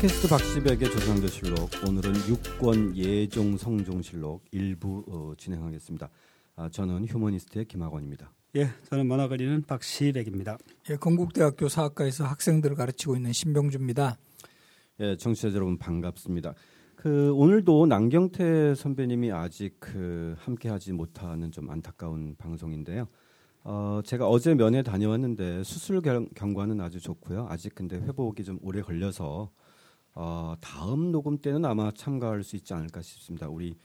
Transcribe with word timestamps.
팟캐스트 0.00 0.28
박시백의 0.28 0.90
조상조실록 0.90 1.68
오늘은 1.86 2.14
6권 2.14 2.96
예종 2.96 3.58
성종실록 3.58 4.42
일부 4.50 5.04
어, 5.06 5.34
진행하겠습니다. 5.36 6.08
아, 6.56 6.70
저는 6.70 7.04
휴머니스트의 7.04 7.66
김학원입니다. 7.66 8.32
예, 8.56 8.70
저는 8.88 9.06
만화가리는 9.06 9.60
박시백입니다. 9.64 10.56
예, 10.88 10.96
건국대학교 10.96 11.68
사학과에서 11.68 12.24
학생들을 12.24 12.76
가르치고 12.76 13.14
있는 13.14 13.34
신병주입니다. 13.34 14.16
예, 15.00 15.16
청취자 15.16 15.52
여러분 15.52 15.76
반갑습니다. 15.76 16.54
그 16.96 17.34
오늘도 17.34 17.84
남경태 17.84 18.74
선배님이 18.74 19.32
아직 19.32 19.76
그 19.80 20.34
함께하지 20.38 20.94
못하는 20.94 21.52
좀 21.52 21.68
안타까운 21.68 22.36
방송인데요. 22.38 23.06
어, 23.64 24.00
제가 24.02 24.26
어제 24.26 24.54
면회 24.54 24.82
다녀왔는데 24.82 25.62
수술 25.62 26.00
경, 26.00 26.54
과는 26.54 26.80
아주 26.80 27.00
좋고요. 27.00 27.48
아직 27.50 27.74
근데 27.74 27.96
회복이 27.96 28.44
좀 28.44 28.58
오래 28.62 28.80
걸려서 28.80 29.50
어, 30.14 30.54
다음 30.60 31.12
녹음 31.12 31.38
때는 31.38 31.64
아마 31.64 31.90
참가할 31.92 32.42
수 32.42 32.56
있지 32.56 32.74
않을까 32.74 33.02
싶습니다. 33.02 33.48
우리 33.48 33.76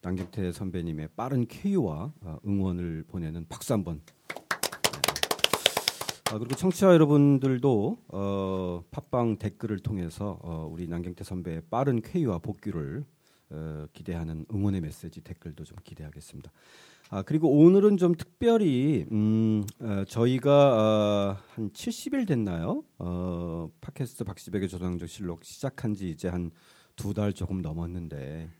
남경태 0.00 0.52
선배님의 0.52 1.10
빠른 1.16 1.46
쾌유와 1.46 2.12
어, 2.20 2.38
응원을 2.46 3.04
보내는 3.08 3.46
박수 3.48 3.72
한번. 3.72 4.00
아, 6.30 6.38
그리고 6.38 6.54
청취자 6.54 6.92
여러분들도 6.94 7.98
어, 8.08 8.84
팟빵 8.90 9.36
댓글을 9.36 9.80
통해서 9.80 10.38
어, 10.42 10.66
우리 10.70 10.88
남경태 10.88 11.24
선배의 11.24 11.62
빠른 11.68 12.00
쾌유와 12.00 12.38
복귀를 12.38 13.04
어, 13.50 13.86
기대하는 13.92 14.46
응원의 14.50 14.80
메시지 14.80 15.20
댓글도 15.20 15.64
좀 15.64 15.76
기대하겠습니다. 15.84 16.50
아 17.14 17.20
그리고 17.20 17.50
오늘은 17.50 17.98
좀 17.98 18.14
특별히 18.14 19.04
음, 19.12 19.62
어, 19.80 20.02
저희가 20.08 20.50
어, 20.50 21.36
한 21.54 21.68
70일 21.70 22.26
됐나요? 22.26 22.84
어, 22.98 23.68
팟캐스트 23.82 24.24
박시백의 24.24 24.66
조상적 24.70 25.06
실록 25.10 25.44
시작한 25.44 25.92
지 25.94 26.08
이제 26.10 26.28
한 26.28 26.50
두 26.96 27.12
달 27.14 27.32
조금 27.32 27.62
넘었는데 27.62 28.50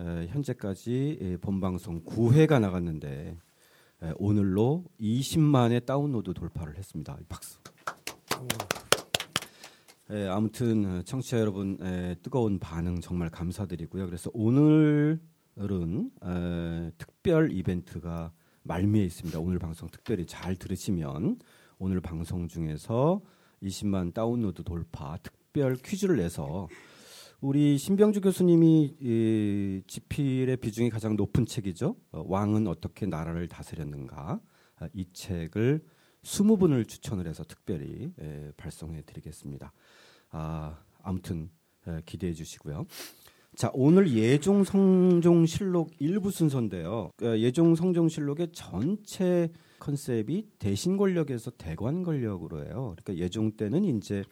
에, 0.00 0.26
현재까지 0.28 1.18
예, 1.20 1.36
본방송 1.36 2.02
9회가 2.04 2.60
나갔는데 2.60 3.36
에, 4.02 4.12
오늘로 4.16 4.84
20만의 5.00 5.86
다운로드 5.86 6.34
돌파를 6.34 6.76
했습니다. 6.76 7.16
박수. 7.28 7.58
에, 10.10 10.26
아무튼 10.26 11.04
청취자 11.04 11.38
여러분 11.38 11.78
에, 11.82 12.16
뜨거운 12.22 12.58
반응 12.58 13.00
정말 13.00 13.28
감사드리고요. 13.30 14.06
그래서 14.06 14.28
오늘 14.34 15.20
오늘은 15.56 16.10
에, 16.24 16.90
특별 16.96 17.52
이벤트가 17.52 18.32
말미에 18.62 19.04
있습니다. 19.04 19.38
오늘 19.38 19.58
방송 19.58 19.88
특별히 19.90 20.24
잘 20.24 20.56
들으시면 20.56 21.40
오늘 21.78 22.00
방송 22.00 22.48
중에서 22.48 23.20
20만 23.62 24.14
다운로드 24.14 24.62
돌파 24.64 25.18
특별 25.18 25.76
퀴즈를 25.76 26.16
내서 26.16 26.68
우리 27.40 27.76
신병주 27.76 28.20
교수님이 28.22 28.96
이 29.00 29.82
지필의 29.86 30.56
비중이 30.58 30.90
가장 30.90 31.16
높은 31.16 31.44
책이죠. 31.44 31.96
어, 32.12 32.24
왕은 32.26 32.66
어떻게 32.66 33.04
나라를 33.04 33.48
다스렸는가 33.48 34.40
아, 34.76 34.88
이 34.94 35.06
책을 35.12 35.84
20분을 36.22 36.88
추천을 36.88 37.26
해서 37.26 37.44
특별히 37.44 38.12
에, 38.18 38.52
발송해 38.56 39.02
드리겠습니다. 39.02 39.72
아, 40.30 40.78
아무튼 41.02 41.50
에, 41.86 42.00
기대해 42.06 42.32
주시고요. 42.32 42.86
자, 43.54 43.70
오늘 43.74 44.10
예종 44.10 44.64
성종실록 44.64 45.90
일부 45.98 46.30
순서인데요. 46.30 47.10
그 47.16 47.38
예종 47.38 47.74
성종실록의 47.74 48.48
전체 48.52 49.50
컨셉이 49.78 50.48
대신 50.58 50.96
권력에서 50.96 51.50
대관 51.50 52.02
권력으로 52.02 52.64
해요. 52.64 52.94
그러니까 52.96 53.22
예종 53.22 53.56
때는 53.56 53.84
이제 53.84 54.24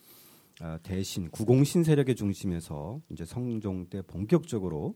아, 0.60 0.78
대신 0.82 1.30
구공신 1.30 1.84
세력의 1.84 2.16
중심에서 2.16 3.00
이제 3.10 3.26
성종 3.26 3.90
때 3.90 4.00
본격적으로 4.02 4.94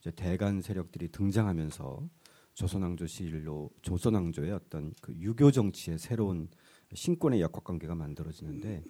이제 0.00 0.10
대간 0.12 0.62
세력들이 0.62 1.08
등장하면서 1.08 2.08
조선왕조 2.54 3.06
시일로 3.06 3.70
조선왕조의 3.82 4.50
어떤 4.52 4.92
그 5.02 5.14
유교 5.20 5.50
정치의 5.50 5.98
새로운 5.98 6.48
신권의 6.94 7.40
역학 7.40 7.64
관계가 7.64 7.94
만들어지는데 7.94 8.82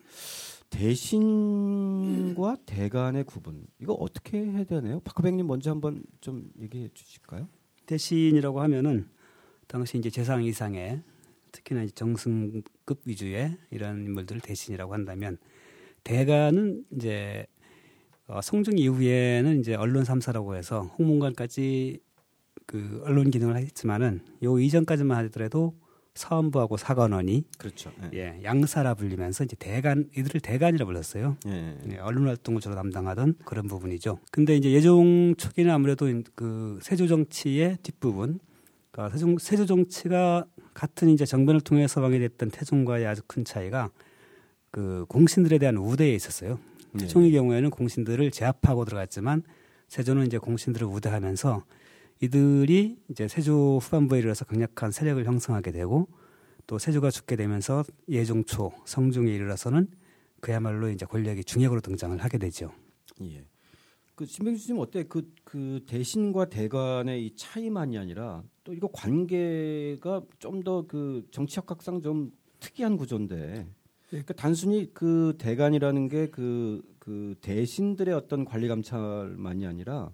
대신과 0.71 2.59
대간의 2.67 3.25
구분 3.25 3.67
이거 3.81 3.95
어떻게 3.95 4.39
해야 4.39 4.65
되나요? 4.65 5.01
박후백님 5.01 5.47
먼저 5.47 5.71
한번 5.71 6.03
좀 6.21 6.51
얘기해 6.61 6.89
주실까요? 6.95 7.49
대신이라고 7.87 8.61
하면은 8.63 9.09
당시 9.67 9.99
이제 9.99 10.11
재상 10.11 10.45
이상의 10.45 11.03
특히나 11.53 11.83
이제 11.83 11.93
정승급 11.95 13.01
위주의 13.05 13.57
이런 13.71 14.05
인물들을 14.05 14.41
대신이라고 14.41 14.93
한다면 14.93 15.39
대간은 16.05 16.85
이제 16.93 17.47
어, 18.27 18.41
성종 18.43 18.79
이후에는 18.79 19.61
이제 19.61 19.75
언론 19.75 20.05
삼사라고 20.05 20.55
해서 20.55 20.83
홍문관까지 20.99 22.01
그 22.67 23.01
언론 23.05 23.31
기능을 23.31 23.57
했지만은 23.57 24.21
요 24.43 24.59
이전까지만 24.59 25.25
하더라도 25.25 25.75
사원부하고 26.19 26.77
사관원이 26.77 27.45
그렇죠. 27.59 27.93
예. 28.13 28.19
예, 28.19 28.41
양사라 28.43 28.95
불리면서 28.95 29.45
이제 29.45 29.57
대간 29.57 30.11
이들을 30.17 30.41
대간이라 30.41 30.85
불렀어요. 30.85 31.37
예. 31.47 31.79
예, 31.93 31.99
언론 31.99 32.27
활동을 32.27 32.61
주로 32.61 32.75
담당하던 32.75 33.37
그런 33.45 33.69
부분이죠. 33.69 34.19
근데 34.33 34.57
이제 34.57 34.73
예종 34.73 35.37
초기는 35.37 35.71
아무래도 35.71 36.07
그 36.35 36.79
세조 36.83 37.07
정치의 37.07 37.79
뒷부분, 37.83 38.41
그러니까 38.91 39.17
세종 39.17 39.39
세조 39.39 39.67
정치가 39.67 40.45
같은 40.75 41.09
이제 41.09 41.25
정변을 41.25 41.61
통해 41.61 41.87
서방이 41.87 42.19
됐던 42.19 42.51
태종과의 42.51 43.07
아주 43.07 43.23
큰 43.27 43.45
차이가 43.45 43.91
그 44.71 45.07
공신들에 45.09 45.59
대한 45.59 45.77
우대에 45.77 46.13
있었어요. 46.15 46.59
네. 46.93 47.05
태종의 47.05 47.31
경우에는 47.33 47.71
공신들을 47.71 48.31
제압하고 48.33 48.85
들어갔지만 48.85 49.43
세조는 49.87 50.27
이제 50.27 50.39
공신들을 50.39 50.87
우대하면서 50.87 51.63
이들이 52.21 52.99
이제 53.09 53.29
세조 53.29 53.79
후반부에 53.79 54.19
이르러서 54.19 54.45
강력한 54.45 54.91
세력을 54.91 55.25
형성하게 55.25 55.73
되고 55.73 56.09
또 56.67 56.79
세조가 56.79 57.11
죽게 57.11 57.37
되면서 57.37 57.85
예종초 58.09 58.73
성종에 58.85 59.33
이르러서는 59.33 59.89
그야말로 60.41 60.91
이제 60.91 61.07
권력이 61.07 61.45
중역으로 61.45 61.81
등장을 61.81 62.17
하게 62.19 62.39
되죠. 62.39 62.73
예. 63.23 63.45
그 64.15 64.27
신병주 64.27 64.73
님 64.73 64.81
어때? 64.81 65.05
그, 65.05 65.33
그 65.45 65.81
대신과 65.87 66.47
대관의 66.47 67.25
이 67.25 67.37
차이만이 67.37 67.97
아니라 67.99 68.43
또 68.65 68.75
이거 68.75 68.89
관계가 68.93 70.23
좀 70.41 70.63
더 70.65 70.85
그 70.89 71.25
정치학각상 71.31 72.03
좀 72.03 72.33
특이한 72.59 72.97
구조인데 72.97 73.69
그러니까 74.09 74.35
단순히 74.35 74.93
그 74.93 75.35
대관이라는 75.39 76.09
게그그 76.09 77.37
대신들의 77.41 78.13
어떤 78.15 78.45
관리 78.45 78.67
감찰만이 78.67 79.67
아니라 79.67 80.13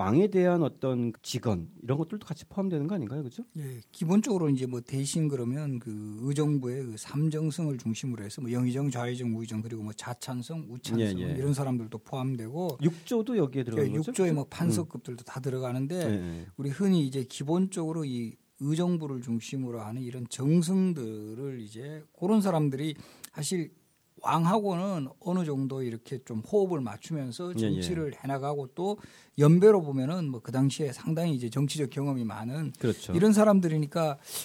왕에 0.00 0.28
대한 0.28 0.62
어떤 0.62 1.12
직원 1.20 1.68
이런 1.82 1.98
것들도 1.98 2.26
같이 2.26 2.46
포함되는 2.46 2.86
거 2.86 2.94
아닌가요, 2.94 3.22
그렇죠? 3.22 3.44
예, 3.58 3.82
기본적으로 3.92 4.48
이제 4.48 4.64
뭐 4.64 4.80
대신 4.80 5.28
그러면 5.28 5.78
그 5.78 6.16
의정부의 6.22 6.84
그 6.86 6.94
삼정성을 6.96 7.76
중심으로 7.76 8.24
해서 8.24 8.40
뭐 8.40 8.50
영의정, 8.50 8.90
좌의정, 8.90 9.36
우의정 9.36 9.60
그리고 9.60 9.82
뭐 9.82 9.92
자찬성, 9.92 10.68
우찬성 10.70 11.20
예, 11.20 11.32
예. 11.32 11.36
이런 11.36 11.52
사람들도 11.52 11.98
포함되고 11.98 12.78
육조도 12.80 13.36
여기에 13.36 13.64
들어가는 13.64 13.92
예, 13.92 13.96
거죠? 13.98 14.08
육조의 14.08 14.32
뭐 14.32 14.46
판서급들도 14.48 15.24
다 15.24 15.38
들어가는데 15.38 15.96
예, 15.96 16.38
예. 16.40 16.46
우리 16.56 16.70
흔히 16.70 17.06
이제 17.06 17.24
기본적으로 17.24 18.06
이 18.06 18.36
의정부를 18.60 19.20
중심으로 19.20 19.82
하는 19.82 20.00
이런 20.00 20.26
정승들을 20.30 21.60
이제 21.60 22.02
그런 22.18 22.40
사람들이 22.40 22.94
사실 23.34 23.70
왕하고는 24.22 25.08
어느 25.20 25.44
정도 25.44 25.82
이렇게 25.82 26.18
좀 26.24 26.40
호흡을 26.40 26.80
맞추면서 26.80 27.52
예, 27.52 27.54
예. 27.56 27.60
정치를 27.60 28.14
해나가고 28.22 28.68
또 28.74 28.98
연배로 29.38 29.82
보면은 29.82 30.28
뭐 30.28 30.40
그 30.42 30.52
당시에 30.52 30.92
상당히 30.92 31.34
이제 31.34 31.48
정치적 31.48 31.90
경험이 31.90 32.24
많은 32.24 32.72
그렇죠. 32.78 33.12
이런 33.12 33.32
사람들이니까 33.32 34.04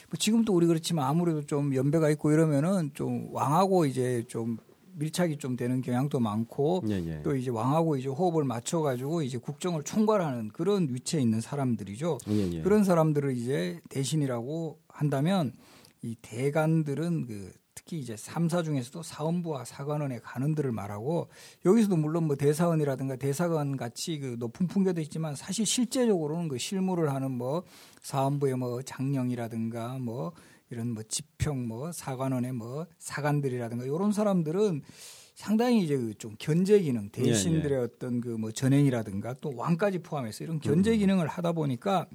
뭐 0.09 0.17
지금도 0.19 0.53
우리 0.53 0.67
그렇지만 0.67 1.07
아무래도 1.07 1.41
좀 1.41 1.73
연배가 1.73 2.09
있고 2.11 2.31
이러면은 2.31 2.91
좀 2.93 3.29
왕하고 3.31 3.85
이제 3.85 4.23
좀 4.27 4.57
밀착이 4.97 5.37
좀 5.37 5.55
되는 5.57 5.81
경향도 5.81 6.19
많고 6.19 6.83
예, 6.89 6.93
예. 7.05 7.21
또 7.23 7.35
이제 7.35 7.49
왕하고 7.49 7.97
이제 7.97 8.07
호흡을 8.07 8.43
맞춰 8.43 8.81
가지고 8.81 9.23
이제 9.23 9.37
국정을 9.37 9.83
총괄하는 9.83 10.49
그런 10.49 10.87
위치에 10.93 11.19
있는 11.19 11.41
사람들이죠. 11.41 12.19
예, 12.29 12.51
예. 12.53 12.61
그런 12.61 12.83
사람들을 12.83 13.35
이제 13.35 13.79
대신이라고 13.89 14.79
한다면 14.87 15.53
이 16.01 16.15
대관들은 16.21 17.25
그 17.27 17.51
특히 17.85 17.99
이제 17.99 18.17
삼사 18.17 18.63
중에서도 18.63 19.03
사원부와 19.03 19.63
사관원의 19.63 20.21
관원들을 20.23 20.71
말하고 20.71 21.29
여기서도 21.65 21.95
물론 21.97 22.23
뭐 22.25 22.35
대사원이라든가 22.35 23.15
대사관 23.15 23.77
같이 23.77 24.17
그 24.17 24.35
높은 24.39 24.65
풍겨도 24.65 25.01
있지만 25.01 25.35
사실 25.35 25.67
실제적으로는 25.67 26.47
그 26.47 26.57
실무를 26.57 27.13
하는 27.13 27.29
뭐 27.29 27.63
사원부의 28.01 28.57
뭐 28.57 28.81
장령이라든가 28.81 29.99
뭐 29.99 30.33
이런 30.71 30.89
뭐 30.95 31.03
지평 31.07 31.67
뭐 31.67 31.91
사관원의 31.91 32.53
뭐 32.53 32.87
사관들이라든가 32.97 33.85
이런 33.85 34.11
사람들은 34.11 34.81
상당히 35.35 35.83
이제 35.83 35.95
그 35.95 36.15
좀 36.17 36.35
견제 36.39 36.79
기능 36.79 37.09
대신들의 37.11 37.77
어떤 37.77 38.19
그 38.19 38.29
뭐 38.29 38.51
전행이라든가 38.51 39.35
또 39.41 39.53
왕까지 39.55 39.99
포함해서 39.99 40.43
이런 40.43 40.59
견제 40.59 40.97
기능을 40.97 41.27
하다 41.27 41.51
보니까 41.51 42.07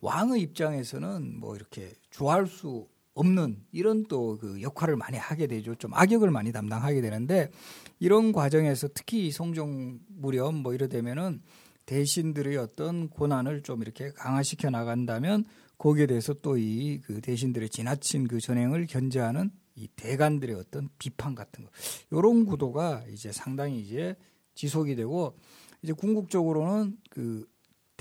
왕의 0.00 0.42
입장에서는 0.42 1.38
뭐 1.38 1.54
이렇게 1.54 1.92
좋아할 2.10 2.48
수 2.48 2.88
없는 3.14 3.64
이런 3.72 4.04
또 4.04 4.38
그 4.40 4.62
역할을 4.62 4.96
많이 4.96 5.18
하게 5.18 5.46
되죠. 5.46 5.74
좀 5.74 5.92
악역을 5.94 6.30
많이 6.30 6.52
담당하게 6.52 7.00
되는데 7.00 7.50
이런 7.98 8.32
과정에서 8.32 8.88
특히 8.94 9.30
성종 9.30 10.00
무렵 10.08 10.54
뭐 10.54 10.72
이러되면은 10.74 11.42
대신들의 11.86 12.56
어떤 12.56 13.08
고난을 13.08 13.62
좀 13.62 13.82
이렇게 13.82 14.10
강화시켜 14.12 14.70
나간다면 14.70 15.44
거기에 15.78 16.06
대해서 16.06 16.32
또 16.34 16.56
이 16.56 17.00
그 17.04 17.20
대신들의 17.20 17.68
지나친 17.70 18.28
그 18.28 18.40
전행을 18.40 18.86
견제하는 18.86 19.50
이 19.74 19.88
대간들의 19.96 20.54
어떤 20.56 20.88
비판 20.98 21.34
같은 21.34 21.64
거 21.64 21.70
이런 22.10 22.46
구도가 22.46 23.04
이제 23.10 23.32
상당히 23.32 23.80
이제 23.80 24.14
지속이 24.54 24.94
되고 24.96 25.36
이제 25.82 25.92
궁극적으로는 25.92 26.96
그 27.10 27.46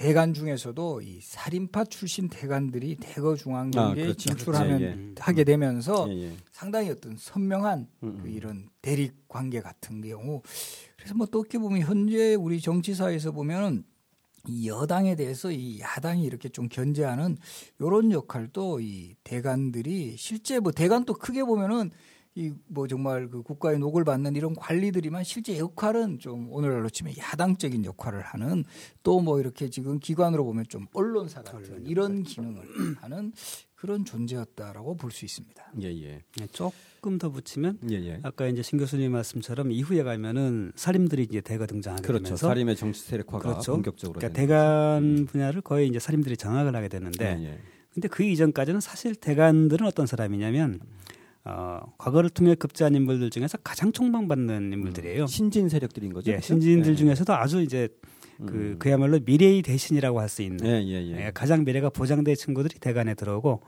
대간 0.01 0.33
중에서도 0.33 1.01
이 1.01 1.19
살인파 1.21 1.85
출신 1.85 2.27
대간들이 2.27 2.95
대거 2.99 3.35
중앙경계에 3.35 4.03
아, 4.03 4.07
그렇죠. 4.07 4.17
진출하면 4.17 4.81
예, 4.81 4.85
예. 4.85 5.13
하게 5.19 5.43
되면서 5.43 6.07
예, 6.09 6.23
예. 6.23 6.33
상당히 6.51 6.89
어떤 6.89 7.15
선명한 7.17 7.87
음, 8.03 8.19
그 8.21 8.27
음. 8.27 8.33
이런 8.33 8.69
대립 8.81 9.27
관계 9.27 9.61
같은 9.61 10.01
경우 10.01 10.41
그래서 10.97 11.13
뭐 11.15 11.27
또 11.31 11.39
어떻게 11.39 11.57
보면 11.59 11.81
현재 11.81 12.35
우리 12.35 12.59
정치사에서 12.59 13.31
보면은 13.31 13.83
이 14.47 14.67
여당에 14.67 15.15
대해서 15.15 15.51
이 15.51 15.79
야당이 15.79 16.23
이렇게 16.23 16.49
좀 16.49 16.67
견제하는 16.67 17.37
요런 17.79 18.11
역할도 18.11 18.79
이 18.81 19.15
대관들이 19.23 20.15
실제 20.17 20.59
뭐 20.59 20.71
대관도 20.71 21.13
크게 21.13 21.43
보면은 21.43 21.91
이 22.35 22.51
뭐 22.67 22.87
정말 22.87 23.27
그 23.29 23.43
국가의 23.43 23.77
녹을 23.79 24.05
받는 24.05 24.35
이런 24.37 24.55
관리들이만 24.55 25.23
실제 25.25 25.57
역할은 25.57 26.17
좀 26.19 26.47
오늘날로 26.51 26.89
치면 26.89 27.17
야당적인 27.17 27.83
역할을 27.85 28.21
하는 28.21 28.63
또 29.03 29.19
뭐 29.21 29.39
이렇게 29.39 29.69
지금 29.69 29.99
기관으로 29.99 30.45
보면 30.45 30.65
좀 30.69 30.87
언론사 30.93 31.41
같은 31.43 31.85
이런 31.85 32.23
기능을 32.23 32.63
하는 33.01 33.33
그런 33.75 34.05
존재였다라고 34.05 34.95
볼 34.95 35.11
수 35.11 35.25
있습니다. 35.25 35.71
예, 35.81 35.87
예. 36.03 36.21
네, 36.37 36.47
조금 36.53 37.17
더 37.17 37.29
붙이면 37.31 37.79
예, 37.89 37.95
예. 37.95 38.19
아까 38.23 38.47
이제 38.47 38.61
신 38.61 38.79
교수님 38.79 39.11
말씀처럼 39.11 39.71
이후에 39.71 40.03
가면은 40.03 40.71
살인들이 40.75 41.23
이제 41.23 41.41
대거 41.41 41.65
등장하게 41.67 42.07
그렇죠. 42.07 42.37
살인의 42.37 42.75
정치 42.77 43.01
세력화가 43.01 43.39
그렇죠. 43.39 43.73
본격적으로 43.73 44.19
그러니까 44.19 44.39
대간 44.39 45.25
분야를 45.25 45.61
거의 45.61 45.87
이제 45.89 45.99
살인들이 45.99 46.37
장악을 46.37 46.73
하게 46.75 46.87
되는데 46.87 47.37
예, 47.39 47.43
예. 47.45 47.59
근데 47.93 48.07
그 48.07 48.23
이전까지는 48.23 48.79
사실 48.79 49.15
대간들은 49.15 49.85
어떤 49.85 50.05
사람이냐면 50.07 50.79
어, 51.43 51.79
과거를 51.97 52.29
통해 52.29 52.53
급제한 52.55 52.93
인물들 52.95 53.29
중에서 53.31 53.57
가장 53.63 53.91
총망받는 53.91 54.71
인물들이에요. 54.73 55.25
신진 55.27 55.69
세력들인 55.69 56.13
거죠. 56.13 56.31
예? 56.31 56.39
신진들 56.39 56.91
예, 56.91 56.95
중에서도 56.95 57.33
아주 57.33 57.61
이제 57.61 57.89
음. 58.41 58.45
그 58.45 58.75
그야말로 58.79 59.19
미래의 59.25 59.61
대신이라고 59.63 60.19
할 60.19 60.29
수 60.29 60.41
있는 60.43 60.65
예, 60.65 60.83
예, 60.83 61.03
예. 61.03 61.25
예, 61.27 61.31
가장 61.33 61.63
미래가 61.63 61.89
보장된 61.89 62.35
친구들이 62.35 62.79
대간에 62.79 63.15
들어오고 63.15 63.61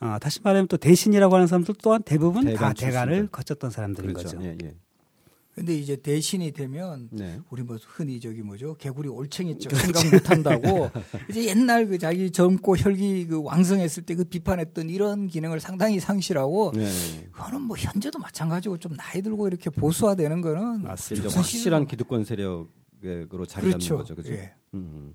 어, 0.00 0.16
다시 0.20 0.40
말하면 0.42 0.68
또 0.68 0.76
대신이라고 0.76 1.34
하는 1.34 1.46
사람들 1.48 1.74
또한 1.82 2.02
대부분 2.02 2.44
다 2.44 2.50
대간 2.50 2.74
대간을. 2.74 3.28
거쳤던 3.32 3.70
사람들인 3.70 4.12
그렇죠. 4.12 4.38
거죠. 4.38 4.56
근데 5.58 5.74
이제 5.74 5.96
대신이 5.96 6.52
되면 6.52 7.08
네. 7.10 7.40
우리 7.50 7.62
뭐 7.62 7.78
흔히 7.80 8.20
저기 8.20 8.42
뭐죠 8.42 8.74
개구리 8.76 9.08
올챙이죠 9.08 9.74
생각 9.74 10.04
못 10.12 10.30
한다고 10.30 10.90
이제 11.30 11.46
옛날 11.46 11.86
그 11.86 11.98
자기 11.98 12.30
젊고 12.30 12.76
혈기 12.76 13.26
그 13.26 13.42
왕성했을 13.42 14.02
때 14.04 14.18
그 14.18 14.24
비판했던 14.24 14.90
이런 14.90 15.28
기능을 15.28 15.60
상당히 15.60 16.00
상실하고 16.00 16.72
네. 16.74 16.84
네. 16.84 17.28
그거는 17.30 17.62
뭐 17.62 17.76
현재도 17.76 18.18
마찬가지고 18.18 18.78
좀 18.78 18.96
나이 18.96 19.22
들고 19.22 19.46
이렇게 19.46 19.70
보수화되는 19.70 20.40
거는 20.40 20.82
맞습니다. 20.82 21.28
확실한 21.30 21.86
기득권 21.86 22.24
세력으로 22.24 23.46
자리 23.46 23.68
그렇죠. 23.68 23.78
잡는 23.78 23.98
거죠. 23.98 24.14
그죠? 24.16 24.32
예. 24.32 24.54
음. 24.74 25.14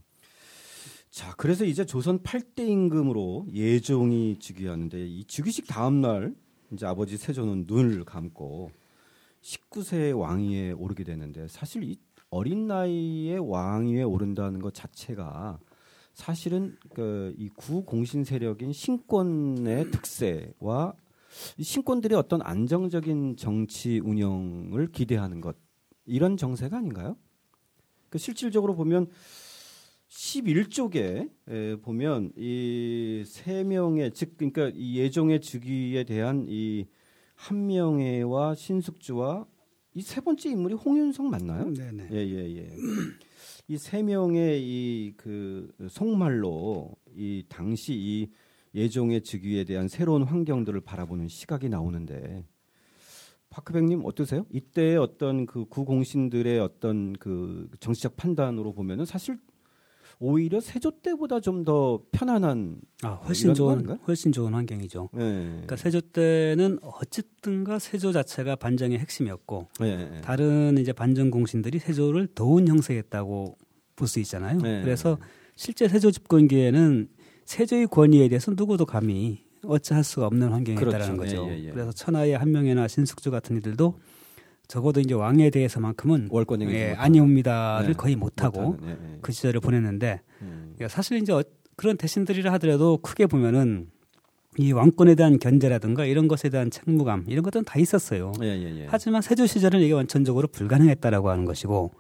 자, 1.12 1.34
그래서 1.36 1.66
이제 1.66 1.86
조선 1.86 2.20
8대 2.20 2.66
임금으로 2.66 3.48
예종이 3.54 4.38
즉위하는데 4.40 5.06
이 5.06 5.26
즉위식 5.26 5.68
다음 5.68 6.00
날 6.00 6.34
이제 6.72 6.86
아버지 6.86 7.18
세조는 7.18 7.66
눈을 7.68 8.06
감고 8.06 8.72
19세 9.44 10.18
왕위에 10.18 10.72
오르게 10.72 11.04
되는데 11.04 11.48
사실 11.48 11.84
이 11.84 11.98
어린 12.30 12.66
나이에 12.68 13.38
왕위에 13.38 14.02
오른다는 14.04 14.60
것 14.60 14.74
자체가 14.74 15.60
사실은 16.14 16.78
그 16.94 17.34
이 17.38 17.50
구공신 17.50 18.24
세력인 18.24 18.72
신권의 18.72 19.92
특세와 19.92 20.94
이 21.58 21.64
신권들의 21.64 22.18
어떤 22.18 22.42
안정적인 22.42 23.38
정치 23.38 24.00
운영을 24.00 24.88
기대하는 24.92 25.42
것 25.42 25.56
이런 26.06 26.38
정세가 26.38 26.78
아닌가요? 26.78 27.18
그 28.10 28.18
실질적으로 28.20 28.76
보면 28.76 29.08
11쪽에 30.10 31.30
에, 31.50 31.76
보면 31.78 32.32
이 32.38 33.24
세 33.26 33.64
명의 33.64 34.12
즉 34.14 34.38
그러니까 34.38 34.72
이 34.76 34.98
예종의 35.00 35.42
즉위에 35.42 36.04
대한 36.04 36.46
이 36.48 36.86
한명회와 37.48 38.56
신숙주와 38.56 39.46
이 39.96 40.02
세 40.02 40.22
번째 40.22 40.50
인물이 40.50 40.74
홍윤성 40.76 41.30
맞나요? 41.30 41.72
네네. 41.74 42.08
예, 42.12 42.18
예, 42.18 42.58
예. 42.58 42.70
이 43.68 43.78
세 43.78 44.02
명의 44.02 44.62
이 44.62 45.14
그 45.18 45.72
속말로 45.90 46.96
이 47.16 47.44
당시 47.50 47.94
이 47.94 48.30
예종의 48.76 49.22
즉위에 49.22 49.66
대한 49.66 49.88
새로운 49.88 50.24
환경들을 50.24 50.82
바라보는 50.82 51.28
시각이 51.28 51.70
나오는데 51.70 52.44
파크백님 53.50 54.02
어떠세요? 54.04 54.48
이때 54.52 54.96
어떤 54.96 55.46
그 55.46 55.66
구공신들의 55.66 56.60
어떤 56.60 57.14
그 57.14 57.70
정치적 57.80 58.16
판단으로 58.16 58.74
보면은 58.74 59.06
사실 59.06 59.38
오히려 60.20 60.60
세조 60.60 60.92
때보다 61.02 61.40
좀 61.40 61.64
더 61.64 62.02
편안한 62.12 62.78
아, 63.04 63.10
훨씬 63.26 63.54
좋은 63.54 63.74
아닌가요? 63.76 64.00
훨씬 64.08 64.32
좋은 64.32 64.54
환경이죠. 64.54 65.10
예. 65.16 65.18
그러니까 65.20 65.76
세조 65.78 66.02
때는 66.02 66.80
어쨌든가 66.82 67.80
세조 67.80 68.12
자체가 68.12 68.56
반정의 68.58 69.00
핵심이었고 69.00 69.70
예, 69.84 70.10
예. 70.18 70.22
다른 70.22 70.78
이제 70.78 70.92
반정 70.94 71.32
공신들이 71.32 71.80
세조를 71.80 72.28
더운 72.36 72.68
형세했다고 72.68 73.58
볼 73.96 74.08
수 74.08 74.20
있잖아요. 74.20 74.58
네. 74.60 74.82
그래서 74.82 75.18
실제 75.56 75.88
세조 75.88 76.12
집권기에는 76.12 77.08
세조의 77.46 77.88
권위에 77.88 78.28
대해서 78.28 78.52
누구도 78.58 78.86
감히 78.86 79.44
어찌할 79.66 80.04
수가 80.04 80.28
없는 80.28 80.50
환경이었다라는 80.50 81.16
그렇죠. 81.18 81.44
거죠. 81.44 81.52
예, 81.54 81.60
예, 81.60 81.66
예. 81.68 81.72
그래서 81.72 81.92
천하의 81.94 82.38
한명회나 82.38 82.88
신숙주 82.90 83.32
같은 83.32 83.56
이들도 83.58 83.98
적어도 84.74 85.00
이제 85.02 85.14
왕에 85.14 85.52
대해서만큼은 85.52 86.30
월권행위 86.32 86.74
예, 86.74 86.96
아니옵니다를 86.98 87.90
네, 87.90 87.94
거의 87.94 88.16
못하고 88.16 88.76
예, 88.84 88.90
예. 88.90 89.20
그 89.22 89.32
시절을 89.32 89.60
보냈는데 89.60 90.22
음. 90.42 90.74
그러니까 90.74 90.88
사실 90.88 91.20
이제 91.20 91.32
어- 91.32 91.44
그런 91.76 91.96
대신들이라 91.96 92.52
하더라도 92.54 92.98
크게 92.98 93.28
보면은 93.28 93.92
이 94.58 94.72
왕권에 94.72 95.14
대한 95.14 95.38
견제라든가 95.38 96.06
이런 96.06 96.28
것에 96.28 96.50
대한 96.50 96.72
책무감 96.72 97.26
이런 97.28 97.44
것들은 97.44 97.66
다 97.66 97.78
있었어요. 97.78 98.32
예, 98.42 98.48
예, 98.48 98.80
예. 98.80 98.88
하지만 98.90 99.22
세조 99.22 99.46
시절은 99.46 99.80
이게 99.80 99.94
완전적으로 99.94 100.48
불가능했다라고 100.48 101.30
하는 101.30 101.46
것이고 101.46 101.92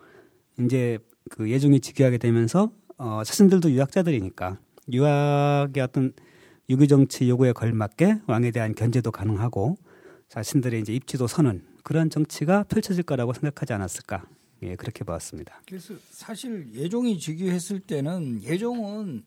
이제 0.62 0.98
그 1.30 1.51
예종이 1.51 1.80
즉위하게 1.80 2.18
되면서 2.18 2.72
어 2.98 3.22
자신들도 3.24 3.70
유학자들이니까 3.70 4.58
유학의 4.92 5.84
어떤 5.84 6.12
유교 6.72 6.88
정치 6.88 7.30
요구에 7.30 7.51
걸맞게 7.51 8.22
왕에 8.25 8.50
대한 8.50 8.74
견제도 8.74 9.12
가능하고 9.12 9.75
자신들의 10.30 10.82
이제 10.82 10.92
입지도 10.92 11.27
서는 11.27 11.62
그런 11.84 12.10
정치가 12.10 12.63
펼쳐질 12.63 13.04
거라고 13.04 13.34
생각하지 13.34 13.74
않았을까? 13.74 14.25
예, 14.63 14.75
그렇게 14.75 15.04
봤습니다. 15.04 15.62
그래서 15.68 15.94
사실 16.10 16.70
예종이 16.74 17.20
즉위했을 17.20 17.82
때는 17.82 18.42
예종은 18.44 19.24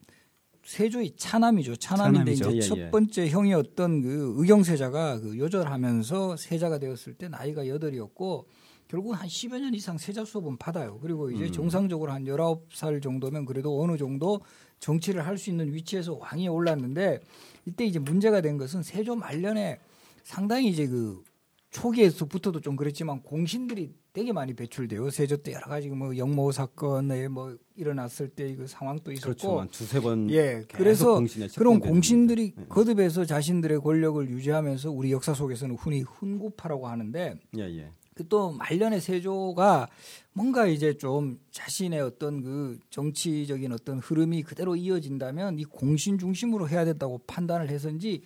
세조의 0.64 1.12
차남이죠. 1.16 1.76
차남인데 1.76 2.34
차남이죠. 2.34 2.50
이제 2.50 2.56
예, 2.56 2.60
첫 2.60 2.78
예. 2.78 2.90
번째 2.90 3.28
형이었던 3.28 4.02
그 4.02 4.34
의경세자가 4.38 5.20
그 5.20 5.38
요절하면서 5.38 6.36
세자가 6.36 6.78
되었을 6.78 7.14
때 7.14 7.28
나이가 7.28 7.68
여덟이었고 7.68 8.48
결국 8.88 9.12
한 9.12 9.28
10여 9.28 9.60
년 9.60 9.74
이상 9.74 9.98
세자 9.98 10.24
수업은 10.24 10.56
받아요. 10.56 10.98
그리고 11.00 11.30
이제 11.30 11.44
음. 11.44 11.52
정상적으로 11.52 12.10
한 12.12 12.24
19살 12.24 13.02
정도면 13.02 13.44
그래도 13.44 13.80
어느 13.82 13.96
정도 13.96 14.40
정치를 14.80 15.26
할 15.26 15.36
수 15.38 15.50
있는 15.50 15.72
위치에서 15.72 16.14
왕위에 16.14 16.48
올랐는데 16.48 17.20
이때 17.66 17.84
이제 17.84 17.98
문제가 17.98 18.40
된 18.40 18.56
것은 18.58 18.82
세조 18.82 19.16
말년에 19.16 19.78
상당히 20.24 20.68
이제 20.68 20.86
그 20.86 21.22
초기에서부터도 21.76 22.60
좀 22.60 22.74
그랬지만 22.74 23.22
공신들이 23.22 23.92
되게 24.14 24.32
많이 24.32 24.54
배출돼요. 24.54 25.10
세조 25.10 25.38
때 25.38 25.52
여러 25.52 25.66
가지 25.66 25.88
뭐 25.90 26.16
영모 26.16 26.50
사건에 26.50 27.28
뭐 27.28 27.54
일어났을 27.76 28.28
때 28.30 28.56
그 28.56 28.66
상황도 28.66 29.12
있었고 29.12 29.26
그렇죠. 29.26 29.60
한 29.60 29.68
두세 29.68 30.00
번 30.00 30.30
예, 30.30 30.64
그래서 30.72 31.20
그런 31.58 31.78
공신들이 31.80 32.54
거죠. 32.54 32.68
거듭해서 32.68 33.26
자신들의 33.26 33.80
권력을 33.80 34.26
유지하면서 34.30 34.90
우리 34.90 35.12
역사 35.12 35.34
속에서는 35.34 35.76
흔히 35.76 36.00
훈구파라고 36.00 36.88
하는데 36.88 37.34
예, 37.58 37.62
예. 37.62 37.90
그또 38.14 38.52
말년의 38.52 39.02
세조가 39.02 39.88
뭔가 40.32 40.66
이제 40.66 40.96
좀 40.96 41.38
자신의 41.50 42.00
어떤 42.00 42.40
그 42.40 42.78
정치적인 42.88 43.70
어떤 43.72 43.98
흐름이 43.98 44.42
그대로 44.44 44.74
이어진다면 44.76 45.58
이 45.58 45.64
공신 45.64 46.16
중심으로 46.16 46.70
해야 46.70 46.86
된다고 46.86 47.18
판단을 47.26 47.68
해서인지 47.68 48.22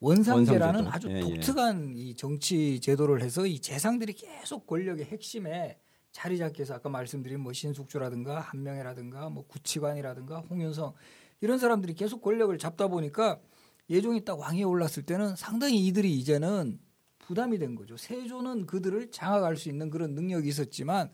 원상제라는 0.00 0.84
원상제도. 0.84 0.90
아주 0.90 1.10
예, 1.10 1.16
예. 1.16 1.20
독특한 1.20 1.94
이 1.96 2.14
정치 2.14 2.80
제도를 2.80 3.22
해서 3.22 3.46
이 3.46 3.58
재상들이 3.60 4.12
계속 4.12 4.66
권력의 4.66 5.06
핵심에 5.06 5.78
자리 6.12 6.38
잡기 6.38 6.60
위해서 6.60 6.74
아까 6.74 6.88
말씀드린 6.88 7.40
뭐 7.40 7.52
신숙주라든가 7.52 8.40
한명회라든가 8.40 9.28
뭐 9.28 9.46
구치관이라든가 9.46 10.40
홍윤성 10.40 10.94
이런 11.40 11.58
사람들이 11.58 11.94
계속 11.94 12.22
권력을 12.22 12.56
잡다 12.56 12.88
보니까 12.88 13.38
예종이 13.90 14.24
딱 14.24 14.38
왕위에 14.38 14.64
올랐을 14.64 15.04
때는 15.04 15.36
상당히 15.36 15.86
이들이 15.86 16.14
이제는 16.18 16.80
부담이 17.18 17.58
된 17.58 17.74
거죠. 17.74 17.96
세조는 17.96 18.66
그들을 18.66 19.10
장악할 19.10 19.56
수 19.56 19.68
있는 19.68 19.90
그런 19.90 20.14
능력이 20.14 20.48
있었지만 20.48 21.10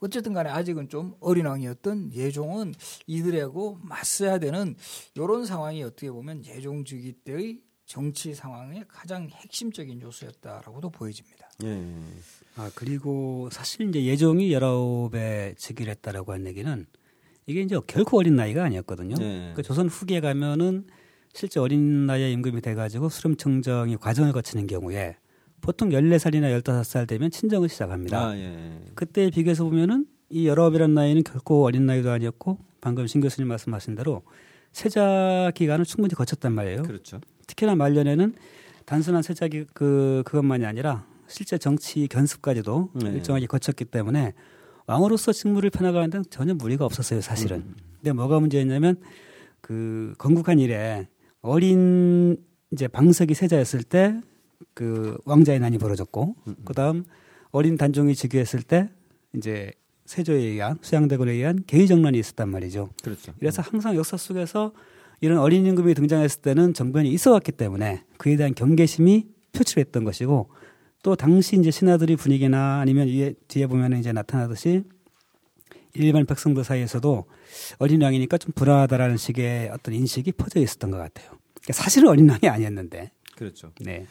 어쨌든 0.00 0.32
간에 0.32 0.48
아직은 0.48 0.88
좀 0.88 1.16
어린 1.20 1.46
왕이었던 1.46 2.12
예종은 2.14 2.74
이들하고 3.06 3.78
맞서야 3.82 4.38
되는 4.38 4.76
이런 5.14 5.44
상황이 5.44 5.82
어떻게 5.82 6.10
보면 6.10 6.44
예종 6.46 6.84
주기 6.84 7.12
때의 7.12 7.60
정치 7.88 8.34
상황의 8.34 8.84
가장 8.86 9.28
핵심적인 9.32 10.02
요소였다라고도 10.02 10.90
보여집니다. 10.90 11.48
예. 11.64 11.82
아 12.56 12.70
그리고 12.74 13.48
사실 13.50 13.88
이제 13.88 14.04
예종이 14.04 14.52
열아홉에 14.52 15.54
즉위를 15.56 15.92
했다라고 15.92 16.34
한 16.34 16.46
얘기는 16.46 16.86
이게 17.46 17.62
이제 17.62 17.80
결코 17.86 18.18
어린 18.18 18.36
나이가 18.36 18.62
아니었거든요. 18.62 19.14
네. 19.16 19.52
그 19.56 19.62
조선 19.62 19.88
후기에 19.88 20.20
가면은 20.20 20.86
실제 21.32 21.60
어린 21.60 22.04
나이에 22.06 22.30
임금이 22.30 22.60
돼가지고 22.60 23.08
수렴청정이 23.08 23.96
과정을 23.96 24.32
거치는 24.32 24.66
경우에 24.66 25.16
보통 25.62 25.88
14살이나 25.88 26.60
15살 26.62 27.08
되면 27.08 27.30
친정을 27.30 27.70
시작합니다. 27.70 28.28
아, 28.28 28.36
예. 28.36 28.82
그때 28.94 29.30
비교해서 29.30 29.64
보면은 29.64 30.06
이 30.28 30.46
열아홉이라는 30.46 30.94
나이는 30.94 31.24
결코 31.24 31.64
어린 31.64 31.86
나이도 31.86 32.10
아니었고 32.10 32.58
방금 32.82 33.06
신 33.06 33.22
교수님 33.22 33.48
말씀하신 33.48 33.94
대로 33.94 34.24
세자 34.72 35.52
기간을 35.54 35.86
충분히 35.86 36.14
거쳤단 36.14 36.52
말이에요. 36.52 36.82
그렇죠. 36.82 37.18
특히나 37.48 37.74
말년에는 37.74 38.34
단순한 38.84 39.22
세자기 39.22 39.64
그 39.74 40.22
그것만이 40.24 40.64
아니라 40.64 41.04
실제 41.26 41.58
정치 41.58 42.06
견습까지도 42.06 42.90
네. 42.94 43.10
일정하게 43.10 43.46
거쳤기 43.46 43.84
때문에 43.86 44.32
왕으로서 44.86 45.32
직무를 45.32 45.70
펴나가는 45.70 46.08
데는 46.08 46.24
전혀 46.30 46.54
무리가 46.54 46.84
없었어요, 46.84 47.20
사실은. 47.20 47.56
음. 47.58 47.74
근데 47.96 48.12
뭐가 48.12 48.38
문제였냐면 48.38 48.96
그 49.60 50.14
건국한 50.16 50.60
이래 50.60 51.08
어린 51.42 52.36
이제 52.70 52.86
방석이 52.86 53.34
세자였을 53.34 53.82
때 53.82 54.20
그 54.74 55.18
왕자의 55.24 55.60
난이 55.60 55.78
벌어졌고 55.78 56.36
음. 56.46 56.56
그다음 56.64 57.04
어린 57.50 57.76
단종이 57.76 58.14
즉위했을 58.14 58.62
때 58.62 58.88
이제 59.34 59.72
세조에 60.06 60.36
의한 60.36 60.78
수양대군에 60.80 61.32
의한 61.32 61.64
개의정난이 61.66 62.18
있었단 62.18 62.48
말이죠. 62.48 62.90
그렇죠. 63.02 63.34
그래서 63.38 63.60
항상 63.60 63.94
역사 63.96 64.16
속에서 64.16 64.72
이런 65.20 65.38
어린 65.38 65.66
임금이 65.66 65.94
등장했을 65.94 66.42
때는 66.42 66.74
정변이 66.74 67.10
있어왔기 67.10 67.52
때문에 67.52 68.04
그에 68.18 68.36
대한 68.36 68.54
경계심이 68.54 69.26
표출했던 69.52 70.04
것이고 70.04 70.50
또 71.02 71.16
당시 71.16 71.56
이제 71.56 71.70
신하들이 71.70 72.16
분위기나 72.16 72.80
아니면 72.80 73.08
위에 73.08 73.34
뒤에 73.48 73.66
보면 73.66 73.98
이제 73.98 74.12
나타나듯이 74.12 74.84
일반 75.94 76.26
백성들 76.26 76.64
사이에서도 76.64 77.24
어린 77.78 78.02
왕이니까 78.02 78.38
좀 78.38 78.52
불안하다라는 78.54 79.16
식의 79.16 79.70
어떤 79.70 79.94
인식이 79.94 80.32
퍼져 80.32 80.60
있었던 80.60 80.90
것 80.90 80.98
같아요. 80.98 81.30
그러니까 81.54 81.72
사실은 81.72 82.08
어린 82.08 82.28
왕이 82.28 82.48
아니었는데. 82.48 83.10
그렇죠. 83.36 83.72
네. 83.80 84.06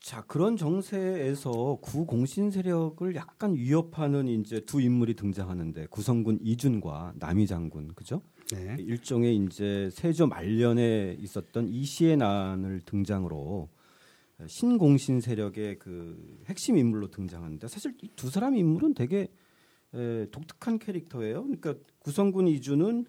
자 0.00 0.22
그런 0.22 0.56
정세에서 0.56 1.78
구공신 1.80 2.50
세력을 2.50 3.14
약간 3.14 3.54
위협하는 3.54 4.26
이제 4.26 4.60
두 4.60 4.80
인물이 4.80 5.14
등장하는데 5.14 5.86
구성군 5.90 6.40
이준과 6.42 7.14
남이 7.16 7.46
장군 7.46 7.94
그죠? 7.94 8.20
네. 8.52 8.76
일종의 8.78 9.36
이제 9.36 9.88
세조 9.92 10.26
말년에 10.26 11.16
있었던 11.20 11.68
이시의 11.68 12.16
난을 12.18 12.82
등장으로 12.84 13.68
신공신 14.46 15.20
세력의 15.20 15.78
그 15.78 16.42
핵심 16.46 16.76
인물로 16.76 17.10
등장하는데 17.10 17.68
사실 17.68 17.94
이두 18.02 18.30
사람 18.30 18.56
인물은 18.56 18.94
되게 18.94 19.28
에, 19.94 20.26
독특한 20.30 20.78
캐릭터예요. 20.78 21.42
그러니까 21.42 21.74
구성군 22.00 22.48
이주는 22.48 23.04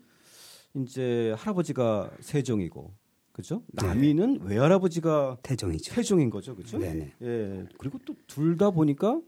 이제 0.76 1.34
할아버지가 1.38 2.12
세종이고 2.20 2.94
그죠? 3.32 3.64
네. 3.68 3.88
남이는 3.88 4.42
외할아버지가 4.44 5.38
태종이죠. 5.42 5.94
세종인 5.94 6.30
거죠, 6.30 6.56
그죠? 6.56 6.78
네네. 6.78 7.14
예. 7.22 7.66
그리고 7.78 7.98
또 8.06 8.14
둘 8.28 8.58
다 8.58 8.70
보니까 8.70 9.20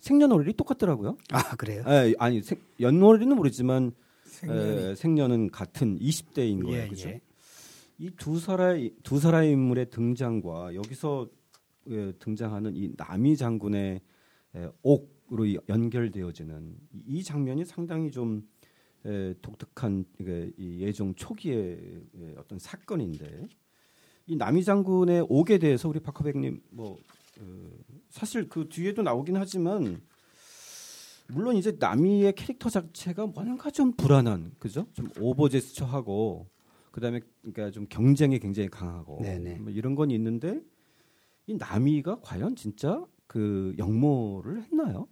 생년월일이 0.00 0.54
똑같더라고요. 0.54 1.18
아 1.30 1.56
그래요? 1.56 1.84
예, 1.86 2.14
아니 2.18 2.42
생, 2.42 2.58
연월일은 2.80 3.36
모르지만 3.36 3.92
생년이 4.40 4.82
에, 4.90 4.94
생년은 4.94 5.50
같은 5.50 5.98
20대인 5.98 6.62
거예요, 6.64 6.82
예, 6.84 6.88
그죠? 6.88 7.08
예. 7.08 7.20
이두 7.98 8.38
사람의 8.40 8.94
두 9.02 9.18
사람의 9.20 9.50
인물의 9.52 9.90
등장과 9.90 10.74
여기서 10.74 11.28
예, 11.88 12.12
등장하는 12.18 12.74
이 12.74 12.90
남이 12.96 13.36
장군의 13.36 14.00
에, 14.56 14.68
옥으로 14.82 15.44
이- 15.46 15.58
연결되어지는 15.68 16.76
이- 16.92 17.18
이 17.18 17.22
장면이 17.22 17.64
상당히 17.64 18.10
좀 18.10 18.46
에, 19.04 19.34
독특한 19.42 20.04
이 20.58 20.78
예종 20.80 21.14
초기의 21.14 22.02
예, 22.18 22.34
어떤 22.38 22.58
사건인데 22.58 23.48
이 24.26 24.36
남이 24.36 24.64
장군의 24.64 25.26
옥에 25.28 25.58
대해서 25.58 25.88
우리 25.88 26.00
박하백님 26.00 26.60
뭐 26.70 26.98
어, 27.40 27.68
사실 28.10 28.48
그 28.48 28.68
뒤에도 28.68 29.02
나오긴 29.02 29.36
하지만 29.36 30.00
물론 31.32 31.56
이제 31.56 31.76
남이의 31.78 32.34
캐릭터 32.34 32.68
자체가 32.68 33.26
뭔가 33.26 33.70
좀 33.70 33.92
불안한 33.92 34.52
그죠? 34.58 34.86
좀 34.92 35.08
오버 35.20 35.48
제스처하고 35.48 36.48
그다음에 36.90 37.20
그러니까 37.42 37.70
좀 37.70 37.86
경쟁이 37.88 38.38
굉장히 38.38 38.68
강하고. 38.68 39.20
뭐 39.60 39.70
이런 39.70 39.94
건 39.94 40.10
있는데 40.10 40.60
이 41.46 41.54
남이가 41.54 42.20
과연 42.22 42.56
진짜 42.56 43.04
그 43.26 43.74
역모를 43.78 44.62
했나요? 44.64 45.06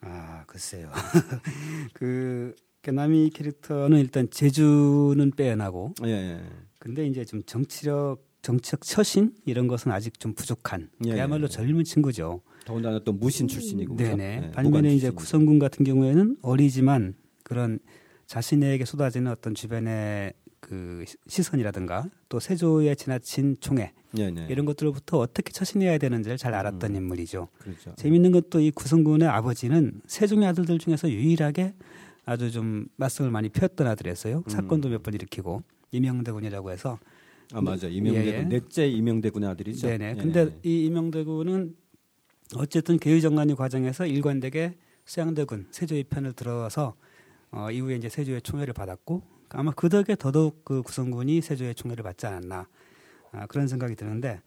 아 0.00 0.44
글쎄요. 0.46 0.90
그 1.92 2.54
남이 2.82 3.30
캐릭터는 3.30 3.98
일단 3.98 4.30
재주는 4.30 5.30
빼어나고 5.32 5.94
예, 6.04 6.08
예. 6.08 6.42
근데 6.78 7.06
이제 7.06 7.24
좀 7.24 7.42
정치력 7.42 8.24
정치적 8.42 8.80
처신 8.82 9.34
이런 9.44 9.66
것은 9.66 9.92
아직 9.92 10.18
좀 10.18 10.32
부족한 10.32 10.88
예, 11.04 11.12
그야말로 11.12 11.44
예. 11.44 11.48
젊은 11.48 11.84
친구죠. 11.84 12.40
더군다나 12.70 13.00
또 13.04 13.12
무신 13.12 13.48
출신이고? 13.48 13.96
네네. 13.96 14.42
예, 14.46 14.50
반면에 14.52 14.94
이제. 14.94 15.10
구성군 15.10 15.58
같은 15.58 15.84
경우에는 15.84 16.36
어리지만 16.42 17.14
그런 17.42 17.78
자신에게 18.26 18.84
쏟아지는 18.84 19.30
어떤 19.32 19.54
주변의 19.54 20.32
그 20.60 21.04
시- 21.06 21.16
시선이라든가 21.26 22.08
또 22.28 22.38
세조에 22.38 22.94
지나친 22.94 23.56
총애 23.60 23.92
예, 24.18 24.30
네. 24.30 24.46
이런 24.50 24.66
것들로부터 24.66 25.18
어떻게 25.18 25.50
처신해야 25.52 25.98
되는지를 25.98 26.36
잘 26.36 26.54
알았던 26.54 26.92
음. 26.92 26.96
인물이죠. 26.96 27.48
그렇죠. 27.58 27.94
재밌는 27.96 28.30
것도 28.30 28.60
이 28.60 28.70
구성군의 28.70 29.26
아버지는 29.26 30.00
세종의 30.06 30.46
아들들 30.48 30.78
중에서 30.78 31.10
유일하게 31.10 31.74
아주 32.24 32.50
좀 32.52 32.86
맞성을 32.96 33.30
많이 33.30 33.48
피웠던 33.48 33.86
아들이었어요. 33.86 34.38
음. 34.46 34.48
사건도 34.48 34.88
몇 34.90 35.02
번 35.02 35.14
일으키고 35.14 35.62
이명대군이라고 35.92 36.70
해서 36.70 36.98
아 37.52 37.60
맞아 37.60 37.88
이명대군 37.88 38.32
예, 38.32 38.38
예. 38.38 38.42
넷째 38.44 38.86
이명대군의 38.86 39.48
아들이죠. 39.48 39.88
네네. 39.88 40.10
예, 40.10 40.22
근데 40.22 40.44
네. 40.44 40.58
이 40.62 40.84
이명대군은 40.86 41.74
어쨌든 42.56 42.98
개의정난이 42.98 43.54
과정에서 43.54 44.06
일관되게 44.06 44.76
수양대군 45.04 45.68
세조의 45.70 46.04
편을 46.04 46.32
들어서 46.32 46.94
어, 47.52 47.70
이후에 47.70 47.96
이제 47.96 48.08
세조의 48.08 48.42
총애를 48.42 48.74
받았고 48.74 49.22
아마 49.50 49.72
그 49.72 49.88
덕에 49.88 50.14
더더욱 50.16 50.64
그 50.64 50.82
구성군이 50.82 51.40
세조의 51.40 51.74
총애를 51.74 52.02
받지 52.02 52.26
않았나 52.26 52.68
아, 53.32 53.46
그런 53.46 53.68
생각이 53.68 53.94
드는데 53.96 54.40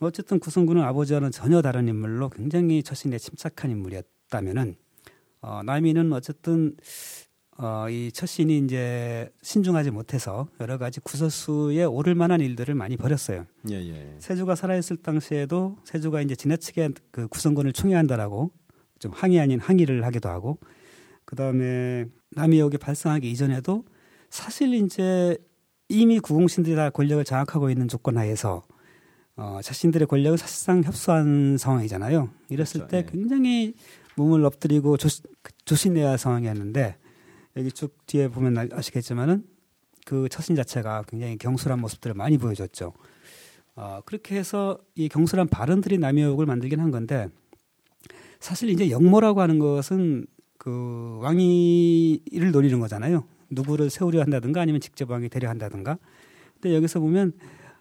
어쨌든 0.00 0.38
구성군은 0.38 0.82
아버지와는 0.82 1.30
전혀 1.30 1.60
다른 1.62 1.88
인물로 1.88 2.30
굉장히 2.30 2.82
처신에 2.82 3.18
침착한 3.18 3.70
인물이었다면은 3.70 4.76
어, 5.40 5.62
남이는 5.64 6.12
어쨌든 6.12 6.76
어, 7.60 7.90
이 7.90 8.12
처신이 8.12 8.58
이제 8.58 9.28
신중하지 9.42 9.90
못해서 9.90 10.48
여러 10.60 10.78
가지 10.78 11.00
구설수에 11.00 11.84
오를 11.84 12.14
만한 12.14 12.40
일들을 12.40 12.72
많이 12.76 12.96
벌였어요. 12.96 13.46
예, 13.68 13.74
예. 13.74 14.16
세조가 14.20 14.54
살아있을 14.54 14.98
당시에도 14.98 15.76
세조가 15.82 16.20
이제 16.22 16.36
지나치게 16.36 16.90
그 17.10 17.26
구성군을 17.26 17.72
총애한다라고 17.72 18.52
좀 19.00 19.12
항의 19.12 19.40
아닌 19.40 19.58
항의를 19.58 20.04
하기도 20.06 20.28
하고 20.28 20.58
그 21.24 21.34
다음에 21.34 22.06
남이역이 22.30 22.78
발생하기 22.78 23.28
이전에도 23.28 23.84
사실 24.30 24.72
이제 24.74 25.36
이미 25.88 26.20
구공신들이 26.20 26.76
다 26.76 26.90
권력을 26.90 27.24
장악하고 27.24 27.70
있는 27.70 27.88
조건 27.88 28.18
하에서 28.18 28.68
어, 29.34 29.58
자신들의 29.64 30.06
권력을 30.06 30.38
사실상 30.38 30.84
협소한 30.84 31.56
상황이잖아요. 31.58 32.30
이랬을 32.50 32.86
그렇죠. 32.86 32.88
때 32.88 32.98
예. 32.98 33.06
굉장히 33.10 33.74
몸을 34.14 34.44
엎드리고 34.44 34.96
조시, 34.96 35.22
조신해야 35.64 36.10
할 36.10 36.18
상황이었는데 36.18 36.96
여기 37.58 37.70
쭉 37.72 37.94
뒤에 38.06 38.28
보면 38.28 38.56
아- 38.56 38.66
아시겠지만은 38.72 39.44
그 40.06 40.28
처신 40.30 40.54
자체가 40.56 41.02
굉장히 41.08 41.36
경솔한 41.36 41.80
모습들을 41.80 42.14
많이 42.14 42.38
보여줬죠. 42.38 42.94
어, 43.76 44.00
그렇게 44.06 44.36
해서 44.36 44.78
이 44.94 45.08
경솔한 45.08 45.48
발언들이 45.48 45.98
남의욕을 45.98 46.46
만들긴 46.46 46.80
한 46.80 46.90
건데 46.90 47.28
사실 48.40 48.70
이제 48.70 48.90
역모라고 48.90 49.40
하는 49.40 49.58
것은 49.58 50.26
그 50.56 51.18
왕위를 51.20 52.52
노리는 52.52 52.78
거잖아요. 52.80 53.24
누구를 53.50 53.90
세우려 53.90 54.20
한다든가 54.22 54.60
아니면 54.60 54.80
직접 54.80 55.10
왕이 55.10 55.28
되려 55.28 55.48
한다든가. 55.48 55.98
근데 56.54 56.74
여기서 56.74 57.00
보면 57.00 57.32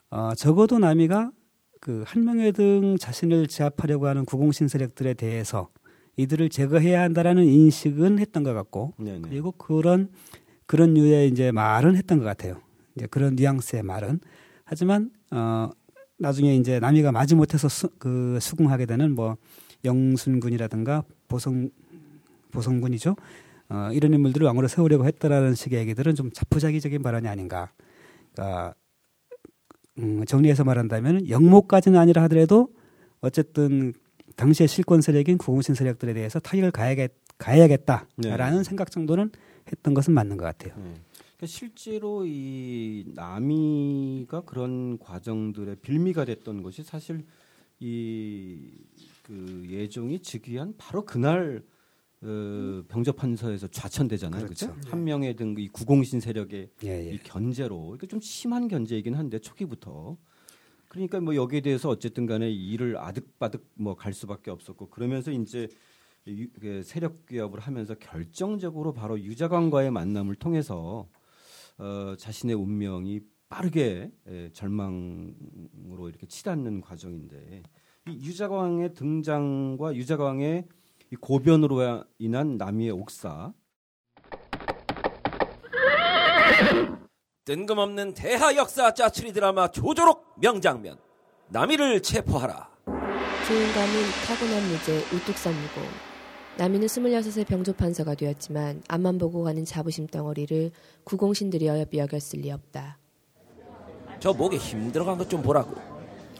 어, 0.09 0.33
적어도 0.35 0.79
남이가 0.79 1.31
그 1.79 2.03
한명회 2.07 2.51
등 2.51 2.97
자신을 2.99 3.47
제압하려고 3.47 4.07
하는 4.07 4.25
구공신 4.25 4.67
세력들에 4.67 5.13
대해서 5.13 5.69
이들을 6.17 6.49
제거해야 6.49 7.01
한다라는 7.03 7.45
인식은 7.45 8.19
했던 8.19 8.43
것 8.43 8.53
같고 8.53 8.93
네, 8.97 9.13
네. 9.13 9.21
그리고 9.21 9.51
그런 9.51 10.09
그런 10.65 10.93
류의 10.93 11.29
이제 11.29 11.51
말은 11.51 11.95
했던 11.95 12.17
것 12.17 12.25
같아요. 12.25 12.59
이제 12.95 13.07
그런 13.07 13.35
뉘앙스의 13.35 13.83
말은 13.83 14.19
하지만 14.65 15.11
어 15.31 15.69
나중에 16.17 16.55
이제 16.55 16.79
남이가 16.79 17.11
마지 17.11 17.35
못해서 17.35 17.69
수, 17.69 17.89
그 17.99 18.39
수긍하게 18.41 18.87
되는 18.87 19.13
뭐 19.13 19.37
영순군이라든가 19.85 21.03
보성 21.27 21.69
보성군이죠. 22.51 23.15
어, 23.69 23.89
이런 23.91 24.13
인물들을 24.13 24.45
왕으로 24.47 24.67
세우려고 24.67 25.05
했다라는 25.05 25.53
식의 25.53 25.79
얘기들은 25.81 26.15
좀 26.15 26.31
자포자기적인 26.31 27.03
발언이 27.03 27.27
아닌가. 27.27 27.71
그러니까 28.33 28.73
음, 29.99 30.23
정리해서 30.25 30.63
말한다면 30.63 31.29
영모까지는 31.29 31.99
아니라 31.99 32.23
하더라도 32.23 32.69
어쨌든 33.19 33.93
당시의 34.37 34.67
실권 34.69 35.01
세력인 35.01 35.37
구공신 35.37 35.75
세력들에 35.75 36.13
대해서 36.13 36.39
타격을 36.39 36.71
가야겠, 36.71 37.11
가야겠다라는 37.37 38.57
네. 38.57 38.63
생각 38.63 38.89
정도는 38.89 39.31
했던 39.69 39.93
것은 39.93 40.13
맞는 40.13 40.37
것 40.37 40.45
같아요. 40.45 40.73
네. 40.77 40.93
그러니까 41.35 41.45
실제로 41.45 42.25
이 42.25 43.03
남이가 43.13 44.41
그런 44.41 44.97
과정들의 44.99 45.75
빌미가 45.81 46.23
됐던 46.25 46.63
것이 46.63 46.83
사실 46.83 47.25
이 47.79 48.71
그 49.27 49.65
예종이 49.69 50.19
즉위한 50.19 50.75
바로 50.77 51.03
그날 51.03 51.61
어, 52.21 52.83
병접판서에서 52.87 53.67
좌천되잖아요. 53.67 54.45
그렇죠. 54.45 54.71
그렇죠? 54.71 54.89
한 54.89 55.03
명의 55.03 55.35
등이 55.35 55.67
구공신 55.67 56.21
세력의 56.21 56.69
예, 56.85 56.89
예. 57.09 57.13
이 57.13 57.17
견제로 57.19 57.93
이게 57.95 58.07
좀 58.07 58.21
심한 58.21 58.69
견제이긴 58.69 59.15
한데 59.15 59.37
초기부터 59.37 60.17
그러니까 60.87 61.19
뭐 61.19 61.35
여기에 61.35 61.61
대해서 61.61 61.89
어쨌든 61.89 62.25
간에 62.25 62.49
일을 62.49 62.97
아득바득 62.97 63.65
뭐 63.75 63.95
갈 63.95 64.13
수밖에 64.13 64.51
없었고 64.51 64.89
그러면서 64.89 65.31
이제 65.31 65.67
그 66.59 66.83
세력 66.83 67.25
기업을 67.25 67.59
하면서 67.59 67.95
결정적으로 67.95 68.93
바로 68.93 69.19
유자관과의 69.19 69.91
만남을 69.91 70.35
통해서 70.35 71.07
어, 71.77 72.15
자신의 72.17 72.55
운명이 72.55 73.21
빠르게 73.49 74.11
예, 74.27 74.49
절망으로 74.51 76.09
이렇게 76.09 76.27
치닫는 76.27 76.81
과정인데 76.81 77.63
이 78.09 78.11
유자광의 78.11 78.93
등장과 78.93 79.95
유자광의 79.95 80.67
이 81.11 81.15
고변으로 81.15 82.03
인한 82.17 82.57
남이의 82.57 82.91
옥사 82.91 83.53
뜬금없는 87.47 88.13
대하 88.13 88.53
역사 88.57 88.93
짜투리 88.93 89.31
드라마 89.31 89.69
조조록 89.69 90.33
명장면 90.35 90.97
남이를 91.47 92.01
체포하라 92.01 92.69
주인감은 93.47 93.93
타고난 94.27 94.61
무죄 94.69 94.97
우뚝 95.15 95.37
선무고 95.37 95.81
남이는 96.57 96.87
26세 96.87 97.47
병조판서가 97.47 98.15
되었지만 98.15 98.83
앞만 98.89 99.17
보고 99.17 99.43
가는 99.43 99.63
자부심 99.63 100.07
덩어리를 100.07 100.71
구공신들이 101.05 101.69
어여삐 101.69 101.99
여겼을 101.99 102.39
리 102.39 102.51
없다. 102.51 102.97
저 104.19 104.33
목에 104.33 104.57
힘들어간 104.57 105.17
것 105.19 105.29
좀 105.29 105.41
보라고. 105.43 105.75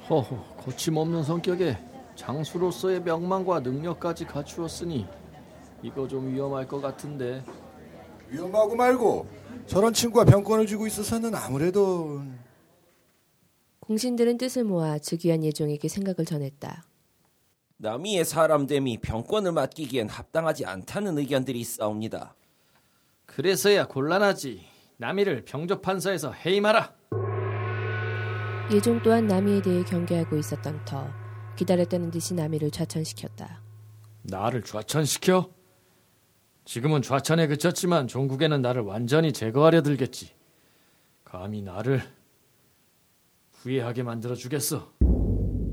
허허 0.09 0.55
거침없는 0.65 1.23
성격에 1.23 1.77
장수로서의 2.15 3.01
명망과 3.01 3.59
능력까지 3.59 4.25
갖추었으니 4.25 5.05
이거 5.83 6.07
좀 6.07 6.33
위험할 6.33 6.67
것 6.67 6.81
같은데. 6.81 7.43
위험하고 8.29 8.75
말고 8.75 9.27
저런 9.65 9.93
친구가 9.93 10.25
병권을 10.25 10.67
쥐고 10.67 10.87
있어서는 10.87 11.35
아무래도 11.35 12.21
공신들은 13.79 14.37
뜻을 14.37 14.63
모아 14.65 14.99
즉위한 14.99 15.43
예종에게 15.43 15.87
생각을 15.87 16.25
전했다. 16.25 16.83
남이의 17.77 18.25
사람됨이 18.25 18.99
병권을 18.99 19.51
맡기기엔 19.51 20.09
합당하지 20.09 20.65
않다는 20.65 21.17
의견들이 21.17 21.59
있사옵니다. 21.59 22.35
그래서야 23.25 23.87
곤란하지. 23.87 24.65
남이를 24.97 25.45
병조판서에서 25.45 26.31
해임하라. 26.31 26.95
예종 28.73 29.01
또한 29.03 29.27
남이에 29.27 29.61
대해 29.61 29.83
경계하고 29.83 30.37
있었던 30.37 30.83
터 30.85 31.07
기다렸다는 31.55 32.11
듯이 32.11 32.33
남이를 32.33 32.71
좌천시켰다. 32.71 33.61
나를 34.23 34.63
좌천시켜? 34.63 35.49
지금은 36.67 37.01
좌천에 37.01 37.47
그쳤지만 37.47 38.10
종국에는 38.10 38.62
나를 38.62 38.82
완전히 38.82 39.32
제거하려 39.32 39.84
들겠지. 39.84 40.32
감히 41.23 41.62
나를 41.62 42.01
후회하게 43.53 44.03
만들어 44.03 44.36
주겠어. 44.36 44.91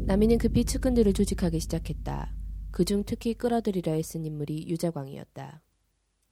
남이는 0.07 0.39
급히 0.39 0.65
측근들을 0.65 1.13
조직하기 1.13 1.59
시작했다. 1.59 2.33
그중 2.71 3.03
특히 3.05 3.35
끌어들이려 3.35 3.91
했은 3.91 4.25
인물이 4.25 4.69
유자광이었다. 4.69 5.63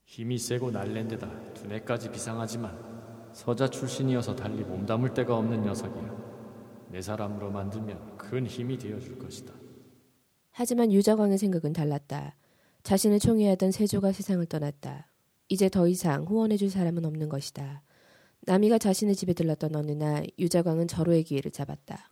힘이 0.04 0.38
세고 0.38 0.70
날랜데다 0.70 1.54
두뇌까지 1.54 2.12
비상하지만 2.12 2.78
서자 3.32 3.66
출신이어서 3.68 4.36
달리 4.36 4.62
몸담을 4.62 5.12
데가 5.12 5.36
없는 5.38 5.62
녀석이야. 5.64 6.22
내 6.90 7.02
사람으로 7.02 7.50
만들면 7.50 8.16
큰 8.16 8.46
힘이 8.46 8.78
되어줄 8.78 9.18
것이다. 9.18 9.52
하지만 10.52 10.92
유자광의 10.92 11.36
생각은 11.36 11.72
달랐다. 11.72 12.36
자신을 12.82 13.20
총애하던 13.20 13.70
세조가 13.70 14.12
세상을 14.12 14.44
떠났다. 14.46 15.08
이제 15.48 15.68
더 15.68 15.86
이상 15.86 16.24
후원해줄 16.24 16.70
사람은 16.70 17.04
없는 17.04 17.28
것이다. 17.28 17.82
남이가 18.42 18.78
자신의 18.78 19.14
집에 19.14 19.34
들렀던 19.34 19.76
어느 19.76 19.92
날 19.92 20.26
유자광은 20.38 20.88
절호의 20.88 21.22
기회를 21.24 21.52
잡았다. 21.52 22.10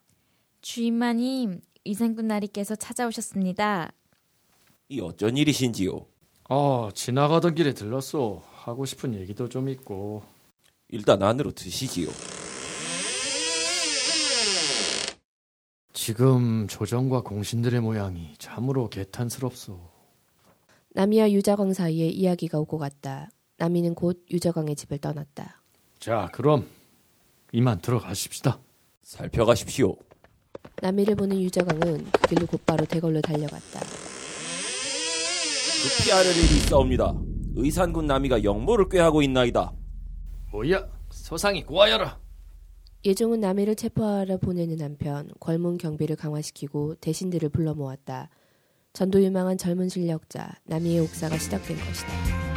주인마님, 0.61 1.61
이상군 1.85 2.29
나리께서 2.29 2.77
찾아오셨습니다. 2.77 3.93
이 4.89 5.01
어쩐 5.01 5.37
일이신지요? 5.37 6.07
아, 6.49 6.91
지나가던 6.95 7.55
길에 7.55 7.75
들렀소. 7.75 8.43
하고 8.53 8.85
싶은 8.85 9.15
얘기도 9.15 9.49
좀 9.49 9.69
있고. 9.71 10.23
일단 10.89 11.23
안으로 11.23 11.53
드시지요. 11.53 12.11
지금 15.93 16.67
조정과 16.69 17.23
공신들의 17.23 17.81
모양이 17.81 18.35
참으로 18.39 18.89
개탄스럽소. 18.89 20.00
남이와 21.01 21.33
유자광 21.33 21.73
사이에 21.73 22.09
이야기가 22.09 22.59
오고 22.61 22.77
갔다. 22.77 23.31
남이는 23.57 23.95
곧 23.95 24.23
유자광의 24.31 24.77
집을 24.77 24.99
떠났다. 24.99 25.63
자, 25.99 26.29
그럼 26.31 26.67
이만 27.53 27.81
들어가십시다. 27.81 28.61
살펴가십시오. 29.03 29.97
남이를 30.83 31.15
보는 31.15 31.41
유자광은 31.41 32.05
그 32.05 32.29
길로 32.29 32.47
곧바로 32.47 32.85
대걸로 32.85 33.23
달려갔다. 33.23 33.81
급히 35.83 36.11
일이 36.39 36.57
있사옵니다. 36.59 37.15
의산군 37.57 38.07
남이가 38.07 38.45
영모를 38.45 38.91
꾀하고 38.91 39.23
있나이다. 39.23 39.73
뭐야? 40.53 40.87
소상이 41.09 41.65
고하여라. 41.65 42.21
예종은 43.07 43.41
남이를 43.41 43.75
체포하러 43.75 44.37
보내는 44.37 44.83
한편 44.83 45.31
궐문 45.41 45.79
경비를 45.79 46.17
강화시키고 46.17 46.97
대신들을 46.97 47.49
불러 47.49 47.73
모았다. 47.73 48.29
전도 48.93 49.23
유망한 49.23 49.57
젊은 49.57 49.89
실력자 49.89 50.53
남이의 50.65 51.01
옥사가 51.01 51.39
시작된 51.39 51.77
것이다. 51.77 52.51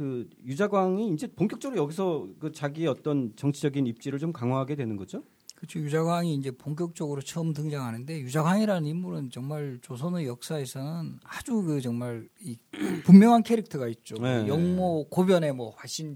그 0.00 0.30
유자광이 0.46 1.10
이제 1.12 1.26
본격적으로 1.26 1.78
여기서 1.82 2.26
그 2.38 2.52
자기 2.52 2.86
어떤 2.86 3.36
정치적인 3.36 3.86
입지를 3.86 4.18
좀 4.18 4.32
강화하게 4.32 4.74
되는 4.74 4.96
거죠? 4.96 5.22
그렇죠. 5.60 5.78
유자광이 5.78 6.34
이제 6.36 6.50
본격적으로 6.50 7.20
처음 7.20 7.52
등장하는데 7.52 8.20
유자광이라는 8.20 8.88
인물은 8.88 9.30
정말 9.30 9.78
조선의 9.82 10.26
역사에서는 10.26 11.18
아주 11.22 11.62
그 11.62 11.82
정말 11.82 12.26
이 12.40 12.56
분명한 13.04 13.42
캐릭터가 13.42 13.86
있죠. 13.88 14.14
네. 14.14 14.48
영모 14.48 15.08
고변의 15.10 15.52
뭐 15.52 15.74
화신 15.76 16.14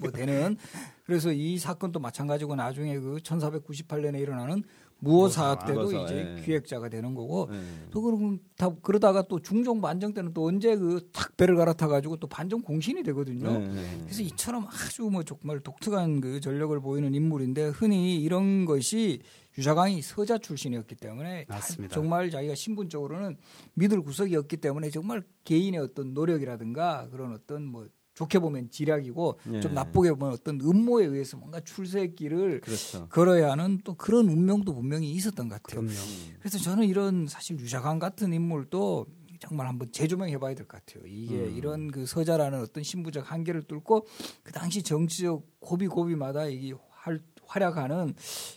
뭐 0.00 0.10
되는 0.10 0.56
그래서 1.04 1.32
이 1.32 1.58
사건도 1.58 2.00
마찬가지고 2.00 2.56
나중에 2.56 2.98
그 2.98 3.18
1498년에 3.22 4.20
일어나는 4.20 4.64
무어사학 4.98 5.66
때도 5.66 5.82
무어사, 5.82 6.02
이제 6.04 6.36
예. 6.38 6.42
기획자가 6.42 6.88
되는 6.88 7.14
거고 7.14 7.48
예. 7.52 7.60
또 7.90 8.02
그러면 8.02 8.38
다 8.56 8.70
그러다가 8.82 9.22
또 9.28 9.40
중종 9.40 9.80
반정 9.80 10.14
때는 10.14 10.32
또 10.32 10.46
언제 10.46 10.76
그 10.76 11.00
탁 11.12 11.36
배를 11.36 11.56
갈아타 11.56 11.86
가지고 11.86 12.16
또 12.16 12.26
반정 12.26 12.62
공신이 12.62 13.02
되거든요. 13.04 13.50
예. 13.50 13.98
그래서 14.04 14.22
이처럼 14.22 14.66
아주 14.66 15.02
뭐 15.02 15.22
정말 15.22 15.60
독특한 15.60 16.20
그 16.20 16.40
전력을 16.40 16.78
보이는 16.80 17.14
인물인데 17.14 17.68
흔히 17.68 18.16
이런 18.22 18.64
것이 18.64 19.20
유자광이 19.58 20.02
서자 20.02 20.38
출신이었기 20.38 20.96
때문에. 20.96 21.46
정말 21.90 22.30
자기가 22.30 22.54
신분적으로는 22.54 23.36
믿을 23.74 24.02
구석이었기 24.02 24.58
때문에 24.58 24.90
정말 24.90 25.22
개인의 25.44 25.80
어떤 25.80 26.12
노력이라든가 26.14 27.08
그런 27.10 27.32
어떤 27.32 27.64
뭐 27.64 27.86
좋게 28.16 28.38
보면 28.40 28.70
지략이고 28.70 29.38
예. 29.52 29.60
좀 29.60 29.74
나쁘게 29.74 30.14
보면 30.14 30.32
어떤 30.32 30.58
음모에 30.60 31.04
의해서 31.04 31.36
뭔가 31.36 31.60
출세길을 31.60 32.62
그렇죠. 32.62 33.08
걸어야 33.10 33.52
하는 33.52 33.78
또 33.84 33.94
그런 33.94 34.28
운명도 34.28 34.74
분명히 34.74 35.10
있었던 35.12 35.48
것 35.48 35.62
같아요. 35.62 35.82
그럼요. 35.82 36.00
그래서 36.40 36.58
저는 36.58 36.84
이런 36.88 37.26
사실 37.28 37.58
유자강 37.60 37.98
같은 37.98 38.32
인물도 38.32 39.06
정말 39.38 39.68
한번 39.68 39.92
재조명해 39.92 40.38
봐야 40.38 40.54
될 40.54 40.66
것 40.66 40.82
같아요. 40.84 41.06
이게 41.06 41.34
음. 41.36 41.54
이런 41.56 41.90
그 41.90 42.06
서자라는 42.06 42.60
어떤 42.62 42.82
신부적 42.82 43.30
한계를 43.30 43.64
뚫고 43.64 44.06
그 44.42 44.50
당시 44.52 44.82
정치적 44.82 45.44
고비고비마다 45.60 46.46
이게 46.46 46.74
활, 46.88 47.20
활약하는 47.46 48.14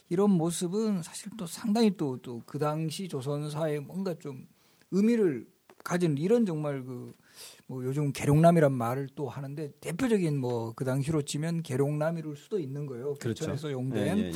이런 0.08 0.32
모습은 0.32 1.04
사실 1.04 1.30
또 1.38 1.46
상당히 1.46 1.98
또 1.98 2.18
또 2.22 2.42
그 2.46 2.58
당시 2.60 3.10
조선사에 3.10 3.80
뭔가 3.82 4.14
좀 4.18 4.48
의미를 4.92 5.46
가진 5.84 6.18
이런 6.18 6.46
정말 6.46 6.82
그 6.86 7.14
뭐 7.68 7.84
요즘 7.86 8.12
계룡남이란 8.14 8.72
말을 8.74 9.10
또 9.16 9.30
하는데 9.30 9.72
대표적인 9.82 10.38
뭐 10.40 10.74
그 10.76 10.86
당시로 10.86 11.22
치면 11.24 11.62
계룡남일 11.64 12.24
수도 12.36 12.60
있는 12.60 12.86
거예요. 12.86 13.16
그렇죠. 13.20 13.46
개천에서 13.46 13.72
용된 13.72 14.18
예, 14.18 14.24
예, 14.24 14.28
예. 14.28 14.32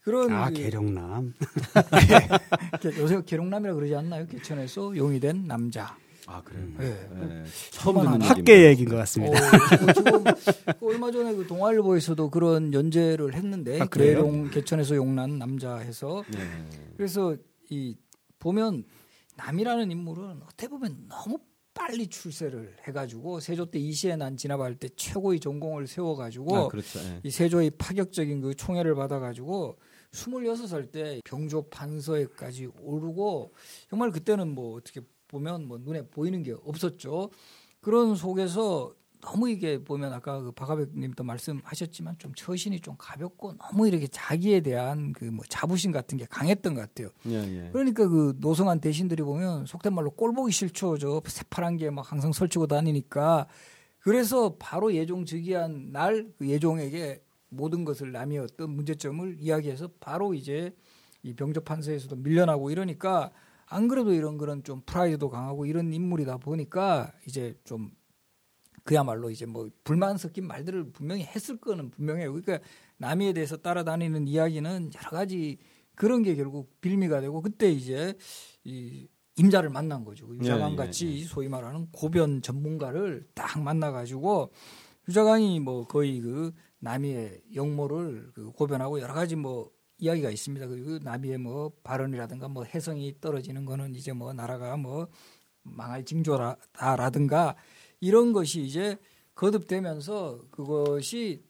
그런 0.00 0.32
아 0.32 0.48
그- 0.48 0.54
계룡남. 0.54 1.34
게- 2.80 2.98
요새 2.98 3.20
계룡남이라 3.24 3.74
그러지 3.74 3.94
않나요? 3.94 4.26
개천에서 4.26 4.96
용이 4.96 5.20
된 5.20 5.46
남자. 5.46 5.96
아 6.26 6.42
그래요. 6.42 6.66
예. 6.80 6.84
예. 6.86 7.44
처음 7.70 8.02
듣는. 8.02 8.20
학계 8.22 8.66
얘기인 8.66 8.88
것 8.88 8.96
어, 8.96 8.98
같습니다. 8.98 9.40
뭐 9.82 9.92
지금 9.94 10.24
그 10.78 10.86
얼마 10.86 11.10
전에 11.10 11.34
그 11.34 11.46
동아일보에서도 11.46 12.30
그런 12.30 12.72
연재를 12.74 13.34
했는데 13.34 13.80
아? 13.80 13.86
계룡 13.86 14.50
개천에서 14.50 14.94
용난 14.96 15.38
남자 15.38 15.76
해서 15.76 16.22
예. 16.36 16.38
그래서 16.96 17.34
이 17.70 17.96
보면 18.38 18.84
남이라는 19.36 19.90
인물은 19.90 20.40
어떻게 20.44 20.68
보면 20.68 21.08
너무 21.08 21.38
빨리 21.78 22.08
출세를 22.08 22.76
해가지고 22.82 23.38
세조 23.38 23.66
때 23.66 23.78
이시에 23.78 24.16
난 24.16 24.36
진압할 24.36 24.74
때 24.74 24.88
최고의 24.88 25.38
전공을 25.38 25.86
세워가지고 25.86 26.56
아 26.56 26.68
그렇죠. 26.68 26.98
예. 26.98 27.20
이 27.22 27.30
세조의 27.30 27.70
파격적인 27.78 28.40
그 28.40 28.54
총애를 28.54 28.96
받아가지고 28.96 29.78
26살 30.10 30.90
때 30.90 31.20
병조 31.24 31.68
판서에까지 31.68 32.68
오르고 32.80 33.54
정말 33.88 34.10
그때는 34.10 34.48
뭐 34.48 34.76
어떻게 34.76 35.00
보면 35.28 35.68
뭐 35.68 35.78
눈에 35.78 36.02
보이는 36.02 36.42
게 36.42 36.52
없었죠. 36.64 37.30
그런 37.80 38.16
속에서 38.16 38.92
너무 39.20 39.48
이게 39.50 39.82
보면 39.82 40.12
아까 40.12 40.40
그 40.40 40.52
박하백님도 40.52 41.24
말씀하셨지만 41.24 42.16
좀 42.18 42.32
처신이 42.34 42.80
좀 42.80 42.94
가볍고 42.98 43.56
너무 43.58 43.88
이렇게 43.88 44.06
자기에 44.06 44.60
대한 44.60 45.12
그 45.12 45.24
뭐 45.26 45.44
자부심 45.48 45.92
같은 45.92 46.16
게 46.18 46.24
강했던 46.26 46.74
것 46.74 46.80
같아요. 46.80 47.08
예, 47.26 47.34
예. 47.34 47.70
그러니까 47.72 48.06
그 48.08 48.34
노성한 48.38 48.80
대신들이 48.80 49.22
보면 49.22 49.66
속된 49.66 49.92
말로 49.92 50.10
꼴 50.10 50.32
보기 50.32 50.52
싫죠. 50.52 50.98
저 50.98 51.20
새파란 51.26 51.76
게 51.76 51.90
막 51.90 52.10
항상 52.12 52.32
설치고 52.32 52.66
다니니까 52.68 53.46
그래서 54.00 54.54
바로 54.58 54.94
예종 54.94 55.24
즉위한 55.24 55.90
날 55.92 56.26
그 56.38 56.48
예종에게 56.48 57.22
모든 57.50 57.84
것을 57.84 58.12
남의 58.12 58.38
어떤 58.38 58.70
문제점을 58.70 59.36
이야기해서 59.40 59.88
바로 60.00 60.34
이제 60.34 60.74
이 61.22 61.34
병조 61.34 61.62
판서에서도 61.62 62.14
밀려나고 62.16 62.70
이러니까 62.70 63.30
안 63.66 63.88
그래도 63.88 64.12
이런 64.12 64.38
그런 64.38 64.62
좀 64.62 64.82
프라이드도 64.86 65.28
강하고 65.30 65.66
이런 65.66 65.92
인물이다 65.92 66.38
보니까 66.38 67.12
이제 67.26 67.54
좀 67.64 67.90
그야말로 68.88 69.28
이제 69.28 69.44
뭐 69.44 69.68
불만 69.84 70.16
섞인 70.16 70.46
말들을 70.46 70.92
분명히 70.92 71.22
했을 71.22 71.58
거는 71.58 71.90
분명해요. 71.90 72.32
그러니까 72.32 72.66
남이에 72.96 73.34
대해서 73.34 73.58
따라다니는 73.58 74.26
이야기는 74.26 74.92
여러 74.96 75.10
가지 75.10 75.58
그런 75.94 76.22
게 76.22 76.34
결국 76.34 76.80
빌미가 76.80 77.20
되고 77.20 77.42
그때 77.42 77.70
이제 77.70 78.14
이 78.64 79.06
임자를 79.36 79.68
만난 79.68 80.06
거죠. 80.06 80.34
유자강 80.34 80.72
예, 80.72 80.76
같이 80.76 81.06
예, 81.06 81.16
예. 81.16 81.24
소위 81.24 81.48
말하는 81.48 81.88
고변 81.92 82.40
전문가를 82.40 83.28
딱 83.34 83.60
만나가지고 83.60 84.52
유자강이 85.06 85.60
뭐 85.60 85.86
거의 85.86 86.20
그 86.20 86.54
남이의 86.78 87.42
영모를 87.54 88.30
그 88.32 88.52
고변하고 88.52 89.02
여러 89.02 89.12
가지 89.12 89.36
뭐 89.36 89.70
이야기가 89.98 90.30
있습니다. 90.30 90.66
그리고 90.66 90.98
남이의 91.02 91.36
뭐 91.36 91.72
발언이라든가 91.84 92.48
뭐 92.48 92.64
해성이 92.64 93.20
떨어지는 93.20 93.66
거는 93.66 93.94
이제 93.94 94.14
뭐 94.14 94.32
나라가 94.32 94.78
뭐 94.78 95.08
망할 95.62 96.06
징조다라든가 96.06 97.54
이런 98.00 98.32
것이 98.32 98.62
이제 98.62 98.96
거듭되면서 99.34 100.42
그것이 100.50 101.42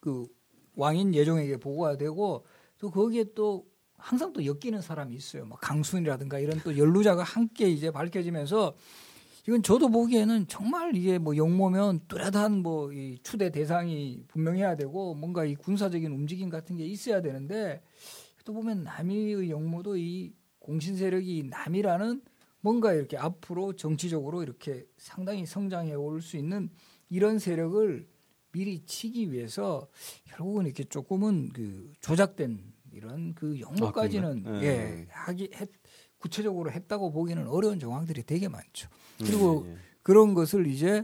그 0.00 0.26
왕인 0.74 1.14
예종에게 1.14 1.56
보고가 1.58 1.96
되고 1.96 2.44
또 2.78 2.90
거기에 2.90 3.26
또 3.34 3.66
항상 3.96 4.32
또 4.32 4.44
엮이는 4.44 4.80
사람이 4.80 5.14
있어요. 5.14 5.44
뭐 5.44 5.56
강순이라든가 5.58 6.38
이런 6.38 6.60
또 6.64 6.76
연루자가 6.76 7.22
함께 7.22 7.68
이제 7.68 7.90
밝혀지면서 7.90 8.74
이건 9.46 9.62
저도 9.62 9.88
보기에는 9.88 10.46
정말 10.46 10.94
이게 10.96 11.18
뭐 11.18 11.36
영모면 11.36 12.00
뚜렷한 12.08 12.62
뭐 12.62 12.92
이 12.92 13.18
추대 13.22 13.50
대상이 13.50 14.24
분명해야 14.28 14.76
되고 14.76 15.14
뭔가 15.14 15.44
이 15.44 15.54
군사적인 15.54 16.12
움직임 16.12 16.48
같은 16.48 16.76
게 16.76 16.84
있어야 16.84 17.20
되는데 17.20 17.82
또 18.44 18.52
보면 18.52 18.84
남이의 18.84 19.50
영모도 19.50 19.96
이 19.96 20.32
공신 20.58 20.96
세력이 20.96 21.44
남이라는 21.50 22.22
뭔가 22.62 22.94
이렇게 22.94 23.16
앞으로 23.18 23.74
정치적으로 23.74 24.42
이렇게 24.42 24.86
상당히 24.96 25.44
성장해 25.44 25.94
올 25.94 26.22
수 26.22 26.36
있는 26.36 26.70
이런 27.10 27.38
세력을 27.38 28.08
미리 28.52 28.84
치기 28.84 29.32
위해서 29.32 29.88
결국은 30.24 30.66
이렇게 30.66 30.84
조금은 30.84 31.50
그 31.50 31.92
조작된 32.00 32.72
이런 32.92 33.34
그 33.34 33.58
영모까지는 33.60 34.46
아? 34.46 34.62
예, 34.62 34.66
예. 34.66 35.06
하기 35.10 35.50
했, 35.54 35.68
구체적으로 36.18 36.70
했다고 36.70 37.10
보기는 37.10 37.48
어려운 37.48 37.80
정황들이 37.80 38.22
되게 38.24 38.48
많죠. 38.48 38.88
그리고 39.18 39.64
예, 39.66 39.72
예. 39.72 39.76
그런 40.02 40.34
것을 40.34 40.66
이제 40.66 41.02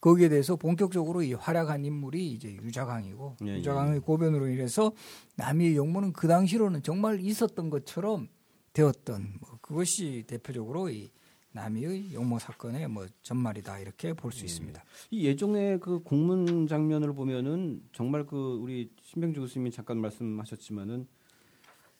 거기에 0.00 0.28
대해서 0.28 0.56
본격적으로 0.56 1.22
이 1.22 1.34
활약한 1.34 1.84
인물이 1.84 2.32
이제 2.32 2.52
유자강이고 2.54 3.36
예, 3.42 3.46
예. 3.48 3.56
유자강의 3.58 4.00
고변으로 4.00 4.48
인해서 4.48 4.92
남이의 5.36 5.76
영모는 5.76 6.12
그 6.12 6.28
당시로는 6.28 6.82
정말 6.82 7.20
있었던 7.20 7.68
것처럼 7.70 8.28
되었던 8.72 9.38
뭐 9.40 9.53
그것이 9.64 10.24
대표적으로 10.26 10.90
이 10.90 11.10
남이의 11.52 12.12
영모 12.12 12.38
사건의 12.38 12.86
뭐 12.86 13.06
전말이다 13.22 13.78
이렇게 13.78 14.12
볼수 14.12 14.44
있습니다. 14.44 14.84
이 15.10 15.24
예종의 15.24 15.80
그 15.80 16.00
공문 16.00 16.66
장면을 16.66 17.14
보면은 17.14 17.80
정말 17.92 18.26
그 18.26 18.58
우리 18.60 18.90
신병주 19.00 19.40
교수님이 19.40 19.70
잠깐 19.70 19.98
말씀하셨지만은 20.00 21.06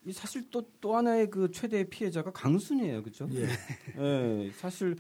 이 0.05 0.13
사실 0.13 0.51
또또 0.51 0.95
하나의 0.95 1.31
그 1.31 1.51
최대 1.53 1.89
피해자가 1.89 2.33
강순이에요, 2.33 3.03
그렇죠? 3.03 3.27
예. 3.33 3.47
예, 3.99 4.51
사실 4.57 4.97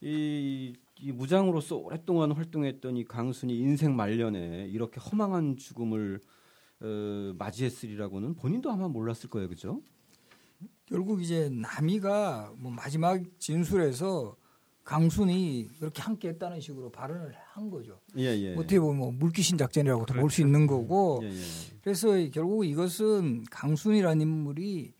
이, 0.00 0.74
이 1.00 1.10
무장으로서 1.10 1.76
오랫동안 1.76 2.30
활동했던 2.30 2.98
이 2.98 3.04
강순이 3.04 3.58
인생 3.58 3.96
말년에 3.96 4.68
이렇게 4.68 5.00
허망한 5.00 5.56
죽음을 5.56 6.20
어, 6.82 7.34
맞이했으리라고는 7.36 8.36
본인도 8.36 8.70
아마 8.70 8.86
몰랐을 8.86 9.28
거예요, 9.28 9.48
그렇죠? 9.48 9.82
결국 10.86 11.22
이제 11.22 11.48
남이가 11.50 12.54
뭐 12.58 12.70
마지막 12.70 13.20
진술에서 13.38 14.36
강순이 14.84 15.68
그렇게 15.80 16.00
함께 16.00 16.28
했다는 16.28 16.60
식으로 16.60 16.90
발언을 16.92 17.34
한 17.52 17.70
거죠. 17.70 18.00
예, 18.16 18.26
예. 18.26 18.54
어떻게 18.54 18.78
보면 18.78 18.96
뭐 18.96 19.10
물귀신 19.10 19.58
작전이라고도 19.58 20.14
볼 20.14 20.30
수 20.30 20.42
있는 20.42 20.66
거고 20.68 21.20
예, 21.24 21.28
예. 21.28 21.40
그래서 21.82 22.08
결국 22.32 22.64
이것은 22.64 23.44
강순이라는 23.50 24.20
인물이 24.20 24.94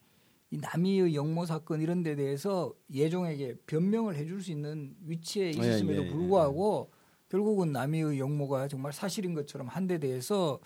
이 0.50 0.56
남이의 0.58 1.14
영모 1.14 1.46
사건 1.46 1.80
이런 1.80 2.02
데 2.02 2.16
대해서 2.16 2.72
예종에게 2.92 3.54
변명을 3.66 4.16
해줄 4.16 4.42
수 4.42 4.50
있는 4.50 4.94
위치에 5.04 5.50
있었음에도 5.50 6.02
예, 6.02 6.06
예, 6.06 6.10
불구하고 6.10 6.90
결국은 7.28 7.70
남이의 7.72 8.18
영모가 8.18 8.66
정말 8.68 8.92
사실인 8.92 9.34
것처럼 9.34 9.68
한 9.68 9.86
데 9.86 9.98
대해서 9.98 10.58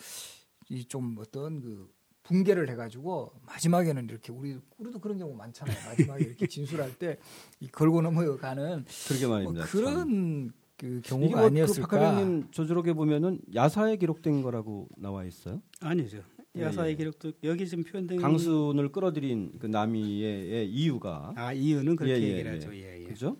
이 0.70 0.84
좀 0.86 1.16
어떤 1.18 1.60
그 1.60 1.90
붕괴를 2.30 2.70
해가지고 2.70 3.32
마지막에는 3.44 4.04
이렇게 4.08 4.32
우리 4.32 4.56
우리도 4.78 5.00
그런 5.00 5.18
경우 5.18 5.34
많잖아요. 5.34 5.76
마지막에 5.84 6.24
이렇게 6.24 6.46
진술할 6.46 6.96
때 6.96 7.18
이 7.60 7.66
걸고 7.68 8.00
넘어가는 8.02 8.84
그러게 9.08 9.26
뭐 9.26 9.36
말입니다. 9.36 9.66
참. 9.66 9.70
그런 9.72 10.52
그 10.76 11.00
경우가 11.04 11.36
뭐 11.38 11.46
아니었을까. 11.46 11.86
그 11.88 11.96
박하병님 11.96 12.50
조조록에 12.52 12.92
보면은 12.94 13.40
야사에 13.54 13.96
기록된 13.96 14.42
거라고 14.42 14.88
나와 14.96 15.24
있어요. 15.24 15.60
아니죠. 15.80 16.22
예, 16.56 16.62
야사의 16.62 16.92
예. 16.92 16.96
기록도 16.96 17.32
여기 17.44 17.68
지금 17.68 17.84
표현된 17.84 18.20
강순을 18.20 18.90
끌어들인 18.92 19.58
그 19.58 19.66
남이의 19.66 20.70
이유가 20.70 21.32
아 21.36 21.52
이유는 21.52 21.96
그렇게 21.96 22.14
예, 22.14 22.18
예, 22.22 22.28
얘기를 22.32 22.50
예. 22.52 22.54
하죠. 22.54 22.74
예, 22.74 23.00
예. 23.02 23.04
그죠? 23.04 23.36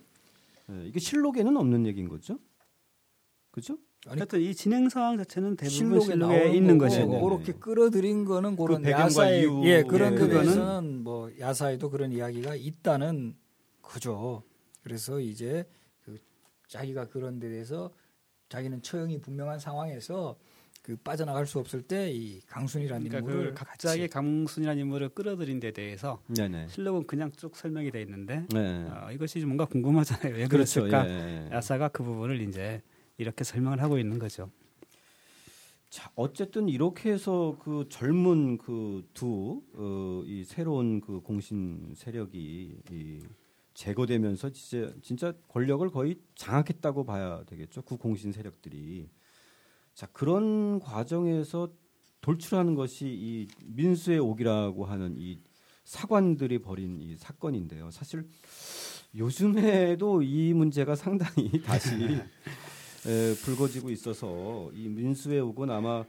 예, 0.71 0.87
이게 0.87 0.99
실록에는 1.01 1.57
없는 1.57 1.87
얘기인 1.87 2.09
거죠? 2.09 2.39
그죠? 3.53 3.79
아니, 4.09 4.19
하여튼 4.21 4.41
이 4.41 4.55
진행 4.55 4.89
상황 4.89 5.19
자체는 5.19 5.57
대부분 5.57 6.01
실록에, 6.01 6.53
있는 6.55 6.79
거고 6.79 6.89
것이고 6.89 7.07
네네. 7.13 7.23
그렇게 7.23 7.53
끌어들인 7.53 8.25
거는 8.25 8.57
그런 8.57 8.83
배경과 8.83 9.05
야사의 9.07 9.41
이유, 9.43 9.63
예 9.67 9.83
그런 9.83 10.15
예, 10.15 10.17
데 10.19 10.27
그거는- 10.27 11.03
뭐 11.03 11.31
야사에도 11.39 11.91
그런 11.91 12.11
이야기가 12.13 12.55
있다는 12.55 13.37
거죠. 13.83 14.43
그래서 14.83 15.21
이제 15.21 15.65
그 16.03 16.17
자기가 16.69 17.09
그런 17.09 17.39
데 17.39 17.51
대해서 17.51 17.91
자기는 18.49 18.81
처형이 18.83 19.21
분명한 19.21 19.59
상황에서 19.59 20.37
그 20.83 20.97
빠져나갈 20.97 21.47
수 21.47 21.59
없을 21.59 21.83
때 21.83 22.11
이 22.11 22.41
강순이라는 22.47 23.07
그러니까 23.07 23.31
인물을 23.31 23.51
그 23.53 23.65
갑자기 23.65 24.09
강순이라는 24.09 24.81
인물을 24.81 25.11
끌어들인 25.11 25.61
데 25.61 25.73
대해서 25.73 26.23
네네. 26.35 26.69
실록은 26.69 27.07
그냥 27.07 27.31
쭉 27.33 27.55
설명이 27.55 27.91
돼 27.91 28.01
있는데 28.01 28.47
네. 28.51 28.87
어, 28.89 29.11
이것이 29.13 29.45
뭔가 29.45 29.67
궁금하잖아요. 29.67 30.35
왜 30.37 30.47
그렇죠. 30.49 30.81
그랬을까? 30.85 31.07
예, 31.07 31.49
예. 31.51 31.55
야사가 31.55 31.89
그 31.89 32.03
부분을 32.03 32.41
이제 32.41 32.81
이렇게 33.21 33.45
설명을 33.45 33.83
하고 33.83 33.99
있는 33.99 34.19
거죠. 34.19 34.51
자, 35.91 36.11
어쨌든 36.15 36.69
이렇게 36.69 37.11
해서 37.13 37.57
그 37.63 37.87
젊은 37.89 38.59
그 38.59 39.03
두 39.13 39.63
이 40.27 40.45
새로운 40.45 41.01
그 41.01 41.21
공신 41.21 41.93
세력이 41.97 42.81
이 42.91 43.21
제거되면서 43.75 44.51
진짜 44.51 44.93
진짜 45.03 45.33
권력을 45.49 45.89
거의 45.91 46.17
장악했다고 46.35 47.05
봐야 47.05 47.45
되겠죠. 47.45 47.83
그 47.83 47.97
공신 47.97 48.33
세력들이 48.33 49.09
자 49.95 50.07
그런 50.13 50.79
과정에서 50.81 51.69
돌출하는 52.21 52.75
것이 52.75 53.07
이 53.07 53.49
민수의 53.65 54.19
옥이라고 54.19 54.85
하는 54.85 55.15
이 55.19 55.41
사관들이 55.85 56.59
벌인 56.61 57.01
이 57.01 57.17
사건인데요. 57.17 57.91
사실 57.91 58.27
요즘에도 59.15 60.23
이 60.23 60.53
문제가 60.55 60.95
상당히 60.95 61.61
다시 61.63 61.91
에, 63.07 63.35
불거지고 63.35 63.91
있어서 63.91 64.71
이 64.75 64.89
민수의 64.89 65.41
옥은 65.41 65.71
아마 65.71 66.05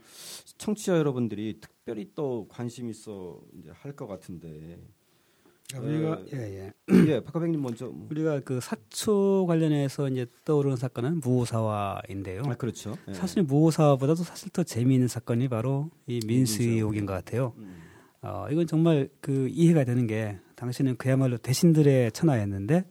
청취자 0.58 0.98
여러분들이 0.98 1.58
특별히 1.60 2.10
또 2.14 2.46
관심 2.48 2.90
있어 2.90 3.40
할것 3.72 4.08
같은데 4.08 4.78
우리가 5.78 6.20
에, 6.32 6.36
예, 6.36 6.72
예. 6.90 7.08
예, 7.08 7.20
박하백님 7.20 7.60
먼저 7.62 7.86
뭐. 7.86 8.06
우리가 8.10 8.40
그 8.40 8.60
사초 8.60 9.46
관련해서 9.46 10.08
이제 10.08 10.26
떠오르는 10.44 10.76
사건은 10.76 11.20
무호사화인데요. 11.20 12.42
아 12.44 12.54
그렇죠. 12.54 12.94
예. 13.08 13.14
사실 13.14 13.42
무호사화보다도 13.42 14.22
사실 14.22 14.50
더 14.50 14.62
재미있는 14.62 15.08
사건이 15.08 15.48
바로 15.48 15.90
이 16.06 16.20
민수의 16.26 16.66
민수의 16.68 16.82
옥인 16.82 17.06
것 17.06 17.14
같아요. 17.14 17.54
음. 17.56 17.82
어, 18.22 18.46
이건 18.50 18.66
정말 18.66 19.08
그 19.20 19.48
이해가 19.48 19.84
되는 19.84 20.06
게 20.06 20.38
당신은 20.54 20.96
그야말로 20.96 21.38
대신들의 21.38 22.12
천하였는데 22.12 22.84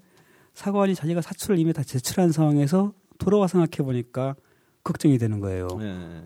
사관이 0.54 0.96
자기가 0.96 1.22
사초를 1.22 1.58
이미 1.58 1.72
다 1.72 1.84
제출한 1.84 2.32
상황에서 2.32 2.94
돌아와 3.21 3.47
생각해 3.47 3.86
보니까 3.86 4.36
걱정이 4.84 5.17
되는 5.19 5.39
거예요. 5.39 5.67
예. 5.81 6.21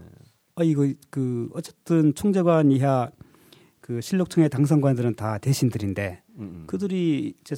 아 0.55 0.63
이거 0.63 0.87
그 1.09 1.49
어쨌든 1.53 2.15
총재관 2.15 2.71
이하 2.71 3.09
그 3.81 3.99
실록청의 3.99 4.49
당선관들은 4.49 5.15
다 5.15 5.37
대신들인데 5.37 6.21
음, 6.37 6.41
음. 6.41 6.63
그들이 6.67 7.33
이제 7.41 7.55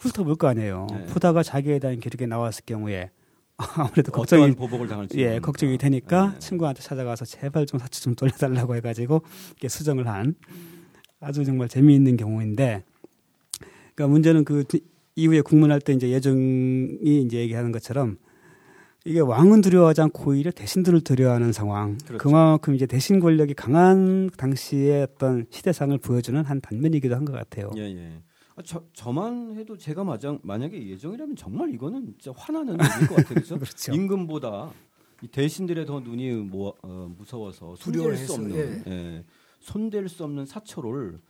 훑어볼 0.00 0.34
거 0.36 0.48
아니에요. 0.48 0.86
네. 0.90 1.06
보다가 1.06 1.42
자기에 1.44 1.78
대한 1.78 2.00
기록이 2.00 2.26
나왔을 2.26 2.64
경우에 2.66 3.10
아무래도 3.56 4.10
걱정이 4.10 4.54
보복을 4.56 4.88
당할지 4.88 5.18
예 5.18 5.24
모르니까. 5.24 5.46
걱정이 5.46 5.78
되니까 5.78 6.32
예. 6.34 6.38
친구한테 6.40 6.82
찾아가서 6.82 7.24
제발 7.26 7.66
좀 7.66 7.78
사치 7.78 8.02
좀 8.02 8.14
돌려달라고 8.16 8.74
해가지고 8.76 9.22
이렇게 9.50 9.68
수정을 9.68 10.08
한 10.08 10.34
아주 11.20 11.44
정말 11.44 11.68
재미있는 11.68 12.16
경우인데 12.16 12.82
그러니까 13.94 14.08
문제는 14.12 14.44
그 14.44 14.64
뒤- 14.64 14.82
이후에 15.14 15.42
국문할 15.42 15.80
때 15.80 15.92
이제 15.92 16.08
예정이 16.08 17.22
이제 17.26 17.38
얘기하는 17.38 17.70
것처럼 17.72 18.16
이게 19.06 19.20
왕은 19.20 19.62
두려워하지 19.62 20.02
않고 20.02 20.30
오히려 20.32 20.50
대신들을 20.50 21.00
두려워하는 21.00 21.52
상황. 21.52 21.96
그렇죠. 21.98 22.18
그만큼 22.18 22.74
이제 22.74 22.86
대신 22.86 23.18
권력이 23.18 23.54
강한 23.54 24.28
당시의 24.36 25.02
어떤 25.04 25.46
시대상을 25.50 25.96
보여주는 25.98 26.42
한 26.44 26.60
단면이기도 26.60 27.14
한 27.14 27.24
것 27.24 27.32
같아요. 27.32 27.70
예, 27.76 27.82
예. 27.82 28.22
아, 28.56 28.62
저, 28.64 28.82
저만 28.92 29.56
해도 29.56 29.76
제가 29.78 30.04
마장, 30.04 30.38
만약에 30.42 30.86
예정이라면 30.88 31.36
정말 31.36 31.72
이거는 31.72 32.14
진짜 32.20 32.32
화나는 32.36 32.74
일일 32.74 33.08
것 33.08 33.14
같아요. 33.16 33.34
그렇죠? 33.34 33.56
그렇죠. 33.58 33.92
임금보다 33.94 34.70
이 35.22 35.28
대신들의 35.28 35.86
더 35.86 36.00
눈이 36.00 36.32
모, 36.32 36.74
어, 36.82 37.10
무서워서 37.16 37.76
손댈 37.76 38.16
수 38.16 38.34
없는 38.34 38.82
예. 38.86 39.24
손댈 39.60 40.08
수 40.10 40.24
없는 40.24 40.44
사초를 40.46 41.20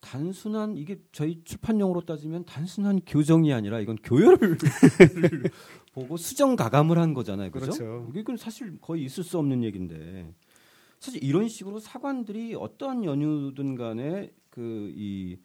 단순한 0.00 0.76
이게 0.76 0.98
저희 1.12 1.40
출판용어로 1.44 2.02
따지면 2.02 2.44
단순한 2.44 3.00
교정이 3.06 3.52
아니라 3.54 3.80
이건 3.80 3.96
교열을 4.02 4.58
보고 5.94 6.16
수정 6.16 6.56
가감을 6.56 6.98
한 6.98 7.14
거잖아요. 7.14 7.50
그죠? 7.50 7.66
그렇죠. 7.66 8.12
이건 8.14 8.36
사실 8.36 8.78
거의 8.80 9.04
있을 9.04 9.22
수 9.22 9.38
없는 9.38 9.62
얘기인데 9.62 10.28
사실 10.98 11.22
이런 11.22 11.48
식으로 11.48 11.78
사관들이 11.78 12.54
어떠한 12.56 13.04
연유든 13.04 13.76
간에 13.76 14.32
그이 14.50 15.38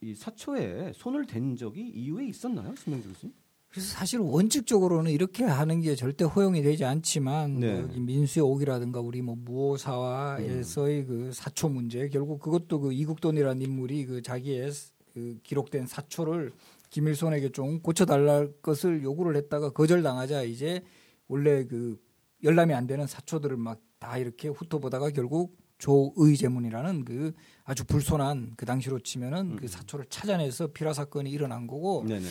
이 0.00 0.14
사초에 0.14 0.92
손을 0.94 1.26
댄 1.26 1.56
적이 1.56 1.88
이후에 1.88 2.26
있었나요, 2.26 2.74
신명주 2.74 3.08
교수님? 3.08 3.34
그래서 3.68 3.88
사실 3.92 4.20
원칙적으로는 4.20 5.10
이렇게 5.10 5.44
하는 5.44 5.80
게 5.80 5.94
절대 5.94 6.24
허용이 6.24 6.62
되지 6.62 6.84
않지만 6.84 7.60
네. 7.60 7.72
뭐 7.74 7.82
여기 7.82 8.00
민수의 8.00 8.44
옥이라든가 8.44 9.00
우리 9.00 9.20
뭐 9.20 9.36
무호사화에서의 9.36 11.00
음. 11.00 11.06
그 11.06 11.30
사초 11.32 11.68
문제 11.68 12.08
결국 12.08 12.40
그것도 12.40 12.80
그 12.80 12.92
이국돈이라는 12.92 13.60
인물이 13.60 14.06
그 14.06 14.22
자기의 14.22 14.70
그 15.12 15.38
기록된 15.42 15.86
사초를 15.86 16.52
김일손에게 16.96 17.50
좀 17.50 17.80
고쳐달랄 17.80 18.52
것을 18.62 19.02
요구를 19.02 19.36
했다가 19.36 19.70
거절당하자 19.70 20.42
이제 20.42 20.82
원래 21.28 21.64
그 21.64 21.98
열람이 22.42 22.74
안 22.74 22.86
되는 22.86 23.06
사초들을 23.06 23.56
막 23.56 23.86
다 23.98 24.18
이렇게 24.18 24.48
훑어보다가 24.48 25.10
결국 25.10 25.56
조의제문이라는 25.78 27.04
그 27.04 27.32
아주 27.64 27.84
불손한 27.84 28.54
그 28.56 28.64
당시로 28.64 28.98
치면은 29.00 29.56
그 29.56 29.68
사초를 29.68 30.06
찾아내서 30.08 30.68
피라 30.68 30.92
사건이 30.92 31.30
일어난 31.30 31.66
거고 31.66 32.04
네네. 32.06 32.26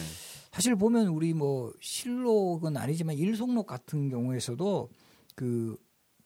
사실 0.52 0.76
보면 0.76 1.08
우리 1.08 1.34
뭐 1.34 1.72
실록은 1.80 2.78
아니지만 2.78 3.16
일송록 3.16 3.68
같은 3.68 4.10
경우에서도 4.10 4.90
그 5.36 5.78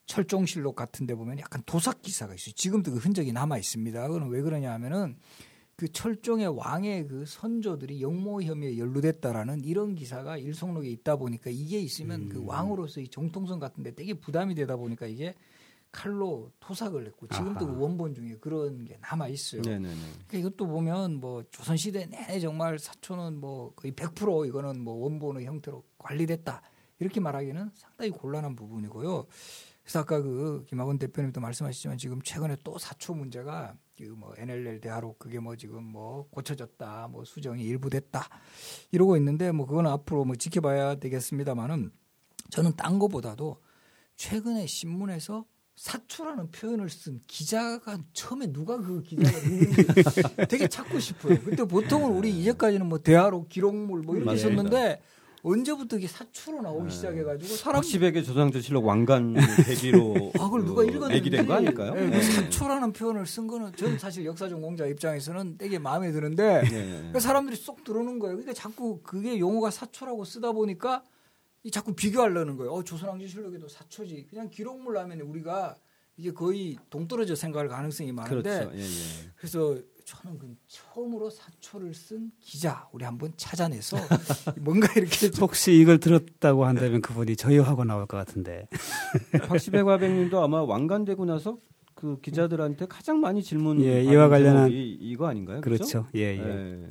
철종실록 0.05 0.75
같은 0.75 1.05
데 1.05 1.15
보면 1.15 1.39
약간 1.39 1.61
도삭 1.65 2.01
기사가 2.01 2.33
있어요. 2.33 2.53
지금도 2.55 2.91
그 2.91 2.97
흔적이 2.97 3.31
남아 3.31 3.57
있습니다. 3.57 4.07
그건 4.07 4.29
왜 4.29 4.41
그러냐 4.41 4.71
하면은 4.73 5.17
그 5.79 5.87
철종의 5.87 6.47
왕의 6.57 7.07
그 7.07 7.23
선조들이 7.25 8.01
영모 8.01 8.43
혐의에 8.43 8.77
연루됐다라는 8.77 9.63
이런 9.63 9.95
기사가 9.95 10.35
일송록에 10.35 10.89
있다 10.89 11.15
보니까 11.15 11.49
이게 11.49 11.79
있으면 11.79 12.27
그 12.27 12.43
왕으로서의 12.43 13.07
정통성 13.07 13.61
같은 13.61 13.81
데 13.81 13.95
되게 13.95 14.13
부담이 14.13 14.55
되다 14.55 14.75
보니까 14.75 15.05
이게 15.05 15.33
칼로 15.89 16.51
토삭을 16.59 17.07
했고 17.07 17.27
지금도 17.29 17.65
아하. 17.65 17.73
그 17.73 17.81
원본 17.81 18.13
중에 18.13 18.35
그런 18.41 18.83
게 18.83 18.97
남아 18.99 19.29
있어요. 19.29 19.61
네네네. 19.61 19.95
그러니까 20.27 20.37
이것도 20.37 20.67
보면 20.67 21.21
뭐 21.21 21.43
조선 21.49 21.77
시대 21.77 22.05
내내 22.07 22.41
정말 22.41 22.77
사초는 22.77 23.37
뭐 23.37 23.71
거의 23.77 23.93
100% 23.93 24.49
이거는 24.49 24.81
뭐 24.81 24.95
원본의 24.95 25.45
형태로 25.45 25.81
관리됐다 25.97 26.61
이렇게 26.99 27.21
말하기는 27.21 27.71
상당히 27.73 28.11
곤란한 28.11 28.57
부분이고요. 28.57 29.27
그래서 29.83 29.99
아까 29.99 30.21
그 30.21 30.65
김학원 30.67 30.99
대표님도 30.99 31.39
말씀하셨지만 31.39 31.97
지금 31.97 32.21
최근에 32.21 32.57
또 32.65 32.77
사초 32.77 33.13
문제가 33.13 33.77
그 33.88 33.88
뭐 34.05 34.33
NLL 34.37 34.81
대하로 34.81 35.15
그게 35.17 35.39
뭐 35.39 35.55
지금 35.55 35.83
뭐 35.83 36.27
고쳐졌다 36.29 37.07
뭐 37.11 37.23
수정이 37.25 37.63
일부 37.63 37.89
됐다 37.89 38.27
이러고 38.91 39.17
있는데 39.17 39.51
뭐 39.51 39.65
그거는 39.65 39.89
앞으로 39.91 40.25
뭐 40.25 40.35
지켜봐야 40.35 40.95
되겠습니다만은 40.95 41.91
저는 42.49 42.75
딴 42.75 42.99
거보다도 42.99 43.57
최근에 44.15 44.65
신문에서 44.67 45.45
사초라는 45.75 46.51
표현을 46.51 46.89
쓴 46.89 47.21
기자가 47.25 47.99
처음에 48.11 48.47
누가 48.47 48.77
그 48.77 49.01
기자가 49.01 49.31
누군지 49.39 50.23
되게 50.49 50.67
찾고 50.67 50.99
싶어요. 50.99 51.39
근데 51.41 51.63
보통은 51.63 52.11
우리 52.17 52.37
이제까지는 52.37 52.85
뭐 52.85 52.99
대화로 52.99 53.47
기록물 53.47 54.01
뭐 54.01 54.15
이렇게 54.15 54.25
맞습니다. 54.25 54.61
썼는데 54.63 55.01
언제부터 55.43 55.97
이게 55.97 56.07
사초로 56.07 56.61
나오기 56.61 56.85
네. 56.85 56.89
시작해가지고 56.89 57.55
사람 57.55 57.75
박시백의 57.81 58.23
조상조실록 58.23 58.85
왕관 58.85 59.35
계기로 59.65 60.31
아, 60.37 60.45
그걸 60.45 60.65
누가 60.65 60.83
읽었는지 60.83 61.15
얘기된 61.15 61.45
거 61.45 61.53
아닐까요? 61.53 61.93
네, 61.93 62.09
그 62.09 62.15
네. 62.15 62.21
사초라는 62.21 62.93
표현을 62.93 63.25
쓴 63.25 63.47
거는 63.47 63.75
저는 63.75 63.99
사실 63.99 64.25
역사 64.25 64.49
전공자 64.49 64.85
입장에서는 64.85 65.57
되게 65.57 65.79
마음에 65.79 66.11
드는데 66.11 66.61
네. 66.63 66.69
그러니까 66.69 67.19
사람들이 67.19 67.55
쏙 67.55 67.83
들어오는 67.83 68.19
거예요. 68.19 68.35
그러니까 68.35 68.53
자꾸 68.53 68.99
그게 69.01 69.39
용어가 69.39 69.71
사초라고 69.71 70.25
쓰다 70.25 70.51
보니까 70.51 71.03
이 71.63 71.71
자꾸 71.71 71.93
비교하려는 71.93 72.57
거예요. 72.57 72.71
어, 72.71 72.83
조선왕조실록에도 72.83 73.67
사초지. 73.67 74.27
그냥 74.29 74.49
기록물 74.49 74.97
하면 74.97 75.21
우리가 75.21 75.75
이게 76.17 76.31
거의 76.33 76.77
동떨어져 76.89 77.35
생각할 77.35 77.69
가능성이 77.69 78.11
많은데 78.11 78.59
그렇죠. 78.59 78.71
예, 78.75 78.81
예. 78.81 79.31
그래서 79.37 79.77
저는 80.09 80.39
그 80.39 80.55
처음으로 80.65 81.29
사초를 81.29 81.93
쓴 81.93 82.31
기자 82.39 82.89
우리 82.91 83.05
한번 83.05 83.31
찾아내서 83.37 83.95
뭔가 84.59 84.87
이렇게 84.95 85.29
좀 85.29 85.43
혹시 85.43 85.73
이걸 85.79 85.99
들었다고 85.99 86.65
한다면 86.65 87.01
그분이 87.01 87.35
저요하고 87.35 87.83
나올 87.83 88.07
것 88.07 88.17
같은데. 88.17 88.67
박시백 89.47 89.85
화백님도 89.85 90.41
아마 90.41 90.63
왕관 90.63 91.05
되고 91.05 91.25
나서 91.25 91.59
그 91.93 92.19
기자들한테 92.21 92.87
가장 92.87 93.19
많이 93.19 93.43
질문 93.43 93.81
예, 93.83 94.03
이와 94.03 94.29
관련한- 94.29 94.69
제목이 94.69 94.97
이거 94.99 95.27
아닌가요? 95.27 95.61
그렇죠? 95.61 95.83
그렇죠. 95.83 96.07
예, 96.15 96.21
예. 96.37 96.39
예. 96.39 96.87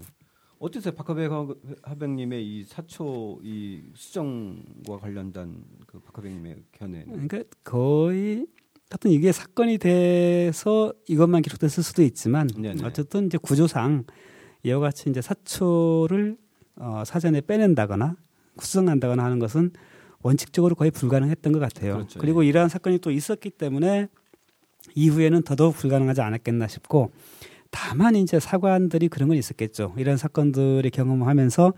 어떠세요, 0.60 0.94
박하백 0.94 1.32
화- 1.32 1.46
화백님의 1.82 2.46
이 2.46 2.64
사초 2.64 3.40
이 3.42 3.82
수정과 3.94 4.98
관련된 5.00 5.64
그 5.88 5.98
박하백님의 6.00 6.62
견해는? 6.72 7.26
그러니까 7.26 7.42
거의 7.64 8.46
하여튼 8.90 9.10
이게 9.10 9.32
사건이 9.32 9.78
돼서 9.78 10.92
이것만 11.06 11.42
기록됐을 11.42 11.82
수도 11.82 12.02
있지만 12.02 12.46
네네. 12.46 12.84
어쨌든 12.84 13.26
이제 13.26 13.38
구조상 13.40 14.04
이와 14.62 14.80
같이 14.80 15.10
이제 15.10 15.20
사초를 15.20 16.36
어, 16.76 17.02
사전에 17.04 17.40
빼낸다거나 17.42 18.16
수정한다거나 18.58 19.22
하는 19.22 19.38
것은 19.38 19.72
원칙적으로 20.22 20.74
거의 20.74 20.90
불가능했던 20.90 21.52
것 21.52 21.58
같아요. 21.58 21.94
그렇죠. 21.94 22.18
그리고 22.18 22.42
이러한 22.42 22.68
사건이 22.68 22.98
또 22.98 23.10
있었기 23.10 23.50
때문에 23.50 24.08
이후에는 24.94 25.42
더더욱 25.42 25.76
불가능하지 25.76 26.22
않았겠나 26.22 26.66
싶고 26.66 27.10
다만 27.70 28.16
이제 28.16 28.40
사관들이 28.40 29.08
그런 29.08 29.28
건 29.28 29.36
있었겠죠. 29.36 29.94
이런 29.98 30.16
사건들을 30.16 30.88
경험하면서 30.90 31.74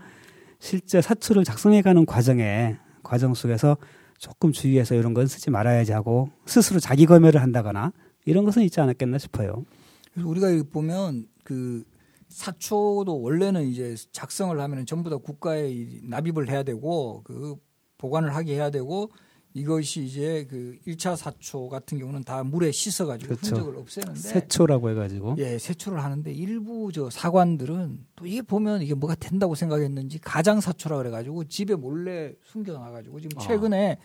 실제 0.59 1.01
사초를 1.01 1.43
작성해가는 1.43 2.05
과정에 2.05 2.77
과정 3.03 3.33
속에서 3.33 3.77
조금 4.21 4.51
주의해서 4.51 4.93
이런 4.93 5.15
건 5.15 5.25
쓰지 5.25 5.49
말아야지 5.49 5.93
하고 5.93 6.29
스스로 6.45 6.79
자기 6.79 7.07
검열을 7.07 7.41
한다거나 7.41 7.91
이런 8.25 8.45
것은 8.45 8.61
있지 8.61 8.79
않았겠나 8.79 9.17
싶어요. 9.17 9.65
그래서 10.13 10.29
우리가 10.29 10.47
보면 10.71 11.25
그 11.43 11.83
사초도 12.29 13.19
원래는 13.19 13.65
이제 13.67 13.95
작성을 14.11 14.57
하면은 14.57 14.85
전부 14.85 15.09
다 15.09 15.17
국가에 15.17 15.71
이 15.71 16.01
납입을 16.03 16.49
해야 16.49 16.61
되고 16.61 17.23
그 17.23 17.55
보관을 17.97 18.35
하게 18.35 18.53
해야 18.53 18.69
되고 18.69 19.11
이것이 19.53 20.05
이제 20.05 20.47
그 20.49 20.77
1차 20.87 21.15
사초 21.15 21.67
같은 21.67 21.99
경우는 21.99 22.23
다 22.23 22.43
물에 22.43 22.71
씻어 22.71 23.05
가지고 23.05 23.35
그렇죠. 23.35 23.55
흔적을 23.55 23.77
없애는데 23.77 24.19
세초라고 24.19 24.89
해 24.89 24.93
가지고 24.93 25.35
예, 25.39 25.57
세초를 25.57 26.01
하는데 26.03 26.31
일부 26.31 26.91
저 26.93 27.09
사관들은 27.09 27.99
또 28.15 28.25
이게 28.25 28.41
보면 28.41 28.81
이게 28.81 28.93
뭐가 28.93 29.15
된다고 29.15 29.55
생각했는지 29.55 30.19
가장 30.19 30.61
사초라 30.61 30.97
그래 30.97 31.09
가지고 31.09 31.43
집에 31.45 31.75
몰래 31.75 32.33
숨겨 32.43 32.73
놔 32.73 32.91
가지고 32.91 33.19
지금 33.19 33.37
아. 33.37 33.41
최근에 33.45 33.97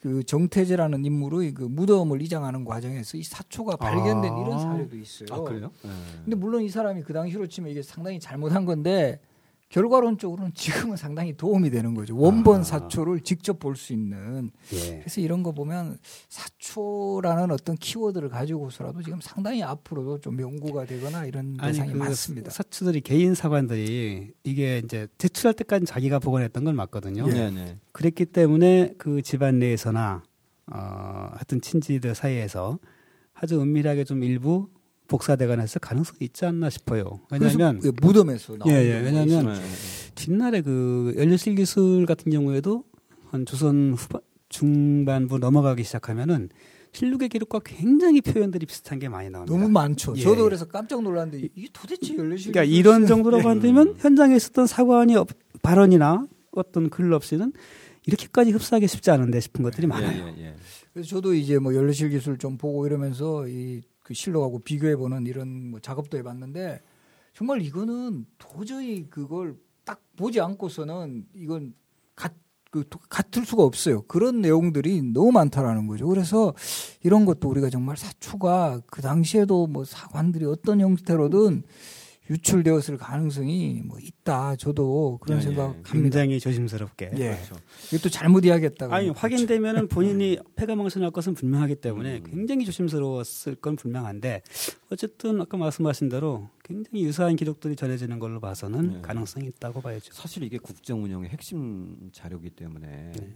그 0.00 0.22
정태재라는 0.22 1.04
인물의 1.04 1.52
그 1.52 1.62
무덤을 1.64 2.20
이장하는 2.22 2.64
과정에서 2.64 3.16
이 3.16 3.22
사초가 3.22 3.76
발견된 3.76 4.32
아. 4.32 4.40
이런 4.40 4.58
사례도 4.58 4.96
있어요. 4.96 5.28
아 5.32 5.40
그래요? 5.40 5.70
네. 5.82 5.90
근데 6.24 6.36
물론 6.36 6.62
이 6.62 6.68
사람이 6.68 7.02
그 7.02 7.12
당시로 7.12 7.46
치면 7.46 7.70
이게 7.70 7.82
상당히 7.82 8.20
잘못한 8.20 8.64
건데 8.64 9.20
결과론적으로는 9.74 10.52
지금은 10.54 10.96
상당히 10.96 11.36
도움이 11.36 11.68
되는 11.70 11.94
거죠. 11.94 12.16
원본 12.16 12.60
아. 12.60 12.62
사초를 12.62 13.20
직접 13.22 13.58
볼 13.58 13.74
수 13.74 13.92
있는. 13.92 14.52
예. 14.72 14.98
그래서 15.00 15.20
이런 15.20 15.42
거 15.42 15.50
보면 15.50 15.98
사초라는 16.28 17.50
어떤 17.50 17.74
키워드를 17.76 18.28
가지고서라도 18.28 19.02
지금 19.02 19.18
상당히 19.20 19.64
앞으로도 19.64 20.20
좀 20.20 20.40
연구가 20.40 20.84
되거나 20.84 21.24
이런 21.26 21.56
아니 21.58 21.72
대상이 21.72 21.92
그 21.92 21.98
많습니다. 21.98 22.52
사추들이 22.52 23.00
개인 23.00 23.34
사관들이 23.34 24.32
이게 24.44 24.78
이제 24.78 25.08
제출할 25.18 25.54
때까지 25.54 25.86
자기가 25.86 26.20
복원했던 26.20 26.62
건 26.62 26.76
맞거든요. 26.76 27.26
네, 27.26 27.50
네. 27.50 27.76
그랬기 27.90 28.26
때문에 28.26 28.94
그 28.96 29.22
집안 29.22 29.58
내에서나 29.58 30.22
어, 30.72 30.76
하여튼 31.32 31.60
친지들 31.60 32.14
사이에서 32.14 32.78
아주 33.32 33.60
은밀하게 33.60 34.04
좀 34.04 34.22
일부 34.22 34.68
복사되거나해서 35.08 35.78
가능성이 35.80 36.18
있지 36.22 36.44
않나 36.46 36.70
싶어요. 36.70 37.20
왜냐하면 37.30 37.78
그 37.80 37.92
무덤에서 38.00 38.56
나오는 38.56 38.74
예, 38.74 38.84
예, 38.86 39.00
왜냐하면. 39.00 39.46
네, 39.46 39.52
네. 39.60 39.60
뒷날에 40.14 40.60
그 40.62 41.14
연료실 41.18 41.54
기술 41.56 42.06
같은 42.06 42.30
경우에도 42.32 42.84
한 43.30 43.44
조선 43.46 43.94
후반 43.96 44.20
중반부 44.48 45.38
넘어가기 45.38 45.82
시작하면은 45.82 46.48
실록의 46.92 47.28
기록과 47.28 47.60
굉장히 47.64 48.20
표현들이 48.20 48.66
비슷한 48.66 49.00
게 49.00 49.08
많이 49.08 49.28
나옵니다. 49.28 49.52
너무 49.56 49.68
많죠. 49.68 50.14
예. 50.16 50.22
저도 50.22 50.44
그래서 50.44 50.64
깜짝 50.66 51.02
놀랐는데 51.02 51.48
이게 51.56 51.68
도대체 51.72 52.16
열려실 52.16 52.52
그러니까 52.52 52.72
이런 52.72 53.06
정도라고 53.06 53.48
한다면 53.48 53.96
현장에 53.98 54.36
있었던 54.36 54.68
사관이 54.68 55.16
없- 55.16 55.30
발언이나 55.62 56.28
어떤 56.52 56.88
글 56.90 57.12
없이는 57.12 57.52
이렇게까지 58.06 58.52
흡수하기 58.52 58.86
쉽지 58.86 59.10
않은데 59.10 59.40
싶은 59.40 59.64
것들이 59.64 59.88
많아요. 59.88 60.28
예, 60.28 60.34
예, 60.40 60.44
예. 60.46 60.54
그래서 60.92 61.08
저도 61.08 61.34
이제 61.34 61.58
뭐 61.58 61.74
연료실 61.74 62.10
기술 62.10 62.38
좀 62.38 62.56
보고 62.56 62.86
이러면서 62.86 63.48
이 63.48 63.82
그 64.04 64.14
실록하고 64.14 64.60
비교해 64.60 64.94
보는 64.96 65.26
이런 65.26 65.70
뭐 65.70 65.80
작업도 65.80 66.16
해봤는데 66.18 66.80
정말 67.32 67.62
이거는 67.62 68.26
도저히 68.38 69.08
그걸 69.10 69.56
딱 69.84 70.00
보지 70.14 70.40
않고서는 70.40 71.26
이건 71.34 71.74
같, 72.14 72.34
그, 72.70 72.84
도- 72.88 73.00
같을 73.08 73.44
수가 73.46 73.64
없어요. 73.64 74.02
그런 74.02 74.42
내용들이 74.42 75.02
너무 75.02 75.32
많다라는 75.32 75.86
거죠. 75.86 76.06
그래서 76.06 76.54
이런 77.02 77.24
것도 77.24 77.48
우리가 77.48 77.70
정말 77.70 77.96
사초가 77.96 78.82
그 78.86 79.00
당시에도 79.00 79.66
뭐 79.66 79.84
사관들이 79.84 80.44
어떤 80.44 80.80
형태로든 80.80 81.62
유출되었을 82.30 82.96
가능성이 82.96 83.82
뭐 83.84 83.98
있다. 83.98 84.56
저도 84.56 85.18
그런 85.20 85.38
예, 85.38 85.42
예. 85.42 85.44
생각합니다. 85.46 85.92
굉장히 85.92 86.40
조심스럽게. 86.40 87.10
예. 87.16 87.34
그렇죠. 87.34 87.56
이것도 87.92 88.08
잘못 88.10 88.44
이야기했다가 88.44 88.94
아니 88.94 89.10
확인되면은 89.10 89.88
본인이 89.88 90.38
폐가망신할 90.56 91.10
것은 91.10 91.34
분명하기 91.34 91.76
때문에 91.76 92.18
음. 92.18 92.24
굉장히 92.24 92.64
조심스러웠을 92.64 93.56
건 93.56 93.76
분명한데 93.76 94.42
어쨌든 94.90 95.40
아까 95.40 95.56
말씀하신 95.56 96.08
대로 96.08 96.48
굉장히 96.64 97.04
유사한 97.04 97.36
기록들이 97.36 97.76
전해지는 97.76 98.18
걸로 98.18 98.40
봐서는 98.40 98.92
네. 98.94 99.00
가능성이 99.02 99.46
있다고 99.48 99.82
봐야죠. 99.82 100.12
사실 100.14 100.42
이게 100.44 100.58
국정 100.58 101.02
운영의 101.04 101.28
핵심 101.30 102.10
자료이기 102.12 102.50
때문에 102.50 103.12
네. 103.18 103.34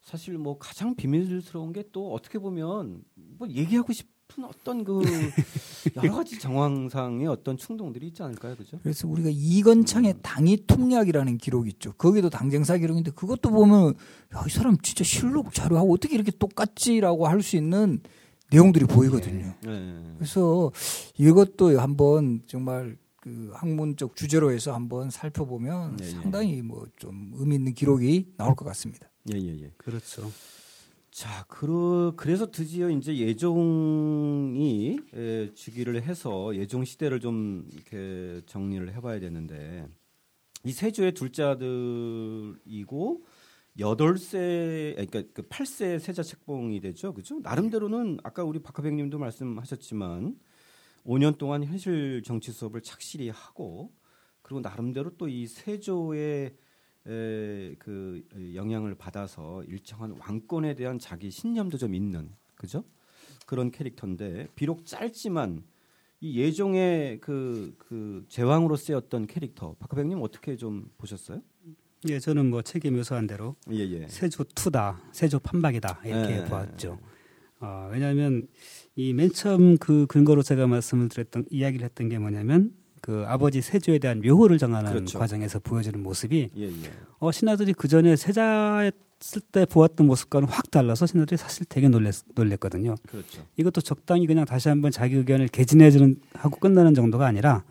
사실 0.00 0.38
뭐 0.38 0.56
가장 0.58 0.94
비밀스러운 0.94 1.72
게 1.72 1.82
또 1.92 2.12
어떻게 2.12 2.38
보면 2.38 3.02
뭐 3.14 3.48
얘기하고 3.48 3.92
싶 3.92 4.08
은 4.38 4.44
어떤 4.44 4.84
그 4.84 5.00
여러 5.96 6.16
가지 6.16 6.38
정황상의 6.38 7.26
어떤 7.26 7.56
충동들이 7.56 8.08
있지 8.08 8.22
않을까요, 8.22 8.56
그죠? 8.56 8.78
그래서 8.82 9.08
우리가 9.08 9.30
이건창의 9.32 10.16
당이 10.22 10.64
통략이라는 10.66 11.38
기록이 11.38 11.70
있죠. 11.70 11.92
거기도 11.94 12.28
당쟁사 12.28 12.76
기록인데 12.76 13.12
그것도 13.12 13.50
보면 13.50 13.94
야, 14.34 14.44
이 14.46 14.50
사람 14.50 14.76
진짜 14.78 15.04
실록 15.04 15.54
자료하고 15.54 15.92
어떻게 15.94 16.16
이렇게 16.16 16.32
똑같지라고 16.32 17.26
할 17.28 17.40
수 17.40 17.56
있는 17.56 18.00
내용들이 18.50 18.84
보이거든요. 18.86 19.54
네. 19.62 20.02
그래서 20.18 20.70
이것도 21.18 21.78
한번 21.80 22.42
정말 22.46 22.96
그 23.20 23.50
학문적 23.54 24.16
주제로 24.16 24.52
해서 24.52 24.74
한번 24.74 25.08
살펴보면 25.10 25.96
네, 25.96 26.04
네. 26.04 26.10
상당히 26.10 26.62
뭐 26.62 26.86
좀 26.96 27.32
의미 27.36 27.54
있는 27.56 27.72
기록이 27.74 28.34
나올 28.36 28.54
것 28.54 28.64
같습니다. 28.66 29.08
예, 29.32 29.38
예, 29.38 29.62
예. 29.62 29.70
그렇죠. 29.78 30.30
자, 31.16 31.46
그러, 31.48 32.12
그래서 32.14 32.50
드디어 32.50 32.90
이제 32.90 33.16
예종이 33.16 34.98
에, 35.14 35.50
즉위를 35.54 36.02
해서 36.02 36.54
예종 36.54 36.84
시대를 36.84 37.20
좀 37.20 37.66
이렇게 37.72 38.42
정리를 38.44 38.92
해봐야 38.94 39.18
되는데 39.18 39.88
이 40.62 40.72
세조의 40.72 41.12
둘째 41.14 41.44
아들이고 41.44 43.24
여덟 43.78 44.18
세, 44.18 44.92
그러니까 44.94 45.22
그 45.32 45.48
8세 45.48 45.98
세자 46.00 46.22
책봉이 46.22 46.80
되죠, 46.80 47.14
그죠? 47.14 47.40
나름대로는 47.40 48.18
아까 48.22 48.44
우리 48.44 48.58
박하백 48.58 48.92
님도 48.92 49.18
말씀하셨지만 49.18 50.38
5년 51.06 51.38
동안 51.38 51.64
현실 51.64 52.22
정치 52.26 52.52
수업을 52.52 52.82
착실히 52.82 53.30
하고 53.30 53.90
그리고 54.42 54.60
나름대로 54.60 55.16
또 55.16 55.28
이 55.28 55.46
세조의 55.46 56.44
에, 56.44 56.65
그 57.78 58.24
영향을 58.54 58.94
받아서 58.96 59.62
일정한 59.64 60.16
왕권에 60.18 60.74
대한 60.74 60.98
자기 60.98 61.30
신념도 61.30 61.78
좀 61.78 61.94
있는 61.94 62.30
그죠? 62.56 62.84
그런 63.46 63.70
캐릭터인데 63.70 64.48
비록 64.56 64.84
짧지만 64.84 65.62
이 66.20 66.40
예종의 66.40 67.20
그, 67.20 67.74
그 67.78 68.24
제왕으로 68.28 68.74
쓰였던 68.76 69.26
캐릭터 69.28 69.74
박하백님 69.78 70.20
어떻게 70.20 70.56
좀 70.56 70.90
보셨어요? 70.98 71.42
예, 72.08 72.18
저는 72.18 72.50
뭐 72.50 72.62
책에 72.62 72.90
묘사한 72.90 73.26
대로 73.26 73.56
예 73.70 73.78
예. 73.78 74.08
세조 74.08 74.44
투다, 74.54 75.00
세조 75.12 75.38
판박이다 75.40 76.00
이렇게 76.04 76.38
예. 76.38 76.44
보았죠. 76.44 76.98
어, 77.60 77.88
왜냐하면 77.92 78.48
이 78.96 79.12
맨 79.12 79.30
처음 79.30 79.76
그 79.78 80.06
근거로 80.06 80.42
제가 80.42 80.66
말씀을 80.66 81.08
드렸던 81.08 81.46
이야기를 81.50 81.84
했던 81.84 82.08
게 82.08 82.18
뭐냐면 82.18 82.74
그 83.06 83.22
아버지 83.28 83.60
세조에 83.62 84.00
대한 84.00 84.20
묘호를 84.20 84.58
정하는 84.58 84.92
그렇죠. 84.92 85.20
과정에서 85.20 85.60
보여주는 85.60 86.02
모습이 86.02 86.50
예 86.56 86.64
예. 86.64 86.72
어, 87.20 87.30
신하들이 87.30 87.72
그 87.72 87.86
전에 87.86 88.16
세자했을 88.16 89.42
때 89.52 89.64
보았던 89.64 90.08
모습과는 90.08 90.48
확 90.48 90.72
달라서 90.72 91.06
신하들이 91.06 91.36
사실 91.36 91.66
되게 91.68 91.88
놀랬, 91.88 92.16
놀랬거든요. 92.34 92.96
그렇죠. 93.08 93.46
이것도 93.56 93.82
적당히 93.82 94.26
그냥 94.26 94.44
다시 94.44 94.68
한번 94.68 94.90
자기 94.90 95.14
의견을 95.14 95.46
개진해주는 95.46 96.16
하고 96.32 96.58
끝나는 96.58 96.94
정도가 96.94 97.24
아니라 97.26 97.62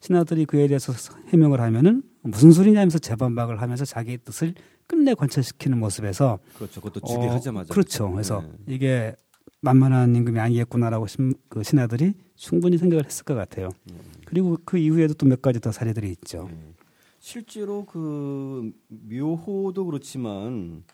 신하들이 0.00 0.46
그에 0.46 0.66
대해서 0.68 0.94
해명을 1.28 1.60
하면은 1.60 2.02
무슨 2.22 2.50
소리냐 2.50 2.78
하면서 2.78 2.98
재반박을 2.98 3.60
하면서 3.60 3.84
자기의 3.84 4.20
뜻을 4.24 4.54
끝내 4.86 5.12
관철시키는 5.12 5.76
모습에서 5.76 6.38
그렇죠. 6.56 6.80
그것도 6.80 7.00
어, 7.02 7.12
즉위하자마자 7.12 7.74
그렇죠. 7.74 8.10
그래서 8.10 8.40
네. 8.40 8.74
이게 8.74 9.14
만만한 9.60 10.16
임금이 10.16 10.40
아니겠구나라고 10.40 11.08
신, 11.08 11.34
그 11.50 11.62
신하들이 11.62 12.14
충분히 12.36 12.78
생각을 12.78 13.04
했을 13.04 13.24
것 13.24 13.34
같아요. 13.34 13.68
음. 13.90 14.17
그리고 14.28 14.58
그 14.64 14.76
이후에도 14.78 15.14
또 15.14 15.26
몇 15.26 15.40
가지 15.42 15.60
더 15.60 15.72
사례들이 15.72 16.10
있죠. 16.10 16.48
예. 16.50 16.74
실제로 17.18 17.84
그 17.86 18.70
묘호도 18.88 19.86
그렇지만 19.86 20.84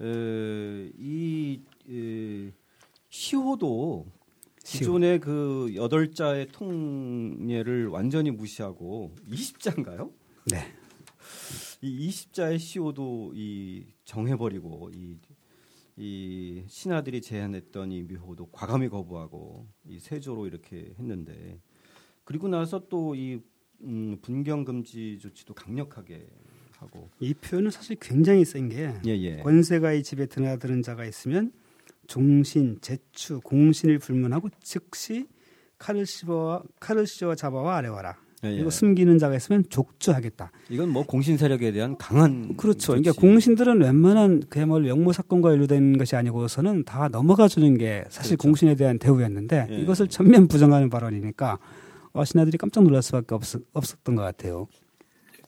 에, 0.00 0.90
이 0.98 1.62
에, 1.88 2.52
시호도 3.08 4.06
기존의 4.64 5.20
그 5.20 5.72
여덟 5.76 6.10
자의 6.12 6.48
통례를 6.48 7.86
완전히 7.86 8.30
무시하고 8.32 9.14
20자인가요? 9.30 10.12
네. 10.50 10.58
이 11.82 12.08
20자의 12.08 12.58
시호도 12.58 13.32
이 13.36 13.86
정해버리고 14.04 14.90
이, 14.92 15.16
이 15.96 16.64
신하들이 16.66 17.20
제안했던 17.22 17.92
이 17.92 18.02
묘호도 18.02 18.46
과감히 18.50 18.88
거부하고 18.88 19.66
이 19.88 19.98
세조로 20.00 20.46
이렇게 20.46 20.94
했는데 20.98 21.60
그리고 22.26 22.48
나서 22.48 22.82
또이 22.88 23.40
음, 23.84 24.18
분경 24.20 24.64
금지 24.64 25.16
조치도 25.20 25.54
강력하게 25.54 26.26
하고 26.78 27.08
이 27.20 27.32
표현은 27.32 27.70
사실 27.70 27.96
굉장히 28.00 28.44
센게 28.44 28.94
예 29.06 29.16
예 29.22 29.36
권세가 29.42 29.92
이 29.92 30.02
집에 30.02 30.26
드나드는 30.26 30.82
자가 30.82 31.04
있으면 31.06 31.52
종신, 32.08 32.78
제추, 32.80 33.40
공신을 33.40 33.98
불문하고 34.00 34.48
즉시 34.62 35.26
칼을 35.78 36.04
씹어 36.04 36.62
칼을 36.80 37.06
씌워 37.06 37.34
잡아와 37.34 37.76
아래와라. 37.76 38.16
예, 38.44 38.50
예. 38.50 38.54
그리고 38.56 38.70
숨기는 38.70 39.18
자가 39.18 39.36
있으면 39.36 39.64
족주하겠다. 39.70 40.50
이건 40.68 40.90
뭐 40.90 41.04
공신 41.04 41.36
세력에 41.36 41.72
대한 41.72 41.96
강한 41.96 42.56
그렇죠. 42.56 42.78
조치. 42.78 43.02
그러니까 43.02 43.12
공신들은 43.20 43.80
웬만한 43.80 44.42
그야말로 44.48 44.88
영모 44.88 45.12
사건과 45.12 45.52
연루된 45.52 45.96
것이 45.96 46.16
아니고서는 46.16 46.84
다 46.84 47.08
넘어가 47.08 47.48
주는 47.48 47.76
게 47.78 48.04
사실 48.08 48.36
그렇죠. 48.36 48.48
공신에 48.48 48.74
대한 48.74 48.98
대우였는데 48.98 49.68
예. 49.70 49.76
이것을 49.78 50.08
전면 50.08 50.48
부정하는 50.48 50.90
발언이니까 50.90 51.58
어, 52.16 52.24
신하들이 52.24 52.58
깜짝 52.58 52.82
놀랄 52.84 53.02
수밖에 53.02 53.34
없, 53.34 53.42
없었던 53.72 54.14
것 54.16 54.22
같아요. 54.22 54.66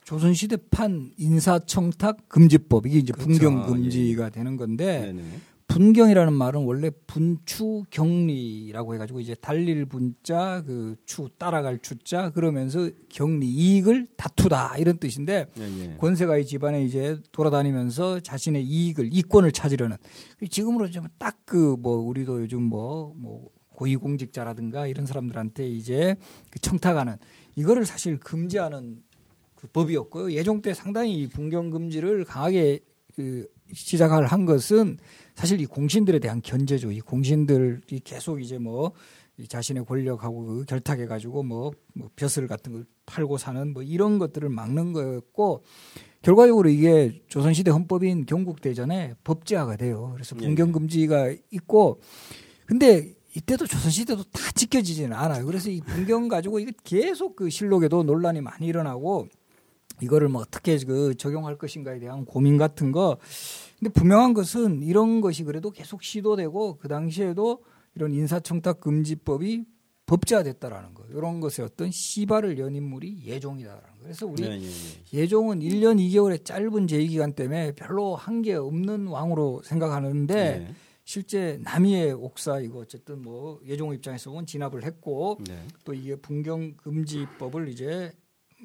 조선시대판 0.05 1.13
인사청탁 1.19 2.29
금지법 2.29 2.87
이게 2.87 2.99
이제 2.99 3.13
그렇죠. 3.13 3.29
분경 3.29 3.67
금지가 3.67 4.31
되는 4.31 4.57
건데 4.57 5.13
네네. 5.13 5.23
분경이라는 5.69 6.33
말은 6.33 6.65
원래 6.65 6.91
분추 7.07 7.85
경리라고 7.91 8.95
해가지고 8.95 9.21
이제 9.21 9.35
달릴 9.35 9.85
분자 9.85 10.63
그 10.67 10.97
추 11.05 11.29
따라갈 11.37 11.79
추자 11.81 12.31
그러면서 12.31 12.89
경리 13.11 13.47
이익을 13.49 14.09
다투다 14.17 14.79
이런 14.79 14.97
뜻인데 14.97 15.47
예, 15.59 15.63
예. 15.63 15.97
권세가의 15.99 16.47
집안에 16.47 16.83
이제 16.85 17.19
돌아다니면서 17.33 18.21
자신의 18.21 18.65
이익을 18.65 19.11
이권을 19.13 19.53
찾으려는 19.53 19.99
지금으로 20.51 20.91
좀 20.91 21.05
딱 21.19 21.37
그 21.45 21.77
뭐 21.79 21.97
우리도 21.99 22.41
요즘 22.43 22.63
뭐뭐 22.63 23.51
고위공직자라든가 23.79 24.89
이런 24.89 25.07
사람들한테 25.07 25.69
이제 25.69 26.17
그 26.51 26.59
청탁하는 26.59 27.17
이거를 27.55 27.87
사실 27.87 28.19
금지하는 28.19 29.03
그 29.55 29.69
법이었고요. 29.69 30.33
예종 30.33 30.63
때 30.63 30.75
상당히 30.75 31.23
이 31.23 31.29
분경 31.29 31.71
금지를 31.71 32.25
강하게 32.25 32.81
그 33.15 33.47
시작을 33.73 34.27
한 34.27 34.47
것은 34.47 34.99
사실 35.35 35.61
이 35.61 35.67
공신들에 35.67 36.19
대한 36.19 36.41
견제죠. 36.43 36.93
이 36.93 37.01
공신들이 37.01 38.01
계속 38.05 38.41
이제 38.41 38.59
뭐이 38.59 39.49
자신의 39.49 39.85
권력하고 39.85 40.45
그 40.45 40.65
결탁해 40.65 41.07
가지고 41.07 41.43
뭐, 41.43 41.73
뭐 41.95 42.09
벼슬 42.17 42.47
같은 42.47 42.73
걸 42.73 42.85
팔고 43.07 43.39
사는 43.39 43.73
뭐 43.73 43.83
이런 43.83 44.19
것들을 44.19 44.49
막는 44.49 44.93
거였고 44.93 45.63
결과적으로 46.23 46.69
이게 46.69 47.23
조선시대 47.29 47.71
헌법인 47.71 48.27
경국대전에 48.27 49.15
법제화가 49.25 49.77
돼요. 49.77 50.11
그래서 50.15 50.37
예, 50.37 50.47
분경 50.47 50.73
금지가 50.73 51.35
있고 51.51 52.01
근데 52.67 53.18
이때도 53.37 53.67
조선시대도 53.67 54.25
다 54.25 54.51
지켜지지는 54.55 55.13
않아요. 55.13 55.45
그래서 55.47 55.71
이 55.71 55.81
분경 55.81 56.29
가지고 56.29 56.61
이게 56.61 56.73
계속 56.85 57.37
그 57.37 57.51
실록에도 57.51 58.03
논란이 58.03 58.41
많이 58.41 58.67
일어나고 58.67 59.29
이거를 60.01 60.29
뭐 60.29 60.43
어떻게 60.43 60.79
그 60.79 61.15
적용할 61.17 61.59
것인가에 61.59 61.99
대한 61.99 62.25
고민 62.25 62.57
같은 62.57 62.93
거. 62.93 63.19
근데 63.79 63.93
분명한 63.93 64.35
것은 64.35 64.83
이런 64.83 65.21
것이 65.21 65.45
그래도 65.45 65.71
계속 65.71 66.03
시도되고 66.03 66.79
그 66.79 66.89
당시에도 66.89 67.63
이런 67.95 68.13
인사청탁 68.13 68.81
금지법이 68.81 69.65
법제화됐다라는 70.07 70.95
거. 70.95 71.05
이런 71.11 71.41
것에 71.41 71.63
어떤 71.63 71.91
시발을 71.91 72.59
연 72.59 72.75
인물이 72.75 73.25
예종이다라는 73.27 73.83
거. 73.83 74.03
그래서 74.03 74.27
우리 74.27 74.45
예, 74.45 74.53
예, 74.53 74.63
예. 74.63 75.19
예종은 75.21 75.61
1년 75.61 75.99
2개월의 75.99 76.45
짧은 76.45 76.87
제위 76.87 77.09
기간 77.09 77.35
때문에 77.35 77.73
별로 77.73 78.17
한게 78.17 78.55
없는 78.55 79.09
왕으로 79.09 79.63
생각하는데 79.65 80.35
네. 80.35 80.75
실제 81.13 81.59
남이의 81.63 82.13
옥사이고 82.13 82.81
어쨌든 82.81 83.23
뭐 83.23 83.61
예종 83.67 83.95
입장에서 83.95 84.29
보면 84.29 84.45
진압을 84.45 84.85
했고 84.85 85.39
네. 85.49 85.65
또 85.83 85.95
이게 85.95 86.17
분경 86.17 86.75
금지법을 86.77 87.69
이제 87.71 88.13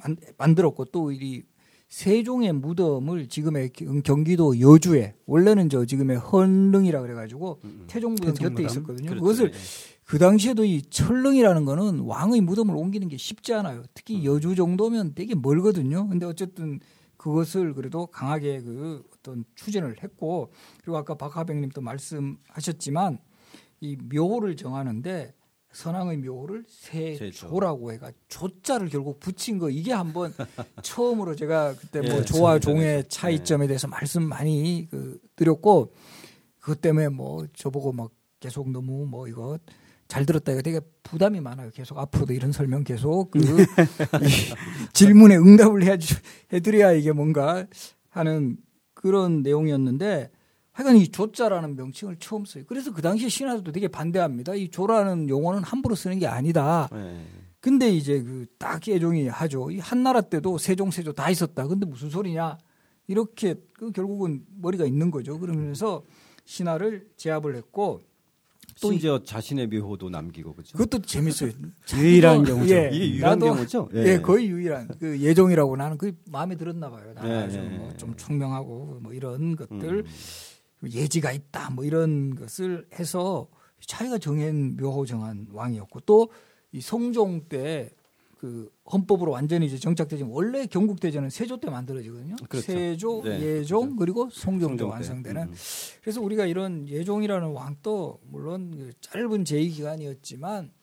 만, 0.03 0.17
만들었고 0.37 0.83
또 0.85 1.09
이 1.13 1.43
세종의 1.87 2.51
무덤을 2.53 3.29
지금의 3.29 3.69
경- 3.71 4.01
경기도 4.01 4.59
여주에 4.59 5.15
원래는 5.25 5.69
저 5.69 5.85
지금의 5.85 6.17
헌릉이라 6.17 7.01
그래가지고 7.01 7.61
태종 7.87 8.15
무덤 8.15 8.33
태종 8.33 8.55
곁에. 8.55 8.63
있었거든요. 8.65 9.05
그렇죠. 9.11 9.21
그것을 9.21 9.51
예. 9.53 9.57
그 10.03 10.17
당시에도 10.17 10.65
이 10.65 10.81
철릉이라는 10.81 11.63
거는 11.63 11.99
왕의 11.99 12.41
무덤을 12.41 12.75
옮기는 12.75 13.07
게 13.07 13.15
쉽지 13.15 13.53
않아요. 13.53 13.83
특히 13.93 14.25
여주 14.25 14.53
정도면 14.55 15.13
되게 15.15 15.33
멀거든요. 15.33 16.09
근데 16.09 16.25
어쨌든 16.25 16.81
그것을 17.23 17.73
그래도 17.73 18.05
강하게 18.07 18.61
그 18.61 19.01
어떤 19.15 19.45
추진을 19.55 20.03
했고 20.03 20.51
그리고 20.81 20.97
아까 20.97 21.15
박하백님도 21.15 21.79
말씀하셨지만 21.79 23.17
이 23.79 23.95
묘호를 23.95 24.57
정하는데 24.57 25.33
선왕의 25.71 26.17
묘호를 26.17 26.65
세조라고 26.67 27.93
해가 27.93 28.11
조자를 28.27 28.89
결국 28.89 29.21
붙인 29.21 29.57
거. 29.57 29.69
이게 29.69 29.93
한번 29.93 30.33
처음으로 30.83 31.33
제가 31.37 31.75
그때 31.77 32.01
뭐 32.01 32.17
예, 32.17 32.25
조와. 32.25 32.59
종의 32.59 33.07
차이점에 33.07 33.67
대해서 33.67 33.87
말씀 33.87 34.23
많이 34.23 34.89
그 34.91 35.17
드렸고 35.37 35.93
그것 36.59 36.81
때문에 36.81 37.07
뭐 37.07 37.47
저보고 37.53 37.93
막 37.93 38.11
계속 38.41 38.69
너무 38.69 39.05
뭐 39.05 39.29
이거 39.29 39.57
잘 40.13 40.27
들었다 40.27 40.51
이거 40.51 40.61
되게 40.61 40.79
부담이 41.01 41.39
많아요. 41.41 41.71
계속 41.73 41.97
앞으로도 41.97 42.33
이런 42.33 42.51
설명 42.51 42.83
계속 42.83 43.31
그 43.31 43.39
이 44.21 44.85
질문에 44.93 45.37
응답을 45.37 45.81
해 45.83 45.97
해드려야 46.53 46.91
이게 46.91 47.11
뭔가 47.11 47.65
하는 48.09 48.57
그런 48.93 49.41
내용이었는데 49.41 50.29
하여간 50.71 50.97
이 50.97 51.07
조자라는 51.07 51.75
명칭을 51.75 52.17
처음 52.19 52.45
써요. 52.45 52.63
그래서 52.67 52.93
그 52.93 53.01
당시에 53.01 53.27
신하들도 53.27 53.71
되게 53.71 53.87
반대합니다. 53.87 54.53
이 54.53 54.69
조라는 54.69 55.29
용어는 55.29 55.63
함부로 55.63 55.95
쓰는 55.95 56.19
게 56.19 56.27
아니다. 56.27 56.89
예. 56.93 57.25
근데 57.59 57.89
이제 57.89 58.21
그 58.21 58.45
딱 58.59 58.87
예종이 58.87 59.27
하죠. 59.27 59.71
이 59.71 59.79
한나라 59.79 60.21
때도 60.21 60.59
세종 60.59 60.91
세조 60.91 61.13
다 61.13 61.31
있었다. 61.31 61.65
근데 61.67 61.87
무슨 61.87 62.11
소리냐? 62.11 62.59
이렇게 63.07 63.55
그 63.73 63.91
결국은 63.91 64.45
머리가 64.61 64.85
있는 64.85 65.09
거죠. 65.09 65.39
그러면서 65.39 66.03
신하를 66.45 67.07
제압을 67.17 67.55
했고 67.55 68.01
또 68.03 68.12
심지어 68.75 69.23
자신의 69.23 69.67
묘호도 69.67 70.09
남기고 70.09 70.55
그죠. 70.55 70.77
그것도 70.77 71.03
재밌어요. 71.03 71.51
유일한 71.95 72.43
경우죠. 72.43 72.73
예, 72.73 72.89
이게 72.91 73.09
유일한 73.11 73.39
나도- 73.39 73.45
경우죠. 73.53 73.89
예. 73.93 74.19
거의 74.19 74.47
유일한 74.47 74.87
그 74.99 75.19
예종이라고 75.19 75.75
나는 75.75 75.97
그 75.97 76.13
마음에 76.29 76.55
들었나 76.55 76.89
봐요. 76.89 77.03
예, 77.09 77.13
나는 77.13 77.53
예, 77.53 77.77
뭐 77.77 77.89
예. 77.91 77.97
좀 77.97 78.15
총명하고 78.15 78.99
뭐 79.01 79.13
이런 79.13 79.55
것들 79.55 79.99
음. 79.99 80.89
예지가 80.91 81.31
있다 81.31 81.69
뭐 81.71 81.85
이런 81.85 82.35
것을 82.35 82.87
해서 82.99 83.47
자기가 83.85 84.17
정한 84.17 84.75
묘호 84.77 85.05
정한 85.05 85.47
왕이었고 85.51 85.99
또 86.01 86.29
이 86.75 86.81
성종 86.81 87.49
때 87.49 87.91
그 88.43 88.69
헌법으로 88.91 89.31
완전히 89.31 89.67
이제 89.67 89.77
정착되지 89.77 90.25
원래 90.27 90.65
경국 90.65 90.99
대전은 90.99 91.29
세조 91.29 91.61
때 91.61 91.69
만들어지거든요. 91.69 92.35
그렇죠. 92.49 92.73
세조, 92.73 93.21
네, 93.23 93.39
예종 93.41 93.95
그리고 93.95 94.27
송종 94.29 94.75
때 94.75 94.79
성종 94.79 94.89
때. 94.89 94.91
완성되는. 94.91 95.41
음. 95.43 95.53
그래서 96.01 96.19
우리가 96.21 96.45
이런 96.45 96.85
예종이라는 96.89 97.47
왕도 97.47 98.19
물론 98.29 98.71
그 98.75 98.91
짧은 98.99 99.45
제위 99.45 99.69
기간이었지만 99.69 100.73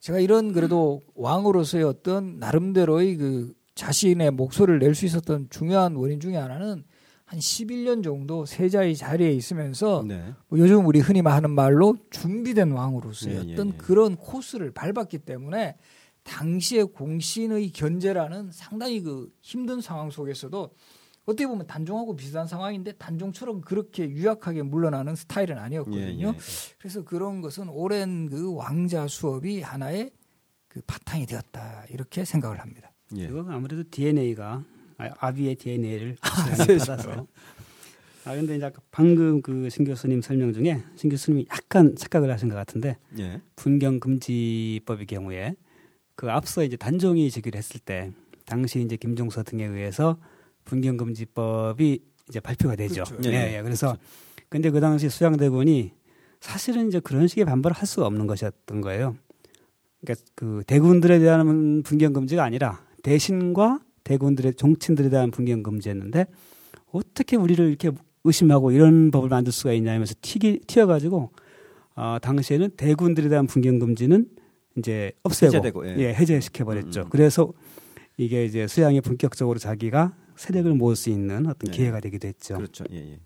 제가 0.00 0.18
이런 0.18 0.52
그래도 0.52 1.00
왕으로서의 1.14 1.84
어떤 1.84 2.38
나름대로의 2.38 3.16
그 3.16 3.54
자신의 3.74 4.32
목소리를 4.32 4.78
낼 4.78 4.94
수 4.94 5.06
있었던 5.06 5.46
중요한 5.48 5.94
원인 5.94 6.20
중에 6.20 6.36
하나는 6.36 6.84
한 7.24 7.38
11년 7.38 8.04
정도 8.04 8.44
세자의 8.44 8.94
자리에 8.94 9.32
있으면서 9.32 10.04
네. 10.06 10.34
뭐 10.48 10.58
요즘 10.58 10.84
우리 10.84 11.00
흔히 11.00 11.22
하는 11.22 11.50
말로 11.50 11.96
준비된 12.10 12.72
왕으로서의 12.72 13.36
예, 13.36 13.48
예, 13.48 13.52
어떤 13.54 13.68
예. 13.68 13.72
그런 13.78 14.16
코스를 14.16 14.70
밟았기 14.70 15.20
때문에 15.20 15.76
당시의 16.26 16.86
공신의 16.86 17.70
견제라는 17.70 18.50
상당히 18.52 19.00
그 19.00 19.32
힘든 19.40 19.80
상황 19.80 20.10
속에서도 20.10 20.70
어떻게 21.24 21.46
보면 21.46 21.66
단종하고 21.66 22.14
비슷한 22.14 22.46
상황인데 22.46 22.92
단종처럼 22.92 23.60
그렇게 23.60 24.08
유약하게 24.08 24.62
물러나는 24.62 25.16
스타일은 25.16 25.58
아니었거든요. 25.58 26.26
예, 26.28 26.28
예. 26.28 26.34
그래서 26.78 27.02
그런 27.04 27.40
것은 27.40 27.68
오랜 27.68 28.28
그 28.28 28.54
왕자 28.54 29.08
수업이 29.08 29.60
하나의 29.62 30.10
그 30.68 30.80
바탕이 30.86 31.26
되었다 31.26 31.84
이렇게 31.90 32.24
생각을 32.24 32.60
합니다. 32.60 32.92
예. 33.16 33.24
이건 33.24 33.50
아무래도 33.50 33.82
DNA가 33.90 34.64
아비의 34.98 35.56
DNA를 35.56 36.16
세죠. 36.56 36.78
받아서. 36.96 37.26
아 38.24 38.34
근데 38.34 38.56
이제 38.56 38.64
아까 38.66 38.80
방금 38.90 39.40
그 39.42 39.68
신 39.70 39.84
교수님 39.84 40.20
설명 40.22 40.52
중에 40.52 40.82
신 40.96 41.10
교수님이 41.10 41.46
약간 41.50 41.94
착각을 41.96 42.30
하신 42.32 42.48
것 42.48 42.54
같은데 42.56 42.98
예. 43.18 43.40
분경 43.56 43.98
금지법의 44.00 45.06
경우에 45.06 45.54
그 46.16 46.30
앞서 46.30 46.64
이제 46.64 46.76
단종이 46.76 47.30
제기를 47.30 47.56
했을 47.58 47.78
때 47.78 48.10
당시 48.46 48.80
이제 48.80 48.96
김종서 48.96 49.42
등에 49.42 49.64
의해서 49.64 50.18
분경 50.64 50.96
금지법이 50.96 52.00
이제 52.28 52.40
발표가 52.40 52.74
되죠. 52.74 53.04
그렇죠. 53.04 53.30
예, 53.30 53.34
예, 53.34 53.58
예. 53.58 53.62
그래서 53.62 53.96
근데 54.48 54.70
그 54.70 54.80
당시 54.80 55.08
수양대군이 55.08 55.92
사실은 56.40 56.88
이제 56.88 57.00
그런 57.00 57.28
식의 57.28 57.44
반발을 57.44 57.76
할 57.76 57.86
수가 57.86 58.06
없는 58.06 58.26
것이었던 58.26 58.80
거예요. 58.80 59.16
그러니까 60.00 60.24
그 60.34 60.62
대군들에 60.66 61.18
대한 61.18 61.82
분경 61.82 62.12
금지가 62.12 62.42
아니라 62.42 62.84
대신과 63.02 63.80
대군들의 64.04 64.54
종친들에 64.54 65.08
대한 65.08 65.30
분경 65.30 65.62
금지였는데 65.62 66.26
어떻게 66.92 67.36
우리를 67.36 67.66
이렇게 67.66 67.90
의심하고 68.24 68.70
이런 68.70 69.10
법을 69.10 69.28
만들 69.28 69.52
수가 69.52 69.72
있냐 69.74 69.92
하면서 69.92 70.14
튀기 70.20 70.60
튀어가지고 70.66 71.30
어, 71.96 72.18
당시에는 72.20 72.70
대군들에 72.76 73.28
대한 73.28 73.46
분경 73.46 73.78
금지는 73.78 74.28
이제 74.76 75.12
없애고 75.22 75.46
해제되고, 75.48 75.88
예. 75.88 75.96
예, 75.98 76.14
해제시켜 76.14 76.64
버렸죠. 76.64 77.00
음, 77.00 77.06
음. 77.06 77.10
그래서 77.10 77.52
이게 78.16 78.44
이제 78.44 78.66
수양이 78.66 79.00
본격적으로 79.00 79.58
자기가 79.58 80.14
세력을 80.36 80.72
모을 80.74 80.96
수 80.96 81.10
있는 81.10 81.46
어떤 81.46 81.70
네. 81.70 81.76
기회가 81.76 82.00
되기도 82.00 82.28
했죠. 82.28 82.56
그렇죠. 82.56 82.84
예, 82.92 82.96
예. 82.96 83.20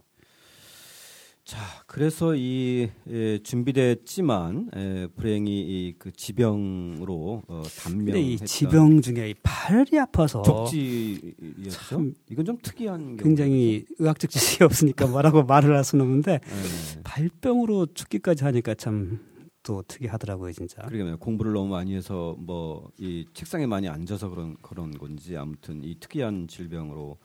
자, 1.44 1.58
그래서 1.88 2.36
이 2.36 2.90
예, 3.10 3.38
준비됐지만 3.42 4.70
예, 4.76 5.08
불행히 5.16 5.60
이 5.60 5.94
그 5.98 6.12
지병으로 6.12 7.42
어, 7.48 7.62
근데 7.84 8.20
이 8.20 8.36
지병 8.38 9.00
중에 9.00 9.30
이 9.30 9.34
팔이 9.42 9.98
아파서 9.98 10.42
족지였죠. 10.42 11.70
참 11.88 12.14
이건 12.30 12.44
좀 12.44 12.58
특이한 12.62 13.16
경우. 13.16 13.16
굉장히 13.16 13.84
의학적 13.98 14.30
지식이 14.30 14.62
없으니까 14.62 15.06
뭐라고 15.08 15.42
말을 15.42 15.74
할 15.76 15.82
수는 15.82 16.04
없는데 16.04 16.34
예. 16.34 17.00
발병으로 17.02 17.86
죽기까지 17.94 18.44
하니까 18.44 18.74
참 18.74 19.18
또 19.62 19.82
특이하더라고요, 19.82 20.52
진짜. 20.52 20.80
그러게 20.82 20.98
말이에요. 21.02 21.18
공부를 21.18 21.52
너무 21.52 21.68
많이 21.70 21.94
해서 21.94 22.34
뭐 22.38 22.90
이 22.98 23.26
책상에 23.34 23.66
많이 23.66 23.88
앉아서 23.88 24.28
그런 24.30 24.56
그런 24.62 24.90
건지 24.96 25.36
아무튼 25.36 25.82
이 25.84 25.94
특이한 26.00 26.48
질병으로 26.48 27.18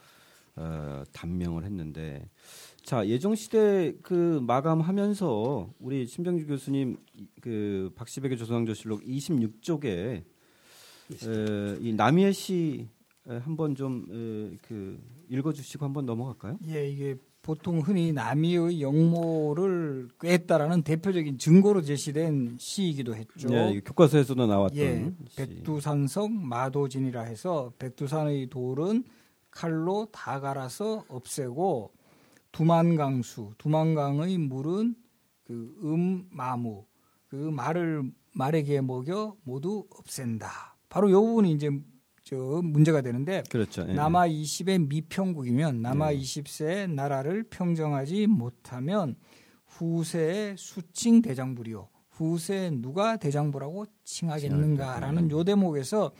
어, 0.57 1.03
단명을 1.11 1.63
했는데 1.65 2.29
자 2.83 3.05
예정 3.07 3.35
시대 3.35 3.93
그 4.01 4.39
마감하면서 4.45 5.73
우리 5.79 6.05
신병주 6.07 6.47
교수님 6.47 6.97
이- 7.13 7.27
그 7.41 7.91
박시백의 7.95 8.37
조선왕조실록 8.37 9.03
26쪽에 9.03 10.23
에, 11.23 11.77
이 11.81 11.93
에, 13.27 13.37
한번 13.37 13.75
좀 13.75 14.05
그 14.61 14.99
읽어주시고 15.29 15.83
한번 15.85 16.05
넘어갈까요? 16.05 16.57
예, 16.67 16.87
이게 16.89 17.15
보통 17.45 17.81
흔히 17.81 18.11
남이의 18.11 18.81
영모를 18.81 20.07
꾀했다라는 20.19 20.81
대표적인 20.81 21.37
증거로 21.37 21.83
제시된 21.83 22.57
시이기도 22.59 23.15
했죠. 23.15 23.49
예, 23.53 23.69
이 23.69 23.81
교과서에서도 23.81 24.47
나왔던 24.47 24.77
예, 24.79 25.11
시. 25.29 25.35
백두산성 25.35 26.47
마도진이라 26.47 27.21
해서 27.21 27.71
백두산의 27.77 28.49
돌은 28.49 29.03
칼로 29.51 30.07
다 30.11 30.39
갈아서 30.39 31.05
없애고 31.07 31.91
두만강수, 32.51 33.51
두만강의 33.59 34.39
물은 34.39 34.95
그 35.43 35.77
음마무, 35.83 36.83
그 37.27 37.35
말을 37.35 38.11
말에게 38.33 38.81
먹여 38.81 39.35
모두 39.43 39.85
없앤다. 39.91 40.77
바로 40.89 41.11
요 41.11 41.21
부분이 41.21 41.51
이제 41.51 41.69
저 42.25 42.35
문제가 42.35 43.01
되는데 43.01 43.43
그렇죠. 43.51 43.85
예. 43.87 43.93
남아 43.93 44.27
20의 44.27 44.87
미평국이면 44.87 45.83
남아 45.83 46.09
네. 46.09 46.17
20세의 46.17 46.91
나라를 46.91 47.43
평정하지 47.43 48.25
못하면 48.25 49.15
후세의 49.67 50.55
수칭 50.57 51.21
대장부리요. 51.21 51.87
후세 52.09 52.71
누가 52.73 53.17
대장부라고 53.17 53.85
칭하겠는가라는 54.03 55.29
요 55.29 55.43
대목에서 55.43 56.13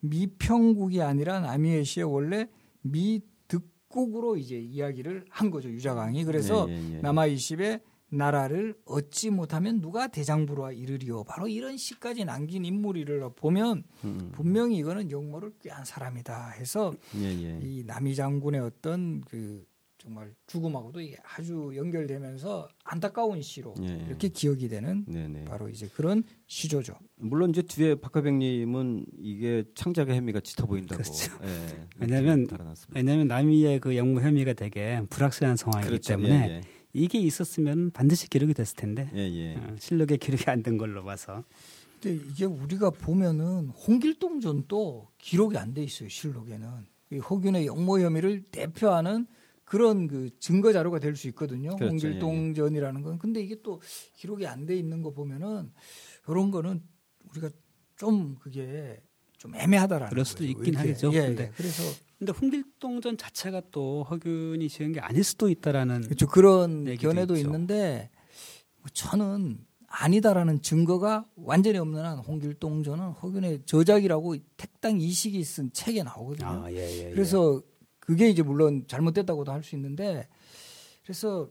미평국이 0.00 1.02
아니라 1.02 1.40
남이의 1.40 1.84
시에 1.84 2.04
원래 2.04 2.48
미득국으로 2.82 4.36
이제 4.36 4.56
이야기를 4.60 5.24
한 5.28 5.50
거죠 5.50 5.70
유자강이. 5.70 6.22
그래서 6.22 6.66
예, 6.68 6.74
예, 6.74 6.94
예. 6.94 7.00
남아 7.00 7.26
20의 7.28 7.80
나라를 8.10 8.74
얻지 8.86 9.30
못하면 9.30 9.80
누가 9.80 10.06
대장부라 10.08 10.72
이르리요. 10.72 11.24
바로 11.24 11.46
이런 11.48 11.76
시까지 11.76 12.24
남긴 12.24 12.64
인물이를 12.64 13.28
보면 13.36 13.84
음, 14.04 14.30
분명히 14.32 14.78
이거는 14.78 15.10
영모를 15.10 15.52
꾀한 15.62 15.84
사람이다 15.84 16.50
해서 16.52 16.94
예, 17.16 17.24
예. 17.26 17.60
이 17.62 17.84
남이 17.86 18.14
장군의 18.14 18.60
어떤 18.60 19.20
그 19.22 19.64
정말 19.98 20.32
죽음하고도 20.46 21.00
아주 21.36 21.72
연결되면서 21.74 22.68
안타까운 22.84 23.42
시로 23.42 23.74
예, 23.82 23.88
예. 23.88 24.04
이렇게 24.06 24.28
기억이 24.28 24.68
되는 24.68 25.04
네네. 25.06 25.44
바로 25.46 25.68
이제 25.68 25.88
그런 25.92 26.22
시조죠. 26.46 26.94
물론 27.16 27.50
이제 27.50 27.62
뒤에 27.62 27.96
박하백님은 27.96 29.04
이게 29.18 29.64
창작의 29.74 30.16
혐의가 30.16 30.40
짙어 30.40 30.66
보인다고. 30.66 31.02
그렇죠. 31.02 31.32
예, 31.42 31.86
왜냐면- 31.98 32.38
이렇게 32.38 32.50
달아놨습니다. 32.56 32.98
왜냐하면 32.98 33.26
남이의 33.26 33.80
그 33.80 33.96
영모 33.96 34.20
혐의가 34.20 34.52
되게 34.54 35.02
불확실한 35.10 35.56
상황이기 35.56 35.88
그렇죠. 35.90 36.08
때문에 36.10 36.48
예, 36.48 36.60
이게 36.92 37.18
있었으면 37.18 37.90
반드시 37.90 38.28
기록이 38.28 38.54
됐을 38.54 38.76
텐데 38.76 39.10
예, 39.14 39.18
예. 39.20 39.56
어, 39.56 39.76
실록에 39.78 40.16
기록이 40.16 40.44
안 40.46 40.62
된 40.62 40.78
걸로 40.78 41.04
봐서 41.04 41.44
근데 42.00 42.14
이게 42.30 42.44
우리가 42.44 42.90
보면은 42.90 43.68
홍길동 43.70 44.40
전도 44.40 45.08
기록이 45.18 45.56
안 45.58 45.74
돼 45.74 45.82
있어요 45.82 46.08
실록에는 46.08 46.68
이 47.12 47.18
허균의 47.18 47.66
영모 47.66 48.00
혐의를 48.00 48.42
대표하는 48.50 49.26
그런 49.64 50.06
그 50.08 50.30
증거 50.38 50.72
자료가 50.72 50.98
될 50.98 51.14
수 51.14 51.28
있거든요. 51.28 51.76
그렇죠. 51.76 51.90
홍길동 51.90 52.54
전이라는 52.54 53.02
건. 53.02 53.18
근데 53.18 53.40
이게 53.42 53.56
또 53.62 53.82
기록이 54.14 54.46
안 54.46 54.64
돼 54.64 54.74
있는 54.76 55.02
거 55.02 55.10
보면은 55.12 55.70
이런 56.26 56.50
거는 56.50 56.82
우리가 57.30 57.50
좀 57.96 58.36
그게 58.40 59.02
좀 59.36 59.54
애매하다라는 59.54 60.08
그럴 60.10 60.24
수도 60.24 60.38
거죠. 60.38 60.50
있긴 60.50 60.64
이렇게. 60.74 60.78
하겠죠. 60.78 61.12
예, 61.12 61.20
근데 61.26 61.42
예. 61.44 61.50
그래서 61.54 61.82
근데 62.18 62.32
홍길동전 62.32 63.16
자체가 63.16 63.62
또 63.70 64.02
허균이 64.04 64.68
지은 64.68 64.92
게 64.92 65.00
아닐 65.00 65.22
수도 65.22 65.48
있다라는 65.48 66.02
그렇죠. 66.02 66.26
그런 66.26 66.96
견해도 66.96 67.36
있죠. 67.36 67.46
있는데 67.46 68.10
뭐 68.78 68.86
저는 68.92 69.64
아니다라는 69.86 70.60
증거가 70.60 71.24
완전히 71.36 71.78
없는 71.78 72.04
한 72.04 72.18
홍길동전은 72.18 73.10
허균의 73.12 73.62
저작이라고 73.64 74.36
택당 74.56 75.00
이식이 75.00 75.42
쓴 75.44 75.72
책에 75.72 76.02
나오거든요. 76.02 76.64
아, 76.64 76.72
예, 76.72 76.76
예, 76.76 77.06
예. 77.06 77.10
그래서 77.12 77.62
그게 78.00 78.28
이제 78.28 78.42
물론 78.42 78.84
잘못됐다고도 78.88 79.52
할 79.52 79.62
수 79.62 79.76
있는데 79.76 80.28
그래서 81.04 81.48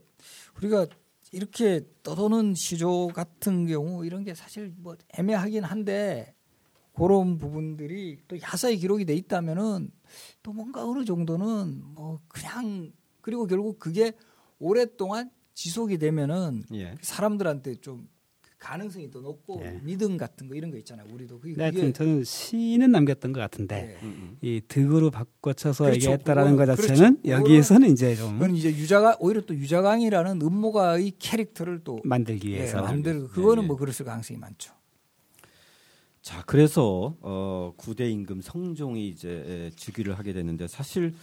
우리가 0.58 0.86
이렇게 1.32 1.82
떠도는 2.04 2.54
시조 2.56 3.08
같은 3.08 3.66
경우 3.68 4.06
이런 4.06 4.24
게 4.24 4.34
사실 4.36 4.74
뭐 4.78 4.96
애매하긴 5.18 5.64
한데 5.64 6.36
그런 6.98 7.38
부분들이 7.38 8.18
또 8.28 8.38
야사의 8.42 8.78
기록이 8.78 9.06
돼 9.06 9.14
있다면은 9.14 9.92
또 10.42 10.54
뭔가 10.54 10.88
어느 10.88 11.06
정도는 11.06 11.84
뭐 11.94 12.20
그냥 12.28 12.92
그리고 13.22 13.46
결국 13.46 13.78
그게 13.78 14.14
오랫동안 14.60 15.30
지속이 15.54 15.98
되면은 15.98 16.64
예. 16.74 16.96
사람들한테 17.02 17.76
좀 17.76 18.08
가능성이 18.58 19.12
더 19.12 19.22
높고 19.22 19.62
예. 19.64 19.80
믿음 19.84 20.18
같은 20.18 20.48
거 20.48 20.56
이런 20.56 20.72
거 20.72 20.78
있잖아요. 20.78 21.08
우리도 21.12 21.40
그게, 21.40 21.54
네, 21.56 21.66
하여튼 21.66 21.94
저는 21.94 22.24
시는 22.24 22.92
남겼던 22.92 23.32
것 23.32 23.40
같은데 23.40 23.98
예. 24.02 24.06
음, 24.06 24.08
음. 24.08 24.38
이 24.42 24.62
득으로 24.68 25.12
바꿔쳐서 25.12 25.86
그렇죠. 25.86 25.96
얘기했다라는 25.96 26.56
것 26.56 26.66
자체는 26.66 27.22
그렇죠. 27.22 27.30
여기에서는 27.30 27.92
이제 27.92 28.16
좀 28.16 28.40
그건 28.40 28.56
이제 28.56 28.70
유자가 28.70 29.16
오히려 29.20 29.42
또 29.42 29.54
유자강이라는 29.56 30.42
음모가의 30.42 31.14
캐릭터를 31.20 31.82
또 31.84 32.00
만들기 32.04 32.52
예, 32.52 32.56
위해서 32.56 32.82
만들고 32.82 33.28
그거는 33.28 33.64
예, 33.64 33.66
예. 33.66 33.68
뭐 33.68 33.78
그랬을 33.78 34.06
가능성이 34.06 34.40
많죠. 34.40 34.77
자, 36.28 36.44
그래서 36.46 37.16
어, 37.22 37.72
구대 37.78 38.10
임금 38.12 38.42
성종이 38.42 39.08
이제 39.08 39.30
에, 39.30 39.70
즉위를 39.78 40.20
하게 40.20 40.34
되는데 40.34 40.68
사실 40.68 41.14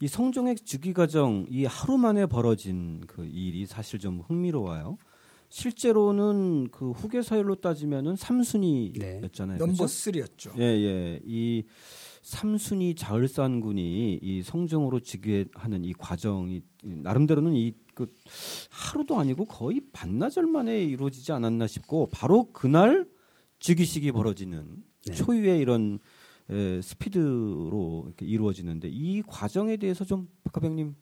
이 0.00 0.06
성종의 0.06 0.54
즉위 0.64 0.92
과정 0.92 1.44
이 1.50 1.64
하루 1.64 1.98
만에 1.98 2.26
벌어진 2.26 3.00
그 3.08 3.24
일이 3.24 3.66
사실 3.66 3.98
좀 3.98 4.20
흥미로워요. 4.20 4.96
실제로는 5.48 6.68
그 6.70 6.92
후계 6.92 7.22
사율로 7.22 7.56
따지면은 7.56 8.14
삼순위였잖아요. 8.14 9.58
넘버 9.58 9.72
그죠? 9.72 9.86
쓰리였죠 9.88 10.52
예, 10.58 10.62
예. 10.62 11.20
이 11.24 11.64
삼순위 12.22 12.94
자을산군이 12.94 14.20
이 14.22 14.42
성종으로 14.44 15.00
즉위하는 15.00 15.84
이 15.84 15.92
과정이 15.94 16.62
나름대로는 16.84 17.54
이 17.56 17.74
그 17.94 18.12
하루도 18.70 19.18
아니고 19.18 19.46
거의 19.46 19.80
반나절 19.92 20.46
만에 20.46 20.82
이루어지지 20.84 21.32
않았나 21.32 21.66
싶고 21.66 22.08
바로 22.12 22.50
그날 22.52 23.06
즉위식이 23.64 24.12
벌어지는 24.12 24.84
네. 25.06 25.14
초유의 25.14 25.58
이런 25.58 25.98
에, 26.50 26.82
스피드로 26.82 28.12
이루어지는데 28.20 28.88
이 28.88 29.22
과정에 29.26 29.78
대해서 29.78 30.04
좀 30.04 30.28
박하병님 30.44 30.94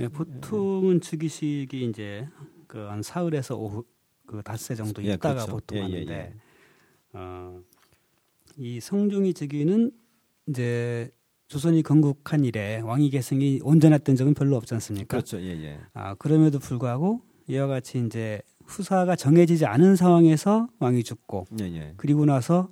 예, 0.00 0.08
보통은 0.08 1.00
즉위식이 1.00 1.86
이제 1.88 2.28
그 2.66 2.78
한 2.90 3.02
사흘에서 3.02 3.56
오후 3.56 3.84
그 4.26 4.42
닷새 4.42 4.74
정도 4.74 5.02
예, 5.04 5.14
있다가 5.14 5.46
그렇죠. 5.46 5.52
보통 5.52 5.78
예, 5.78 5.80
예, 5.80 5.84
하는데 5.84 6.12
예. 6.12 6.34
어, 7.14 7.62
이 8.58 8.80
성종이 8.80 9.32
즉위는 9.32 9.90
이제 10.48 11.10
조선이 11.48 11.82
건국한 11.82 12.44
이래 12.44 12.80
왕위 12.80 13.08
계승이 13.08 13.60
온전했던 13.62 14.16
적은 14.16 14.34
별로 14.34 14.56
없지 14.56 14.74
않습니까? 14.74 15.06
그렇죠, 15.16 15.40
예, 15.40 15.46
예. 15.62 15.80
아, 15.94 16.14
그럼에도 16.16 16.58
불구하고 16.58 17.22
이와 17.48 17.68
같이 17.68 18.04
이제 18.04 18.42
후사가 18.66 19.16
정해지지 19.16 19.66
않은 19.66 19.96
상황에서 19.96 20.68
왕이 20.78 21.04
죽고 21.04 21.46
예, 21.60 21.64
예. 21.64 21.94
그리고 21.96 22.24
나서 22.24 22.70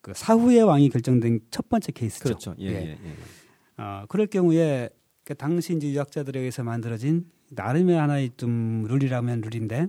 그 0.00 0.12
사후에 0.14 0.60
왕이 0.60 0.88
결정된 0.90 1.40
첫 1.50 1.68
번째 1.68 1.92
케이스죠. 1.92 2.24
그렇죠, 2.24 2.54
예, 2.60 2.66
예, 2.66 2.90
예. 2.90 3.82
어, 3.82 4.04
그럴 4.08 4.26
경우에 4.26 4.88
그 5.24 5.34
당시 5.34 5.74
이제 5.74 5.90
유학자들에 5.90 6.38
의해서 6.38 6.62
만들어진 6.62 7.26
나름의 7.50 7.96
하나의 7.96 8.30
좀 8.36 8.84
룰이라면 8.88 9.40
룰인데 9.40 9.88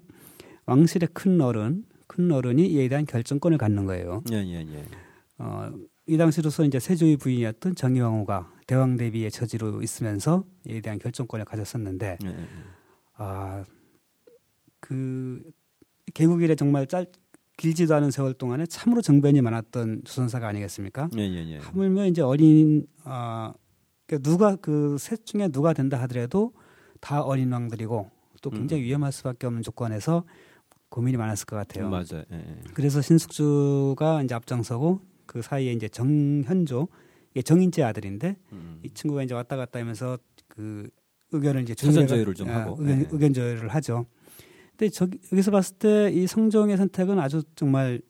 왕실의 0.66 1.10
큰 1.14 1.40
어른, 1.42 1.86
큰 2.08 2.32
어른이 2.32 2.68
이에 2.68 2.88
대한 2.90 3.06
결정권을 3.06 3.58
갖는 3.58 3.86
거예요. 3.86 4.24
예, 4.32 4.38
예, 4.38 4.66
예. 4.68 4.84
어, 5.38 5.72
이 6.08 6.18
당시로서 6.18 6.66
이제 6.66 6.80
세조의 6.80 7.18
부인이었던 7.18 7.76
정의왕후가 7.76 8.52
대왕 8.66 8.98
대비의 8.98 9.30
처지로 9.32 9.82
있으면서 9.82 10.44
이에 10.68 10.82
대한 10.82 11.00
결정권을 11.00 11.46
가졌었는데 11.46 12.18
예, 12.24 12.28
예. 12.28 12.48
아, 13.16 13.64
그 14.88 15.42
개국 16.14 16.42
이래 16.42 16.56
정말 16.56 16.88
짧 16.88 17.06
길지도 17.58 17.94
않은 17.96 18.10
세월 18.12 18.34
동안에 18.34 18.66
참으로 18.68 19.02
정변이 19.02 19.42
많았던 19.42 20.04
조선사가 20.06 20.48
아니겠습니까? 20.48 21.10
예, 21.18 21.22
예, 21.24 21.46
예. 21.50 21.58
하물며 21.58 22.06
이제 22.06 22.22
어린 22.22 22.88
아 23.04 23.54
그러니까 24.06 24.30
누가 24.30 24.56
그 24.56 24.96
셋 24.98 25.26
중에 25.26 25.50
누가 25.50 25.74
된다 25.74 26.00
하더라도 26.04 26.54
다 27.02 27.22
어린 27.22 27.52
왕들이고 27.52 28.10
또 28.42 28.50
굉장히 28.50 28.84
음. 28.84 28.86
위험할 28.86 29.12
수밖에 29.12 29.46
없는 29.48 29.62
조건에서 29.62 30.24
고민이 30.90 31.18
많았을 31.18 31.46
것 31.48 31.58
같아요. 31.58 31.90
맞아요. 31.90 32.24
예, 32.32 32.36
예. 32.38 32.62
그래서 32.74 33.02
신숙주가 33.02 34.24
이제 34.24 34.34
앞장서고 34.36 35.02
그 35.26 35.42
사이에 35.42 35.74
이제 35.74 35.90
정현조 35.90 36.88
이게 37.32 37.42
정인재 37.42 37.84
아들인데 37.84 38.38
음. 38.54 38.80
이 38.84 38.90
친구가 38.92 39.24
이제 39.24 39.34
왔다 39.34 39.58
갔다 39.58 39.80
하면서 39.80 40.18
그 40.48 40.90
의견을 41.34 41.64
이제 41.64 41.76
사전 41.78 42.06
조율해가- 42.06 42.08
조율을 42.10 42.34
좀 42.36 42.50
아, 42.50 42.62
하고. 42.62 42.78
의견, 42.80 43.02
예. 43.02 43.08
의견 43.12 43.34
조율을 43.34 43.68
하죠. 43.70 44.06
근데 44.78 44.90
저기 44.92 45.20
여기서 45.32 45.52
봤을 45.52 45.76
때 45.78 46.12
이 46.14 46.28
성종의 46.28 46.78
선택은 46.78 47.20
아주 47.20 47.42
정말 47.56 48.02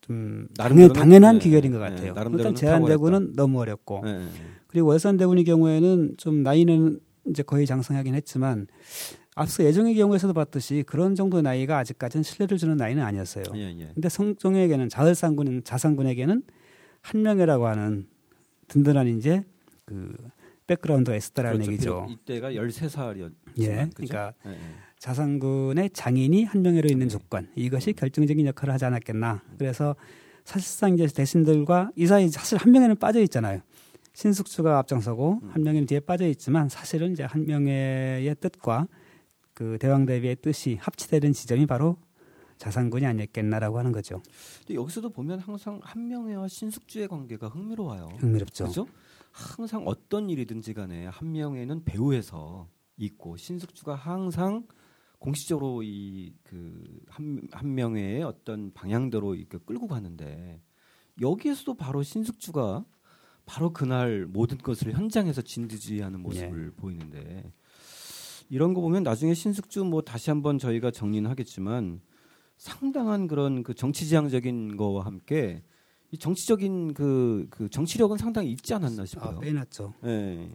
좀 0.00 0.46
당연, 0.56 0.92
당연한 0.92 1.36
예, 1.36 1.38
귀결인 1.40 1.72
것 1.72 1.78
예, 1.78 1.80
같아요. 1.90 2.12
나름대로는 2.12 2.38
일단 2.38 2.54
제한되고는 2.54 3.32
너무 3.34 3.60
어렵고 3.60 4.02
예, 4.06 4.10
예. 4.10 4.26
그리고 4.66 4.88
월산대군의 4.88 5.44
경우에는 5.44 6.14
좀 6.18 6.42
나이는 6.42 7.00
이제 7.28 7.42
거의 7.42 7.66
장성하긴 7.66 8.14
했지만 8.14 8.66
앞서 9.34 9.64
예종의 9.64 9.94
경우에서도 9.94 10.32
봤듯이 10.34 10.84
그런 10.86 11.14
정도의 11.14 11.42
나이가 11.42 11.78
아직까지는 11.78 12.22
신뢰를 12.22 12.58
주는 12.58 12.76
나이는 12.76 13.02
아니었어요. 13.02 13.44
예, 13.54 13.74
예. 13.80 13.90
근데 13.94 14.08
성종에게는 14.08 14.88
자을상군 14.90 15.62
자상군에게는 15.64 16.42
한 17.00 17.22
명이라고 17.22 17.66
하는 17.66 18.06
든든한 18.68 19.08
이제 19.08 19.42
그 19.86 20.14
백그라운드가 20.66 21.16
있었다라는 21.16 21.58
그렇죠. 21.60 21.72
얘기죠. 21.72 22.06
이때가 22.10 22.52
13살이었 22.52 23.32
예, 23.58 23.88
그러니까 23.94 24.32
예, 24.46 24.50
예. 24.50 24.56
자상군의 25.04 25.90
장인이 25.90 26.44
한명회로 26.44 26.88
있는 26.88 27.08
네. 27.08 27.12
조건 27.12 27.46
이것이 27.56 27.92
결정적인 27.92 28.46
역할을 28.46 28.72
하지 28.72 28.86
않았겠나. 28.86 29.42
그래서 29.58 29.96
사실상 30.46 30.94
이제 30.94 31.06
대신들과 31.06 31.90
이 31.94 32.06
사이 32.06 32.26
사실 32.30 32.56
한명회는 32.56 32.96
빠져 32.96 33.20
있잖아요. 33.20 33.60
신숙주가 34.14 34.78
앞장서고 34.78 35.40
음. 35.42 35.50
한명회는 35.50 35.84
뒤에 35.84 36.00
빠져 36.00 36.26
있지만 36.28 36.70
사실은 36.70 37.12
이제 37.12 37.22
한명회의 37.22 38.34
뜻과 38.40 38.88
그 39.52 39.76
대왕 39.78 40.06
대비의 40.06 40.36
뜻이 40.36 40.78
합치되는 40.80 41.34
지점이 41.34 41.66
바로 41.66 41.98
자상군이 42.56 43.04
아니었겠나라고 43.04 43.78
하는 43.78 43.92
거죠. 43.92 44.22
근데 44.60 44.74
여기서도 44.80 45.10
보면 45.10 45.38
항상 45.38 45.80
한명회와 45.82 46.48
신숙주의 46.48 47.08
관계가 47.08 47.48
흥미로워요. 47.48 48.08
흥미롭죠. 48.20 48.64
그죠? 48.64 48.86
항상 49.32 49.82
어떤 49.84 50.30
일이든지 50.30 50.72
간에 50.72 51.08
한명회는 51.08 51.84
배후에서 51.84 52.68
있고 52.96 53.36
신숙주가 53.36 53.96
항상 53.96 54.64
공식적으로 55.18 55.82
이 55.82 56.34
그 56.54 57.00
한명회의 57.50 58.22
어떤 58.22 58.72
방향대로 58.72 59.34
이렇게 59.34 59.58
끌고 59.58 59.88
가는데 59.88 60.60
여기에서도 61.20 61.74
바로 61.74 62.02
신숙주가 62.02 62.84
바로 63.44 63.72
그날 63.72 64.26
모든 64.26 64.56
것을 64.58 64.92
현장에서 64.92 65.42
진두지휘하는 65.42 66.20
모습을 66.20 66.70
보이는데 66.76 67.52
이런 68.48 68.72
거 68.72 68.80
보면 68.80 69.02
나중에 69.02 69.34
신숙주 69.34 69.84
뭐 69.84 70.02
다시 70.02 70.30
한번 70.30 70.58
저희가 70.58 70.90
정리는 70.92 71.28
하겠지만 71.28 72.00
상당한 72.56 73.26
그런 73.26 73.64
그 73.64 73.74
정치지향적인 73.74 74.76
거와 74.76 75.04
함께 75.04 75.62
이 76.12 76.18
정치적인 76.18 76.94
그, 76.94 77.48
그 77.50 77.68
정치력은 77.68 78.16
상당히 78.16 78.52
있지 78.52 78.72
않았나 78.74 79.02
아, 79.02 79.06
싶어요. 79.06 79.40
빼놨죠. 79.40 79.94
예. 80.04 80.48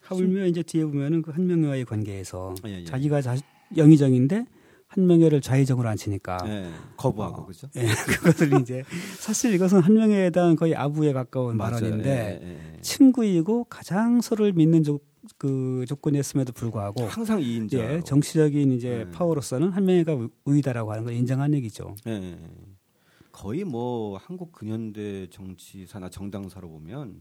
하울며 0.00 0.44
이제 0.46 0.62
뒤에 0.62 0.84
보면은 0.84 1.22
그 1.22 1.30
한명회와의 1.30 1.86
관계에서 1.86 2.54
예, 2.66 2.80
예. 2.80 2.84
자기가 2.84 3.22
자, 3.22 3.36
영의정인데 3.76 4.46
한명회를 4.88 5.40
좌의정으로 5.40 5.88
앉히니까 5.88 6.38
예. 6.46 6.70
거부하고 6.96 7.42
어, 7.42 7.46
그죠? 7.46 7.68
예, 7.76 7.80
그것을 8.06 8.60
이제 8.60 8.84
사실 9.18 9.52
이것은 9.54 9.80
한명회에 9.80 10.30
대한 10.30 10.54
거의 10.54 10.76
아부에 10.76 11.12
가까운 11.12 11.56
맞아요. 11.56 11.72
발언인데 11.80 12.10
예, 12.42 12.46
예, 12.46 12.74
예. 12.76 12.80
친구이고 12.80 13.64
가장 13.64 14.20
서로를 14.20 14.52
믿는 14.52 14.84
조, 14.84 15.00
그 15.36 15.84
조건이었음에도 15.88 16.52
불구하고 16.52 17.06
항상 17.06 17.40
이인자. 17.40 17.78
예, 17.78 18.00
정치적인 18.04 18.70
이제 18.72 19.04
네. 19.04 19.10
파워로서는 19.10 19.70
한명회가 19.70 20.14
우- 20.14 20.30
우위다라고 20.44 20.92
하는 20.92 21.02
걸 21.04 21.14
인정한 21.14 21.54
얘기죠. 21.54 21.96
예, 22.06 22.12
예. 22.12 22.38
거의 23.32 23.64
뭐 23.64 24.16
한국 24.16 24.52
근현대 24.52 25.26
정치사나 25.30 26.08
정당사로 26.08 26.68
보면 26.70 27.20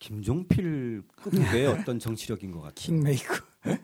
김종필 0.00 1.02
급의 1.14 1.66
어떤 1.86 2.00
정치력인 2.00 2.50
것 2.50 2.58
같아요. 2.60 2.74
킹메이커. 2.74 3.34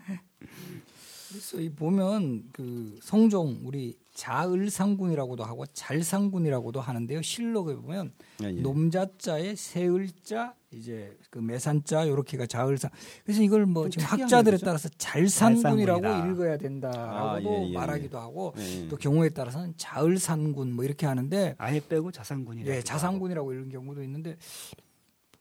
그래서 1.34 1.60
이 1.60 1.68
보면 1.68 2.44
그 2.52 2.96
성종 3.02 3.62
우리 3.64 3.98
자을상군이라고도 4.14 5.42
하고 5.42 5.66
잘상군이라고도 5.66 6.80
하는데요. 6.80 7.22
실록에 7.22 7.74
보면 7.74 8.12
예, 8.44 8.46
예. 8.46 8.60
놈자자에 8.60 9.56
세을자 9.56 10.54
이제 10.70 11.18
그 11.30 11.40
매산자 11.40 12.06
요렇게가 12.08 12.46
자을상. 12.46 12.92
그래서 13.24 13.42
이걸 13.42 13.66
뭐좀 13.66 13.90
지금 13.90 14.04
학자들에 14.04 14.54
얘기죠? 14.54 14.66
따라서 14.66 14.88
잘상군이라고 14.96 16.02
잘상군이다. 16.02 16.32
읽어야 16.32 16.56
된다라고도 16.56 17.50
아, 17.50 17.62
예, 17.62 17.68
예, 17.68 17.74
말하기도 17.74 18.16
하고 18.16 18.54
예, 18.58 18.84
예. 18.84 18.88
또 18.88 18.96
경우에 18.96 19.30
따라서는 19.30 19.74
자을산군 19.76 20.72
뭐 20.72 20.84
이렇게 20.84 21.06
하는데 21.06 21.56
아예 21.58 21.80
빼고 21.80 22.12
자상군이라고. 22.12 22.76
예, 22.76 22.80
자상군이라고 22.80 23.52
이런 23.52 23.68
경우도 23.70 24.04
있는데 24.04 24.36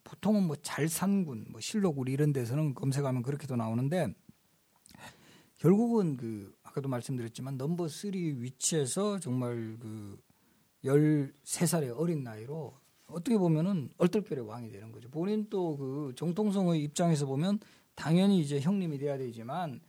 보통은 0.04 0.44
뭐 0.44 0.56
잘산군, 0.56 1.46
뭐 1.50 1.62
실록 1.62 2.00
우리 2.00 2.14
이런 2.14 2.34
데서는 2.34 2.74
검색하면 2.74 3.22
그렇게도 3.22 3.56
나오는데 3.56 4.14
결국은 5.64 6.18
그 6.18 6.54
아까도 6.62 6.90
말씀드렸지만 6.90 7.56
넘버 7.56 7.88
3 7.88 8.12
위치에서 8.14 9.18
정말 9.20 9.78
그 9.80 10.22
13살의 10.84 11.98
어린 11.98 12.22
나이로 12.22 12.74
어떻게 13.08 13.38
보면은 13.38 13.90
얼떨결에 13.98 14.42
왕이 14.42 14.72
되는 14.72 14.92
거죠. 14.92 15.10
본인 15.10 15.50
또 15.50 15.78
그 15.78 16.12
정통성의 16.18 16.84
입장에서 16.84 17.26
보면 17.26 17.60
당연히 17.96 18.42
이제 18.42 18.60
형님이 18.60 18.98
돼야 18.98 19.18
되지만 19.18 19.80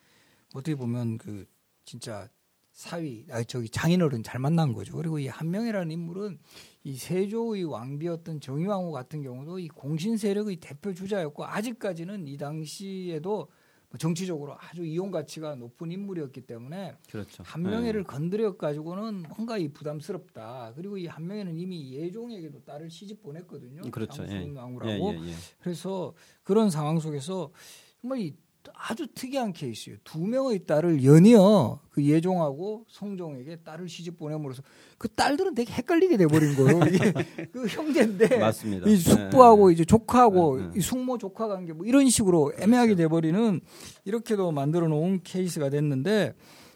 어떻게 0.54 0.76
보면 0.76 1.18
그 1.18 1.44
진짜 1.84 2.28
사위, 2.70 3.26
아 3.30 3.42
저기 3.42 3.68
장인어른 3.68 4.22
잘 4.22 4.38
만난 4.38 4.72
거죠. 4.72 4.96
그리고 4.96 5.18
이 5.18 5.26
한명이라는 5.26 5.90
인물은 5.90 6.38
이 6.84 6.96
세조의 6.96 7.64
왕비였던 7.64 8.40
정의왕후 8.40 8.92
같은 8.92 9.22
경우도 9.22 9.58
이 9.58 9.66
공신 9.66 10.18
세력의 10.18 10.56
대표 10.56 10.94
주자였고 10.94 11.44
아직까지는 11.44 12.28
이 12.28 12.36
당시에도 12.36 13.30
뭐 13.30 13.63
정치적으로 13.98 14.56
아주 14.58 14.84
이용 14.84 15.10
가치가 15.10 15.54
높은 15.54 15.90
인물이었기 15.92 16.42
때문에 16.42 16.96
그렇죠. 17.10 17.42
한명회를 17.46 18.04
건드려 18.04 18.56
가지고는 18.56 19.24
뭔가 19.36 19.58
이 19.58 19.68
부담스럽다. 19.68 20.72
그리고 20.76 20.98
이 20.98 21.06
한명회는 21.06 21.56
이미 21.56 21.92
예종에게도 21.92 22.64
딸을 22.64 22.90
시집 22.90 23.22
보냈거든요. 23.22 23.82
예. 23.84 23.90
그렇죠. 23.90 24.22
예. 24.24 24.28
장수원 24.28 24.56
왕후라고. 24.56 25.14
예, 25.14 25.18
예, 25.18 25.28
예. 25.28 25.34
그래서 25.60 26.14
그런 26.42 26.70
상황 26.70 26.98
속에서 26.98 27.52
정말 28.00 28.20
이 28.20 28.36
아주 28.74 29.06
특이한 29.14 29.52
케이스예요. 29.52 29.98
두 30.04 30.20
명의 30.20 30.64
딸을 30.66 31.04
연이어 31.04 31.80
그 31.90 32.04
예종하고 32.04 32.84
성종에게 32.88 33.56
딸을 33.64 33.88
시집 33.88 34.16
보내므로써 34.18 34.62
그 34.98 35.08
딸들은 35.08 35.54
되게 35.54 35.72
헷갈리게 35.72 36.16
돼버린 36.16 36.54
거예요. 36.56 36.80
이게 36.86 37.12
그 37.52 37.66
형제인데 37.66 38.38
맞습니다. 38.38 38.88
이 38.88 38.96
숙부하고 38.96 39.70
예. 39.70 39.74
이제 39.74 39.84
조카하고 39.84 40.60
예, 40.60 40.64
예. 40.64 40.70
이 40.76 40.80
숙모 40.80 41.18
조카 41.18 41.46
관계 41.48 41.72
뭐 41.72 41.86
이런 41.86 42.08
식으로 42.08 42.52
애매하게 42.58 42.94
그렇죠. 42.94 43.08
돼버리는 43.08 43.60
이렇게도 44.04 44.52
만들어 44.52 44.88
놓은 44.88 45.22
케이스가 45.22 45.70
됐는데 45.70 46.34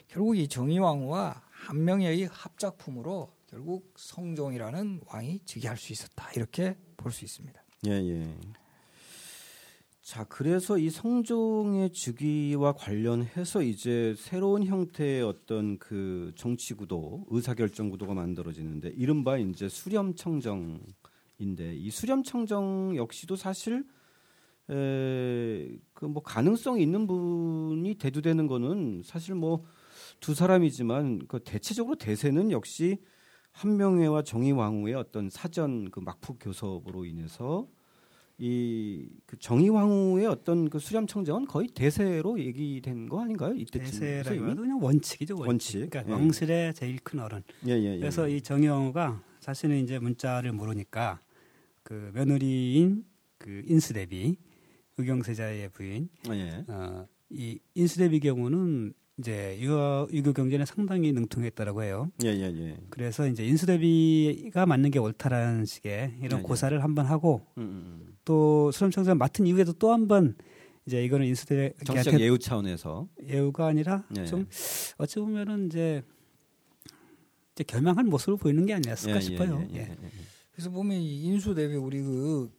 결국 0.08 0.36
이 0.36 0.48
정의왕후와 0.48 1.42
한 1.50 1.84
명의 1.84 2.28
합작품으로 2.30 3.32
결국 3.46 3.92
성종이라는 3.96 5.00
왕이 5.06 5.40
즉위할 5.44 5.76
수 5.76 5.92
있었다 5.92 6.30
이렇게 6.36 6.76
볼 6.96 7.12
수 7.12 7.24
있습니다. 7.24 7.62
예, 7.86 7.92
예. 7.92 8.34
자, 10.08 10.24
그래서 10.24 10.78
이 10.78 10.88
성종의 10.88 11.92
즉위와 11.92 12.72
관련해서 12.72 13.60
이제 13.60 14.14
새로운 14.16 14.64
형태의 14.64 15.20
어떤 15.20 15.76
그 15.76 16.32
정치 16.34 16.72
구도, 16.72 17.26
의사 17.28 17.52
결정 17.52 17.90
구도가 17.90 18.14
만들어지는데 18.14 18.94
이른바 18.96 19.36
이제 19.36 19.68
수렴 19.68 20.14
청정인데 20.14 21.74
이 21.74 21.90
수렴 21.90 22.22
청정 22.22 22.96
역시도 22.96 23.36
사실 23.36 23.84
에그뭐 24.70 26.22
가능성이 26.24 26.84
있는 26.84 27.06
분이 27.06 27.96
대두되는 27.96 28.46
거는 28.46 29.02
사실 29.04 29.34
뭐 29.34 29.66
두 30.20 30.32
사람이지만 30.32 31.26
그 31.28 31.40
대체적으로 31.40 31.96
대세는 31.96 32.50
역시 32.50 32.96
한명회와 33.52 34.22
정의왕후의 34.22 34.94
어떤 34.94 35.28
사전 35.28 35.90
그 35.90 36.00
막부 36.00 36.38
교섭으로 36.38 37.04
인해서 37.04 37.68
이 38.40 39.08
그 39.26 39.36
정의왕후의 39.38 40.26
어떤 40.26 40.70
그 40.70 40.78
수렴청정은 40.78 41.46
거의 41.46 41.68
대세로 41.68 42.38
얘기된 42.40 43.08
거 43.08 43.20
아닌가요? 43.20 43.52
이때쯤 43.54 43.84
대세라기보다도 44.00 44.62
그냥 44.62 44.78
원칙이죠. 44.82 45.34
원칙. 45.34 45.48
원칙. 45.48 45.90
그러니까 45.90 46.04
예. 46.08 46.12
왕실의 46.18 46.74
제일 46.74 46.98
큰 47.00 47.18
어른. 47.20 47.42
예, 47.66 47.72
예, 47.72 47.94
예. 47.96 47.98
그래서 47.98 48.26
이 48.28 48.40
정영호가 48.40 49.22
자신은 49.40 49.82
이제 49.82 49.98
문자를 49.98 50.52
모르니까 50.52 51.20
그 51.82 52.10
며느리인 52.14 53.04
그 53.38 53.62
인수대비 53.66 54.36
의경세자의 54.96 55.68
부인 55.70 56.08
아, 56.28 56.34
예. 56.34 56.64
어, 56.68 57.06
이 57.30 57.58
인수대비 57.74 58.20
경우는 58.20 58.94
이제 59.18 59.58
유교, 59.60 60.08
유교 60.12 60.32
경전에 60.32 60.64
상당히 60.64 61.12
능통했다라고 61.12 61.82
해요. 61.82 62.10
예, 62.24 62.28
예, 62.28 62.42
예. 62.44 62.76
그래서 62.88 63.26
이제 63.26 63.44
인수대비가 63.44 64.64
맞는 64.64 64.90
게 64.92 65.00
옳다라는 65.00 65.64
식의 65.64 66.18
이런 66.22 66.40
네, 66.40 66.46
고사를 66.46 66.82
한번 66.82 67.06
하고 67.06 67.44
음, 67.58 67.62
음. 67.62 68.16
또 68.24 68.70
수렴청정 68.70 69.18
맡은 69.18 69.46
이후에도 69.46 69.72
또 69.72 69.92
한번 69.92 70.36
이제 70.86 71.04
이거는 71.04 71.26
인수대비한테 71.26 71.84
정치적 71.84 72.20
예우 72.20 72.38
차원에서 72.38 73.08
예우가 73.26 73.66
아니라 73.66 74.04
예. 74.16 74.24
좀 74.24 74.46
어찌 74.98 75.18
보면은 75.18 75.66
이제 75.66 76.02
이제 77.54 77.64
결망한 77.64 78.06
모습을 78.06 78.36
보이는 78.38 78.64
게 78.66 78.74
아니었을까 78.74 79.16
예, 79.16 79.20
싶어요. 79.20 79.66
예, 79.72 79.74
예, 79.74 79.78
예. 79.78 79.80
예, 79.80 79.90
예. 79.90 80.10
그래서 80.52 80.70
보면 80.70 80.96
이 80.96 81.24
인수 81.24 81.54
대비 81.54 81.74
우리 81.74 82.00
그 82.00 82.50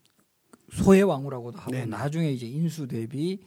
소해 0.73 1.01
왕후라고도 1.01 1.57
하고 1.57 1.71
네네. 1.71 1.85
나중에 1.85 2.31
이제 2.31 2.45
인수 2.45 2.87
대비 2.87 3.39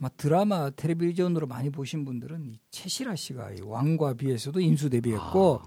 아마 0.00 0.08
드라마 0.16 0.70
텔레비전으로 0.70 1.46
많이 1.46 1.70
보신 1.70 2.04
분들은 2.04 2.46
이 2.46 2.58
최실아 2.70 3.16
씨가 3.16 3.52
이 3.52 3.60
왕과 3.64 4.14
비에서도 4.14 4.60
인수 4.60 4.88
대비했고 4.90 5.60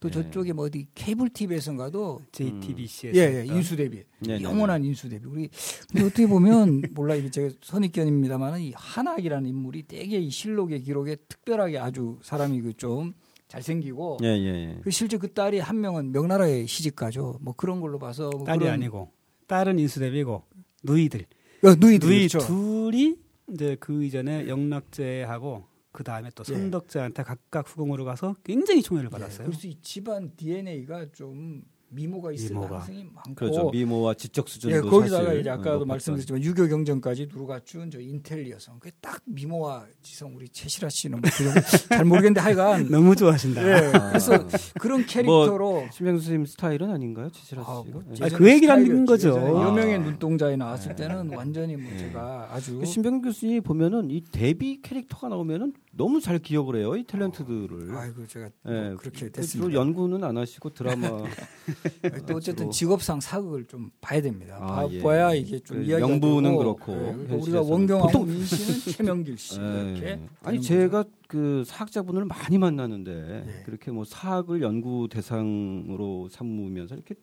또 0.00 0.08
예. 0.08 0.12
저쪽에 0.12 0.52
뭐 0.52 0.66
어디 0.66 0.86
케이블 0.94 1.28
TV에선가도 1.30 2.20
JTBC에서 2.30 3.18
예, 3.18 3.40
예, 3.40 3.44
인수 3.46 3.76
대비. 3.76 4.04
네네네. 4.20 4.44
영원한 4.44 4.84
인수 4.84 5.08
대비. 5.08 5.26
우리 5.26 5.48
근데 5.90 6.04
어떻게 6.06 6.26
보면 6.26 6.82
몰라 6.94 7.14
이게 7.14 7.30
제가 7.30 7.48
선입견입니다만 7.62 8.60
이 8.60 8.72
한학이라는 8.76 9.48
인물이 9.48 9.84
되게 9.88 10.18
이 10.18 10.30
실록의 10.30 10.82
기록에 10.82 11.16
특별하게 11.28 11.78
아주 11.78 12.18
사람이 12.22 12.60
그좀 12.60 13.14
잘생기고 13.48 14.18
예, 14.22 14.26
예, 14.28 14.44
예. 14.76 14.80
그 14.84 14.90
실제 14.90 15.16
그 15.16 15.32
딸이 15.32 15.58
한 15.60 15.80
명은 15.80 16.12
명나라의 16.12 16.66
시집가죠. 16.68 17.38
뭐 17.40 17.54
그런 17.56 17.80
걸로 17.80 17.98
봐서 17.98 18.28
뭐 18.30 18.44
딸이 18.44 18.58
그런- 18.60 18.74
아니고 18.74 19.10
딸은 19.48 19.78
인수대비고 19.78 20.44
누이들 20.84 21.20
어, 21.64 21.74
누이들 21.74 22.08
누이 22.08 22.28
그렇죠. 22.28 22.38
둘이 22.46 23.16
이제 23.52 23.76
그 23.80 24.04
이전에 24.04 24.48
영락제하고 24.48 25.66
그 25.92 26.04
다음에 26.04 26.30
또 26.34 26.44
예. 26.48 26.52
선덕제한테 26.52 27.22
각각 27.22 27.68
후궁으로 27.68 28.04
가서 28.04 28.36
굉장히 28.44 28.82
총애를 28.82 29.08
예, 29.08 29.10
받았어요. 29.10 29.48
그래서 29.48 29.66
이 29.66 29.80
집안 29.80 30.34
DNA가 30.36 31.12
좀 31.12 31.62
미모가 31.90 32.32
있을 32.32 32.50
미모가. 32.50 32.68
가능성이 32.80 33.04
많고 33.14 33.34
그렇죠. 33.34 33.70
미모와 33.70 34.14
지적 34.14 34.48
수준도 34.48 34.76
예, 34.76 34.80
거기다가 34.80 35.24
사실 35.24 35.40
이제 35.40 35.50
아까도 35.50 35.78
뭐 35.78 35.86
말씀드렸지만 35.86 36.42
유교 36.44 36.68
경전까지 36.68 37.28
두루 37.28 37.46
갖춘 37.46 37.90
저 37.90 37.98
인텔 38.00 38.48
여성. 38.50 38.78
그게 38.78 38.94
딱 39.00 39.22
미모와 39.24 39.86
지성 40.02 40.36
우리 40.36 40.48
최시라 40.48 40.88
씨는 40.90 41.20
뭐 41.20 41.30
그런 41.36 41.54
잘 41.88 42.04
모르겠는데 42.04 42.40
하여간 42.40 42.88
너무 42.92 43.16
좋아하신다. 43.16 43.66
예, 43.66 43.90
아. 43.94 44.08
그래서 44.10 44.46
그런 44.80 45.06
캐릭터로 45.06 45.86
심영수 45.92 46.24
선생님 46.24 46.46
스타일은 46.46 46.90
아닌가요, 46.90 47.30
지시라 47.30 47.62
아, 47.62 47.82
씨가? 47.84 47.92
뭐 47.92 48.02
예. 48.20 48.24
아, 48.24 48.28
그 48.28 48.50
얘기를 48.50 48.72
하는. 48.74 49.06
거죠. 49.06 49.28
예전에 49.30 49.46
아. 49.46 49.62
여명의 49.68 49.98
눈동자에 50.00 50.56
나왔을 50.56 50.94
네. 50.94 51.08
때는 51.08 51.34
완전히 51.34 51.76
뭐 51.76 51.90
네. 51.90 51.98
제가 51.98 52.48
아주 52.52 52.78
그 52.78 52.84
신병 52.84 53.22
교수님 53.22 53.62
보면은 53.62 54.10
이 54.10 54.22
데뷔 54.22 54.80
캐릭터가 54.82 55.28
나오면은 55.28 55.72
너무 55.92 56.20
잘 56.20 56.38
기억을 56.38 56.76
해요, 56.76 56.94
이 56.96 57.04
탤런트들을. 57.04 57.94
아이고 57.96 58.26
제가 58.26 58.50
뭐 58.62 58.72
예, 58.74 58.94
그렇게 58.98 59.18
주로 59.18 59.32
됐습니다. 59.32 59.72
연구는 59.80 60.22
안 60.24 60.36
하시고 60.36 60.70
드라마 60.70 61.08
또 62.26 62.36
어쨌든 62.36 62.64
주로. 62.64 62.70
직업상 62.70 63.20
사극을 63.20 63.64
좀 63.66 63.90
봐야 64.00 64.20
됩니다. 64.20 64.58
아, 64.60 64.66
봐- 64.66 64.88
예. 64.90 65.02
봐야 65.02 65.34
이게 65.34 65.58
좀 65.60 65.78
그 65.78 65.84
이야기가 65.84 66.08
영부는 66.08 66.50
되고, 66.50 66.58
그렇고, 66.58 66.92
예, 67.30 67.34
우리가. 67.34 67.62
원경하고 67.62 68.24
민 68.24 68.44
씨는 68.44 68.80
최명길 68.96 69.38
씨 69.38 69.60
예. 69.60 69.64
이렇게 69.92 70.20
아니 70.42 70.60
제가 70.60 71.04
그 71.28 71.62
사학자분을 71.66 72.24
많이 72.24 72.58
만나는데 72.58 73.44
예. 73.46 73.62
그렇게 73.64 73.90
뭐 73.90 74.04
사학을 74.04 74.62
연구 74.62 75.08
대상으로 75.10 76.28
삼으면서 76.30 76.94
이렇게 76.94 77.14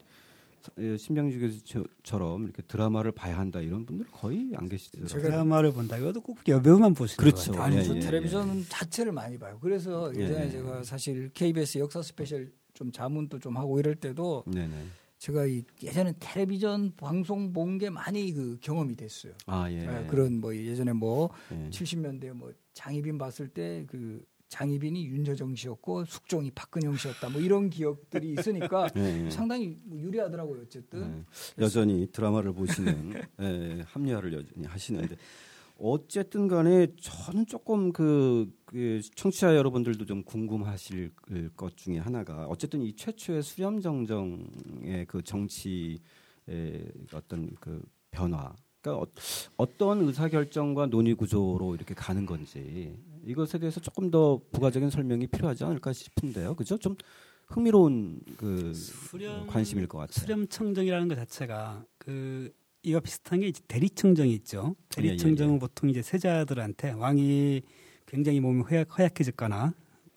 예, 0.80 0.98
신병주 0.98 1.40
교수처럼 1.40 2.44
이렇게 2.46 2.64
드라마를 2.64 3.12
봐야 3.12 3.38
한다 3.38 3.62
이런 3.62 3.86
분들 3.86 4.08
거의 4.12 4.50
안 4.56 4.68
계시더라고요. 4.68 5.08
제가- 5.22 5.22
드라마를 5.30 5.72
본다고도 5.74 6.22
꼭 6.22 6.40
여배우만 6.48 6.96
보시는 6.96 7.18
그렇죠. 7.24 7.52
것 7.52 7.60
아니 7.62 7.76
같아요. 7.76 7.88
저 7.90 7.94
예, 7.94 7.98
예, 7.98 8.02
텔레비전 8.02 8.66
자체를 8.68 9.12
많이 9.12 9.38
봐요. 9.38 9.60
그래서 9.62 10.12
예, 10.16 10.22
예전에 10.22 10.46
예. 10.48 10.50
제가 10.50 10.84
사실 10.84 11.30
KBS 11.36 11.78
역사 11.78 12.02
스페셜 12.02 12.52
좀 12.76 12.92
자문도 12.92 13.40
좀 13.40 13.58
하고 13.58 13.80
이럴 13.80 13.96
때도 13.96 14.44
네네. 14.46 14.74
제가 15.18 15.46
이 15.48 15.64
예전에 15.82 16.14
텔레비전 16.20 16.94
방송 16.96 17.52
본 17.54 17.80
게 17.80 17.90
많이 17.90 18.32
그 18.34 18.58
경험이 18.62 18.96
됐어요. 18.96 19.34
아 19.48 19.70
예. 19.72 19.80
예, 19.82 20.08
그런 20.08 20.40
뭐 20.40 20.56
예전에 20.56 20.94
뭐 20.94 21.30
예. 21.52 21.70
70년대 21.72 22.32
뭐 22.34 22.52
장희빈 22.74 23.18
봤을 23.18 23.48
때 23.48 23.86
그 23.88 24.24
장희빈이 24.50 25.08
윤여정 25.08 25.56
씨였고 25.56 26.06
숙종이 26.06 26.52
박근영 26.52 26.96
씨였다 26.98 27.30
뭐 27.30 27.42
이런 27.42 27.70
기억들이 27.70 28.34
있으니까 28.38 28.88
예, 28.96 29.26
예. 29.26 29.30
상당히 29.32 29.76
뭐 29.86 29.98
유리하더라고요 30.00 30.62
어쨌든 30.62 31.26
예. 31.58 31.64
여전히 31.64 32.08
드라마를 32.12 32.54
보시는 32.54 33.14
예, 33.42 33.84
합리화를 33.88 34.34
여전히 34.34 34.68
하시는데 34.68 35.16
어쨌든 35.78 36.48
간에 36.48 36.88
저는 37.02 37.46
조금 37.48 37.92
그, 37.92 38.50
그 38.66 39.02
청취자 39.16 39.56
여러분들도 39.56 40.06
좀 40.06 40.24
궁금하실 40.24 41.12
것 41.56 41.76
중에 41.76 41.98
하나가 42.00 42.46
어쨌든 42.48 42.82
이 42.82 42.96
최초의 42.96 43.44
수렴 43.44 43.82
정정의 43.82 45.06
그 45.08 45.22
정치의 45.22 46.00
어떤 47.14 47.54
그 47.60 47.82
변화 48.12 48.54
그러니까 48.82 49.06
어, 49.58 49.78
떤 49.78 50.02
의사 50.08 50.30
결정과 50.30 50.86
논의 50.86 51.14
구조로 51.16 51.76
이렇게 51.76 51.94
가는 51.94 52.26
건지 52.26 52.98
이것에 53.26 53.58
대해서 53.58 53.80
조금 53.82 54.12
더 54.12 54.40
부가적인 54.52 54.90
설명이 54.92 55.28
필요하지 55.28 55.64
않을까 55.66 55.92
싶은데요. 55.92 56.56
그죠? 56.56 56.78
좀 56.78 56.96
흥미로운 57.48 58.22
그 58.38 58.74
수렴- 58.74 59.48
관심일 59.48 59.88
것 59.88 59.98
같아요. 59.98 60.14
수렴 60.14 60.48
청정이라는 60.48 61.08
것 61.08 61.16
자체가 61.16 61.84
그 61.98 62.54
이와 62.86 63.00
비슷한 63.00 63.40
게 63.40 63.48
이제 63.48 63.62
대리청정이 63.68 64.32
있죠. 64.36 64.76
대리청정은 64.90 65.54
예, 65.54 65.56
예. 65.56 65.60
보통 65.60 65.90
이제 65.90 66.02
세자들한테 66.04 66.92
왕이 66.92 67.64
굉장히 68.06 68.40
몸이 68.40 68.62
허약, 68.62 68.98
허약해졌거나 68.98 69.74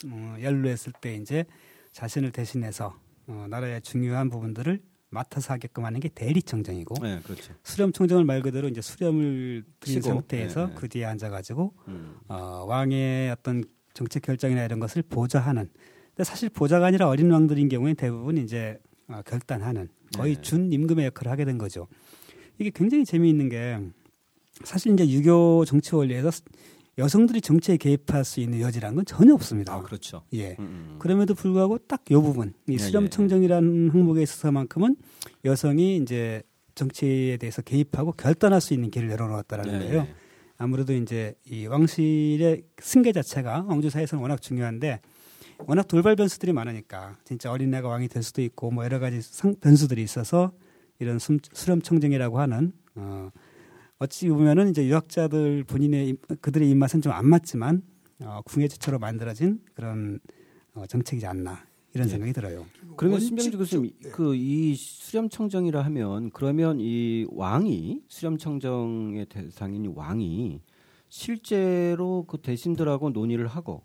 어, 0.06 0.36
연루했을 0.42 0.92
때 1.00 1.16
이제 1.16 1.46
자신을 1.92 2.30
대신해서 2.30 2.94
어, 3.26 3.46
나라의 3.48 3.80
중요한 3.80 4.28
부분들을 4.28 4.80
맡아서 5.10 5.54
하게끔 5.54 5.86
하는 5.86 6.00
게 6.00 6.10
대리청정이고 6.10 6.96
네, 7.02 7.20
그렇죠. 7.22 7.54
수렴청정을 7.62 8.24
말 8.24 8.42
그대로 8.42 8.68
이제 8.68 8.82
수렴을 8.82 9.64
드린 9.80 10.02
상태에서 10.02 10.68
예, 10.68 10.70
예. 10.70 10.74
그 10.74 10.88
뒤에 10.88 11.06
앉아가지고 11.06 11.72
음. 11.88 12.16
어, 12.28 12.64
왕의 12.68 13.30
어떤 13.30 13.64
정책 13.94 14.22
결정이나 14.22 14.64
이런 14.64 14.78
것을 14.78 15.02
보좌하는. 15.02 15.70
근데 16.08 16.24
사실 16.24 16.50
보좌가 16.50 16.86
아니라 16.86 17.08
어린 17.08 17.30
왕들인 17.30 17.70
경우에 17.70 17.94
대부분 17.94 18.36
이제 18.36 18.78
어, 19.08 19.22
결단하는 19.24 19.88
거의 20.14 20.34
네. 20.34 20.42
준 20.42 20.70
임금의 20.70 21.06
역할을 21.06 21.32
하게 21.32 21.46
된 21.46 21.56
거죠. 21.56 21.88
이게 22.58 22.70
굉장히 22.74 23.04
재미있는 23.04 23.48
게 23.48 23.78
사실 24.64 24.92
이제 24.92 25.08
유교 25.08 25.64
정치 25.64 25.94
원리에서 25.94 26.30
여성들이 26.98 27.40
정치에 27.40 27.76
개입할 27.76 28.24
수 28.24 28.40
있는 28.40 28.60
여지라는 28.60 28.96
건 28.96 29.04
전혀 29.04 29.32
없습니다. 29.34 29.74
아, 29.74 29.82
그렇죠. 29.82 30.22
예. 30.32 30.56
음, 30.58 30.64
음. 30.64 30.96
그럼에도 30.98 31.34
불구하고 31.34 31.78
딱 31.78 32.02
요 32.10 32.20
부분 32.22 32.54
이 32.68 32.72
예, 32.72 32.78
수렴 32.78 33.08
청정이라는 33.08 33.90
항목에 33.90 34.22
있어서만큼은 34.22 34.96
여성이 35.44 35.98
이제 35.98 36.42
정치에 36.74 37.36
대해서 37.36 37.62
개입하고 37.62 38.12
결단할 38.12 38.60
수 38.60 38.74
있는 38.74 38.90
길을 38.90 39.10
열어놓았다라는 39.10 39.74
예, 39.74 39.78
거예요. 39.78 40.00
예. 40.00 40.14
아무래도 40.56 40.92
이제 40.92 41.34
이 41.46 41.66
왕실의 41.66 42.64
승계 42.80 43.12
자체가 43.12 43.66
왕조 43.68 43.90
사회에서는 43.90 44.20
워낙 44.20 44.42
중요한데 44.42 45.00
워낙 45.66 45.86
돌발 45.86 46.16
변수들이 46.16 46.52
많으니까 46.52 47.16
진짜 47.24 47.52
어린애가 47.52 47.86
왕이 47.88 48.08
될 48.08 48.24
수도 48.24 48.42
있고 48.42 48.72
뭐 48.72 48.84
여러 48.84 48.98
가지 48.98 49.20
상, 49.22 49.54
변수들이 49.60 50.02
있어서 50.02 50.52
이런 50.98 51.18
숨- 51.18 51.38
수렴청정이라고 51.52 52.38
하는 52.40 52.72
어, 52.96 53.30
어찌 53.98 54.28
보면은 54.28 54.70
이제 54.70 54.86
유학자들 54.86 55.64
본인의 55.64 56.08
입- 56.08 56.40
그들의 56.42 56.68
입맛은 56.70 57.02
좀 57.02 57.12
안 57.12 57.26
맞지만 57.28 57.82
어, 58.22 58.40
궁예지처로 58.44 58.98
만들어진 58.98 59.60
그런 59.74 60.18
어, 60.74 60.86
정책이지 60.86 61.26
않나 61.26 61.64
이런 61.94 62.06
예. 62.06 62.10
생각이 62.10 62.32
들어요. 62.32 62.66
그러면 62.96 63.20
신병주 63.20 63.58
교수님 63.58 63.92
네. 64.02 64.10
그이 64.10 64.74
수렴청정이라 64.74 65.82
하면 65.82 66.30
그러면 66.30 66.78
이 66.80 67.26
왕이 67.30 68.02
수렴청정의 68.08 69.26
대상인 69.26 69.92
왕이 69.94 70.60
실제로 71.08 72.24
그 72.26 72.38
대신들하고 72.38 73.10
논의를 73.10 73.46
하고 73.46 73.82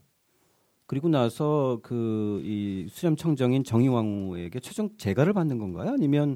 그리고 0.87 1.09
나서 1.09 1.79
그 1.83 2.41
이 2.43 2.87
수렴청정인 2.89 3.63
정의왕후에게 3.63 4.59
최종 4.59 4.89
재가를 4.97 5.31
받는 5.33 5.57
건가요? 5.59 5.91
아니면 5.91 6.35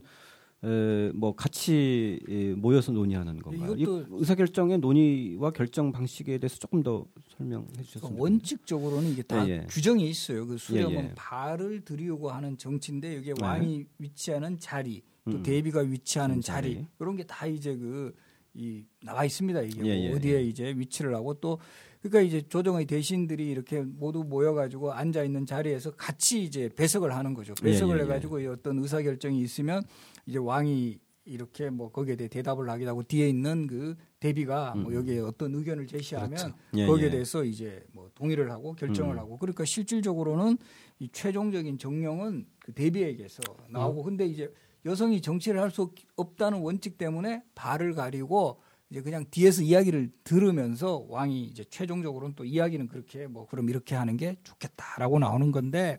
에, 0.63 1.11
뭐 1.13 1.35
같이 1.35 2.19
예, 2.29 2.53
모여서 2.53 2.91
논의하는 2.91 3.39
건가요? 3.39 3.75
의사결정의 4.09 4.79
논의와 4.79 5.51
결정 5.51 5.91
방식에 5.91 6.37
대해서 6.39 6.57
조금 6.57 6.81
더 6.81 7.05
설명해 7.37 7.67
주셨으면 7.83 8.01
그러니까 8.01 8.21
원칙적으로는 8.23 9.09
이게 9.11 9.21
다 9.21 9.47
예, 9.47 9.51
예. 9.53 9.65
규정이 9.69 10.09
있어요. 10.09 10.47
그 10.47 10.57
수렴은 10.57 10.91
예, 10.91 10.97
예. 11.09 11.11
발을 11.15 11.81
들이우고 11.85 12.31
하는 12.31 12.57
정치인데 12.57 13.17
여기에 13.17 13.33
네. 13.39 13.45
왕이 13.45 13.85
위치하는 13.99 14.57
자리, 14.59 15.03
또 15.25 15.37
음. 15.37 15.43
대비가 15.43 15.81
위치하는 15.81 16.37
음, 16.37 16.41
자리, 16.41 16.73
자리. 16.75 16.87
그런 16.97 17.15
게 17.17 17.23
다 17.23 17.45
이제 17.45 17.75
그 17.75 18.13
이 18.59 18.83
나와 19.03 19.23
있습니다. 19.23 19.61
이게 19.61 19.85
예, 19.85 19.95
뭐 19.95 20.03
예, 20.09 20.13
어디에 20.15 20.35
예. 20.37 20.41
이제 20.41 20.73
위치를 20.75 21.13
하고 21.13 21.35
또 21.35 21.59
그러니까 22.01 22.21
이제 22.21 22.47
조정의 22.47 22.85
대신들이 22.85 23.49
이렇게 23.49 23.81
모두 23.81 24.23
모여가지고 24.23 24.93
앉아 24.93 25.23
있는 25.23 25.45
자리에서 25.45 25.91
같이 25.91 26.43
이제 26.43 26.69
배석을 26.75 27.15
하는 27.15 27.33
거죠. 27.33 27.53
배석을 27.61 27.97
예, 27.97 27.99
예, 27.99 28.03
해가지고 28.03 28.39
이 28.39 28.47
어떤 28.47 28.79
의사 28.79 29.01
결정이 29.01 29.41
있으면 29.41 29.83
이제 30.25 30.37
왕이 30.37 30.99
이렇게 31.25 31.69
뭐 31.69 31.91
거기에 31.91 32.15
대해 32.15 32.29
대답을 32.29 32.69
하기도 32.69 32.89
하고 32.89 33.03
뒤에 33.03 33.27
있는 33.27 33.67
그 33.67 33.95
대비가 34.19 34.73
뭐 34.75 34.91
음. 34.91 34.95
여기에 34.97 35.19
어떤 35.19 35.53
의견을 35.55 35.85
제시하면 35.87 36.29
그렇죠. 36.37 36.55
예, 36.75 36.85
거기에 36.85 37.07
예. 37.07 37.09
대해서 37.11 37.43
이제 37.43 37.83
뭐 37.91 38.09
동의를 38.15 38.49
하고 38.49 38.73
결정을 38.73 39.15
음. 39.15 39.19
하고 39.19 39.37
그러니까 39.37 39.65
실질적으로는 39.65 40.57
이 40.99 41.09
최종적인 41.11 41.77
정령은 41.77 42.45
그 42.59 42.73
대비에게서 42.73 43.43
나오고 43.69 44.03
근데 44.03 44.25
이제 44.25 44.51
여성이 44.85 45.21
정치를 45.21 45.59
할 45.59 45.69
수 45.69 45.91
없다는 46.15 46.59
원칙 46.61 46.97
때문에 46.97 47.43
발을 47.55 47.93
가리고 47.93 48.61
이제 48.89 49.01
그냥 49.01 49.25
뒤에서 49.29 49.61
이야기를 49.61 50.11
들으면서 50.23 51.05
왕이 51.09 51.43
이제 51.43 51.63
최종적으로는 51.69 52.35
또 52.35 52.45
이야기는 52.45 52.87
그렇게 52.87 53.27
뭐 53.27 53.45
그럼 53.47 53.69
이렇게 53.69 53.95
하는 53.95 54.17
게 54.17 54.37
좋겠다라고 54.43 55.19
나오는 55.19 55.51
건데 55.51 55.97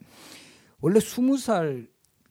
원래 0.81 1.01
스무 1.01 1.37
살 1.37 1.89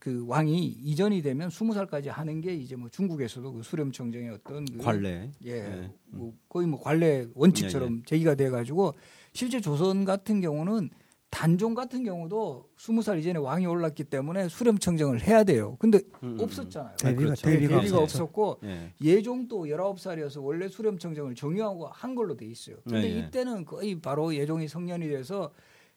그 0.07 0.23
왕이 0.25 0.67
이전이 0.85 1.21
되면 1.21 1.49
스무 1.49 1.73
살까지 1.73 2.07
하는 2.07 2.39
게 2.39 2.55
이제 2.55 2.77
뭐 2.77 2.87
중국에서도 2.87 3.51
그 3.51 3.61
수렴청정의 3.61 4.29
어떤 4.29 4.63
그 4.63 4.77
관례. 4.77 5.29
예, 5.43 5.51
예. 5.51 5.91
뭐 6.05 6.33
거의 6.47 6.65
뭐 6.65 6.79
관례 6.81 7.27
원칙처럼 7.33 8.03
제기가 8.05 8.35
돼 8.35 8.49
가지고 8.49 8.93
실제 9.33 9.59
조선 9.59 10.05
같은 10.05 10.39
경우는 10.39 10.91
단종 11.37 11.75
같은 11.75 12.03
경우도 12.03 12.67
스무 12.77 13.03
살 13.03 13.19
이전에 13.19 13.37
왕이 13.37 13.67
올랐기 13.67 14.05
때문에 14.05 14.49
수렴 14.49 14.79
청정을 14.79 15.21
해야 15.21 15.43
돼요. 15.43 15.77
근데 15.77 15.99
음, 16.23 16.29
음. 16.33 16.37
없었잖아요. 16.39 16.95
대비가 16.97 17.21
그렇죠. 17.21 17.45
대비가, 17.45 17.79
대비가. 17.79 17.99
없었고 17.99 18.61
예. 18.63 18.91
예종도 18.99 19.65
19살이어서 19.65 20.43
원래 20.43 20.67
수렴 20.67 20.97
청정을 20.97 21.35
정유하고 21.35 21.89
한 21.89 22.15
걸로 22.15 22.35
돼 22.35 22.47
있어요. 22.47 22.77
근데 22.83 23.01
네, 23.01 23.07
예. 23.13 23.19
이때는 23.19 23.65
거의 23.65 24.01
바로 24.01 24.33
예종이 24.33 24.67
성년이 24.67 25.09
돼서 25.09 25.51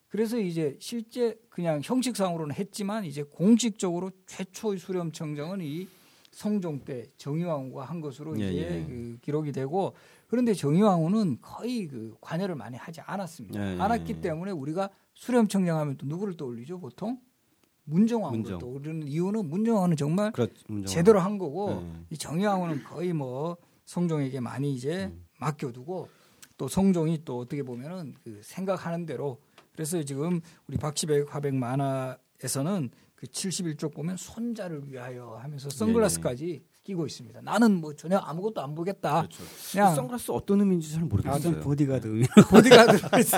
그래서 0.08 0.38
이제 0.38 0.76
실제 0.78 1.38
그냥 1.48 1.80
형식상으로는 1.82 2.54
했지만 2.54 3.06
이제 3.06 3.22
공식적으로 3.22 4.10
최초의 4.26 4.78
수렴 4.78 5.10
청정은 5.10 5.62
이 5.62 5.88
성종 6.32 6.84
때 6.84 7.06
정유왕후가 7.16 7.84
한 7.84 8.02
것으로 8.02 8.38
예, 8.38 8.50
이제 8.50 8.60
예. 8.60 8.84
그 8.86 9.18
기록이 9.22 9.52
되고 9.52 9.94
그런데 10.26 10.52
정유왕후는 10.52 11.38
거의 11.40 11.88
그 11.88 12.14
관여를 12.20 12.56
많이 12.56 12.76
하지 12.76 13.00
않았습니다. 13.00 13.58
예, 13.58 13.76
예, 13.76 13.80
않았기 13.80 14.16
예. 14.18 14.20
때문에 14.20 14.50
우리가 14.50 14.90
수렴청정하면 15.20 15.98
또 15.98 16.06
누구를 16.06 16.34
떠올리죠 16.36 16.80
보통 16.80 17.20
문정왕후를 17.84 18.38
문정. 18.42 18.58
떠올리는 18.58 19.06
이유는 19.06 19.50
문정왕후는 19.50 19.96
정말 19.98 20.32
그렇 20.32 20.46
문정. 20.66 20.86
제대로 20.86 21.20
한 21.20 21.36
거고 21.36 21.82
네. 21.82 21.92
이 22.10 22.16
정유왕후는 22.16 22.84
거의 22.84 23.12
뭐 23.12 23.58
성종에게 23.84 24.40
많이 24.40 24.72
이제 24.74 25.06
음. 25.12 25.26
맡겨두고 25.38 26.08
또 26.56 26.68
성종이 26.68 27.22
또 27.24 27.38
어떻게 27.38 27.62
보면은 27.62 28.14
그 28.24 28.40
생각하는 28.42 29.04
대로 29.04 29.42
그래서 29.72 30.02
지금 30.02 30.40
우리 30.66 30.78
박시백 30.78 31.34
화백 31.34 31.54
만화에서는 31.54 32.90
그 33.14 33.26
71쪽 33.26 33.92
보면 33.92 34.16
손자를 34.16 34.88
위하여 34.88 35.38
하면서 35.42 35.68
네, 35.68 35.76
선글라스까지 35.76 36.62
끼고 36.82 37.06
있습니다. 37.06 37.42
나는 37.42 37.74
뭐 37.76 37.94
전혀 37.94 38.16
아무것도 38.18 38.62
안 38.62 38.74
보겠다. 38.74 39.20
그렇죠. 39.20 39.42
그냥 39.72 39.94
선글라스 39.94 40.30
어떤 40.32 40.60
의미인지 40.60 40.92
잘 40.92 41.02
아, 41.02 41.04
모르겠어요. 41.06 41.40
좀 41.40 41.60
보디가드 41.60 42.06
의미. 42.06 42.26
보디가드가 42.48 43.18
있어. 43.18 43.36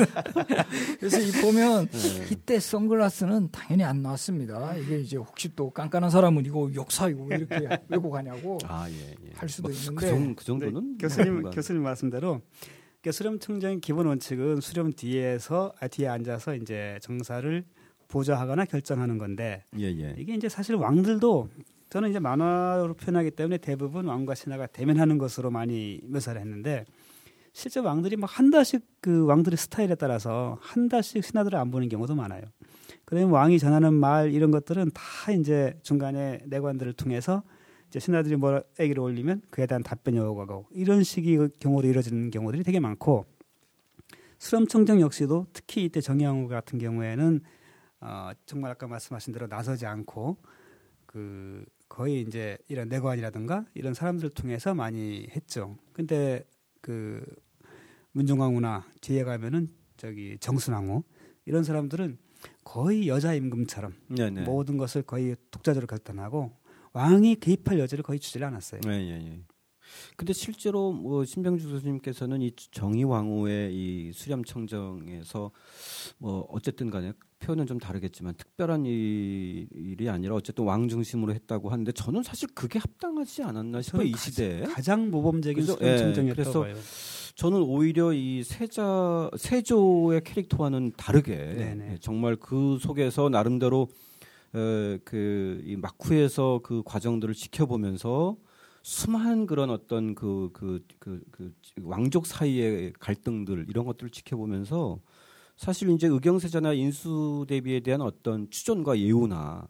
그래서 0.99 1.19
이 1.21 1.33
보면 1.43 1.89
네. 1.89 2.27
이때 2.31 2.61
선글라스는 2.61 3.51
당연히 3.51 3.83
안 3.85 4.01
나왔습니다. 4.03 4.77
이게 4.77 5.01
이제 5.01 5.17
혹시 5.17 5.55
또 5.57 5.71
깐깐한 5.71 6.11
사람은 6.11 6.47
이거 6.47 6.71
역사 6.75 7.09
이거 7.09 7.25
왜 7.25 7.37
이렇게 7.39 7.69
외고 7.89 8.11
가냐고 8.11 8.59
아 8.67 8.89
예. 8.89 8.95
예. 9.11 9.33
할 9.35 9.49
수도 9.49 9.69
그, 9.69 9.75
있는데 9.75 10.09
정, 10.09 10.35
그 10.37 10.45
정도는 10.45 10.93
네, 10.93 10.97
교수님 11.01 11.33
뭔가- 11.33 11.51
교수님 11.51 11.83
말씀대로 11.83 12.41
그러니까 13.01 13.13
수렴 13.13 13.41
청정의 13.41 13.81
기본 13.81 14.07
원칙은 14.07 14.61
수렴 14.61 14.93
뒤에서 14.93 15.73
아, 15.81 15.89
뒤에 15.89 16.07
앉아서 16.07 16.55
이제 16.55 16.99
정사를 17.03 17.65
보좌하거나 18.07 18.67
결정하는 18.67 19.19
건데 19.19 19.65
예 19.79 19.87
예. 19.87 20.15
이게 20.17 20.35
이제 20.35 20.49
사실 20.49 20.77
왕들도 20.77 21.49
저는 21.93 22.09
이제 22.09 22.19
만화로 22.19 22.95
표현하기 22.95 23.33
때문에 23.33 23.59
대부분 23.59 24.07
왕과 24.07 24.35
신하가 24.35 24.67
대면하는 24.67 25.19
것으로 25.19 25.51
많이 25.51 26.01
묘사를 26.05 26.41
했는데 26.41 26.87
실제 27.53 27.81
왕들이 27.81 28.17
막 28.17 28.31
한 28.39 28.49
달씩 28.51 28.81
그 29.03 29.27
왕들의 29.27 29.59
스타일에 29.59 29.95
따라서 29.97 30.57
한 30.63 30.89
달씩 30.89 31.23
신하들을 31.23 31.59
안 31.59 31.71
보는 31.71 31.91
경우도 31.91 32.15
많아요. 32.15 32.45
그러면 33.05 33.29
왕이 33.29 33.59
전하는 33.59 33.93
말 33.93 34.33
이런 34.33 34.51
것들은 34.51 34.93
다 34.95 35.33
이제 35.33 35.79
중간에 35.83 36.41
내관들을 36.47 36.95
통해서 36.95 37.43
이제 37.89 38.01
신하들이 38.01 38.37
뭐 38.37 38.63
얘기를 38.81 39.03
올리면 39.03 39.43
그에 39.51 39.67
대한 39.67 39.83
답변이 39.83 40.19
오고 40.19 40.47
가고 40.47 40.67
이런 40.71 41.03
식의 41.03 41.51
경우로 41.61 41.87
이루어지는 41.87 42.31
경우들이 42.31 42.63
되게 42.63 42.81
많고 42.81 43.27
수렴청정 44.39 45.03
역시도 45.03 45.49
특히 45.53 45.85
이때 45.85 46.01
정의왕후 46.01 46.49
같은 46.49 46.79
경우에는 46.79 47.41
어, 48.01 48.31
정말 48.47 48.71
아까 48.71 48.87
말씀하신 48.87 49.35
대로 49.35 49.47
나서지 49.47 49.85
않고 49.85 50.39
그 51.05 51.67
거의 51.93 52.23
이제 52.23 52.57
이런 52.69 52.89
내관이라든가 52.89 53.67
이런 53.75 53.93
사람들을 53.93 54.31
통해서 54.31 54.75
많이 54.75 55.27
했죠. 55.37 55.77
근데 55.93 56.43
그 56.81 57.23
문종왕후나 58.13 58.87
뒤에 59.03 59.25
가면은 59.25 59.69
저기 59.99 60.39
정순왕후 60.39 61.03
이런 61.45 61.65
사람들은 61.65 62.17
거의 62.65 63.09
여자 63.09 63.35
임금처럼 63.35 63.93
네, 64.09 64.31
네. 64.31 64.41
모든 64.41 64.79
것을 64.79 65.03
거의 65.03 65.37
독자적으로 65.51 65.87
결단하고 65.87 66.53
왕이 66.95 67.37
개입할 67.37 67.79
여지를 67.79 68.03
거의 68.03 68.19
주질 68.19 68.43
않았어요. 68.43 68.81
예, 68.87 68.91
예, 68.91 69.27
예. 69.27 69.43
근데 70.17 70.33
실제로 70.33 70.93
뭐 70.93 71.25
신병주 71.25 71.69
교수님께서는 71.71 72.43
이 72.43 72.53
정의 72.71 73.05
왕후의 73.05 73.75
이 73.75 74.13
수렴 74.13 74.45
청정에서 74.45 75.51
뭐 76.19 76.47
어쨌든 76.51 76.91
간에 76.91 77.13
표현은 77.41 77.67
좀 77.67 77.79
다르겠지만 77.79 78.35
특별한 78.35 78.85
이 78.87 79.67
일이 79.75 80.09
아니라 80.09 80.35
어쨌든 80.37 80.65
왕 80.65 80.89
중심으로 80.89 81.35
했다고 81.35 81.71
하는데 81.71 81.91
저는 81.93 82.23
사실 82.23 82.49
그게 82.55 82.79
합당하지 82.79 83.43
않았나 83.43 83.83
싶어요 83.83 84.03
이 84.03 84.13
가- 84.13 84.19
시대에 84.19 84.61
가장 84.65 85.11
모범적인 85.11 85.65
수렴 85.65 85.79
예, 85.83 85.99
청정이었다고 85.99 86.43
그래서 86.43 86.61
봐요. 86.61 86.77
저는 87.35 87.63
오히려 87.63 88.13
이 88.13 88.45
세자 88.45 89.31
세조의 89.37 90.23
캐릭터와는 90.25 90.93
다르게 90.97 91.35
네네. 91.37 91.93
예, 91.95 91.99
정말 91.99 92.37
그 92.37 92.79
속에서 92.81 93.29
나름대로 93.29 93.89
어, 94.55 94.99
그이 95.05 95.77
막후에서 95.77 96.61
그 96.63 96.83
과정들을 96.85 97.35
지켜보면서 97.35 98.37
수많은 98.83 99.47
그런 99.47 99.71
어떤 99.71 100.15
그 100.15 100.51
그 100.53 100.81
그 101.01 101.21
그 101.31 101.53
왕족 101.83 102.27
사이의 102.27 102.93
갈등들 102.99 103.67
이런 103.69 103.85
것들을 103.87 104.11
지켜보면서 104.11 105.01
사실 105.57 105.91
이제 105.91 106.09
의경세자나 106.09 106.73
인수 106.75 107.47
대비에 107.49 107.81
대한 107.81 108.01
어떤 108.01 108.51
추존과 108.51 108.99
예우나 108.99 109.69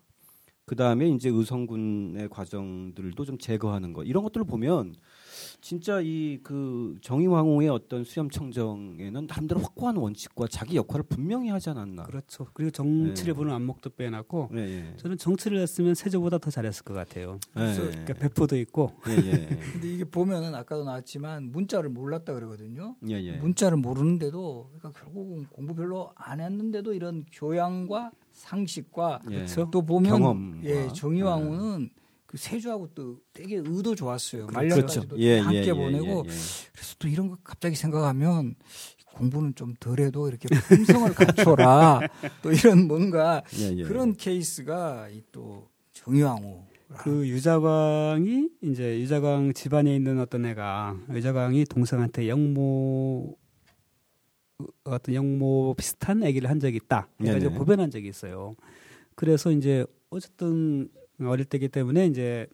그 0.66 0.76
다음에 0.76 1.08
이제 1.10 1.28
의성군의 1.30 2.28
과정들도 2.30 3.24
좀 3.24 3.38
제거하는 3.38 3.92
것 3.92 4.04
이런 4.04 4.22
것들을 4.24 4.46
보면 4.46 4.94
진짜 5.62 6.00
이 6.02 6.40
그 6.42 6.96
정의왕후의 7.02 7.68
어떤 7.68 8.02
수렴 8.04 8.28
청정에는 8.28 9.26
나름대로 9.28 9.60
확고한 9.60 9.96
원칙과 9.96 10.46
자기 10.50 10.76
역할을 10.76 11.04
분명히 11.08 11.50
하지 11.50 11.70
않았나. 11.70 12.02
그렇죠. 12.02 12.48
그리고 12.52 12.70
정치를 12.72 13.32
네. 13.32 13.36
보는 13.36 13.52
안목도 13.54 13.90
빼놨고 13.90 14.50
예, 14.54 14.58
예. 14.58 14.96
저는 14.96 15.18
정치를 15.18 15.58
했으면 15.60 15.94
세조보다 15.94 16.38
더 16.38 16.50
잘했을 16.50 16.84
것 16.84 16.94
같아요. 16.94 17.38
예, 17.56 17.74
그러니까 17.76 18.14
배포도 18.14 18.56
있고 18.58 18.92
근데 19.02 19.92
이게 19.92 20.04
보면은 20.04 20.54
아까도 20.54 20.84
나왔지만 20.84 21.52
문자를 21.52 21.90
몰랐다 21.90 22.34
그러거든요. 22.34 22.96
문자를 23.40 23.78
모르는데도 23.78 24.70
그러니까 24.76 25.00
결국은 25.00 25.46
공부 25.46 25.74
별로 25.76 26.10
안 26.16 26.40
했는데도 26.40 26.92
이런 26.92 27.24
교양과 27.32 28.10
상식과 28.32 29.20
예. 29.30 29.34
그렇죠. 29.36 29.70
또 29.70 29.82
보면 29.82 30.10
경험과. 30.10 30.64
예 30.64 30.88
정의왕후는 30.88 31.90
그 32.32 32.38
세조하고 32.38 32.88
또 32.94 33.18
되게 33.34 33.56
의도 33.56 33.94
좋았어요. 33.94 34.46
그렇죠. 34.46 34.54
말년까지도 34.54 35.18
예, 35.18 35.38
함께 35.38 35.64
예, 35.64 35.66
예, 35.66 35.72
보내고 35.74 36.06
예, 36.06 36.30
예. 36.30 36.34
그래서 36.72 36.94
또 36.98 37.06
이런 37.06 37.28
거 37.28 37.36
갑자기 37.44 37.76
생각하면 37.76 38.54
공부는 39.04 39.54
좀 39.54 39.74
덜해도 39.78 40.28
이렇게 40.28 40.48
품성을 40.48 41.12
갖춰라 41.12 42.00
또 42.40 42.50
이런 42.50 42.88
뭔가 42.88 43.42
예, 43.58 43.76
예. 43.76 43.82
그런 43.82 44.16
케이스가 44.16 45.10
이또 45.10 45.68
정의왕후 45.92 46.62
그 46.96 47.28
유자광이 47.28 48.48
이제 48.62 48.98
유자광 49.00 49.52
집안에 49.52 49.94
있는 49.94 50.18
어떤 50.18 50.46
애가 50.46 50.96
유자광이 51.10 51.66
동생한테 51.66 52.28
영모 52.28 53.36
어떤 54.84 55.14
영모 55.14 55.74
비슷한 55.76 56.24
얘기를 56.24 56.48
한 56.48 56.60
적이 56.60 56.76
있다. 56.76 57.08
그래서 57.18 57.38
네네. 57.40 57.58
고변한 57.58 57.90
적이 57.90 58.08
있어요. 58.08 58.56
그래서 59.16 59.50
이제 59.50 59.84
어쨌든 60.08 60.88
어릴 61.20 61.44
때기 61.44 61.68
때문에 61.68 62.06
이제 62.06 62.46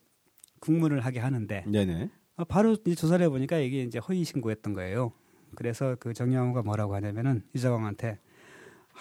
국문을 0.60 1.00
하게 1.00 1.20
하는데 1.20 1.64
네네. 1.66 2.10
아, 2.36 2.44
바로 2.44 2.72
이제 2.72 2.94
조사를 2.94 3.24
해보니까 3.26 3.58
이게 3.58 3.82
이제 3.82 3.98
허위 3.98 4.24
신고였던 4.24 4.72
거예요. 4.72 5.12
그래서 5.54 5.96
그 5.98 6.12
정영호가 6.12 6.62
뭐라고 6.62 6.94
하냐면은 6.94 7.42
유자광한테 7.54 8.18
아, 8.92 8.98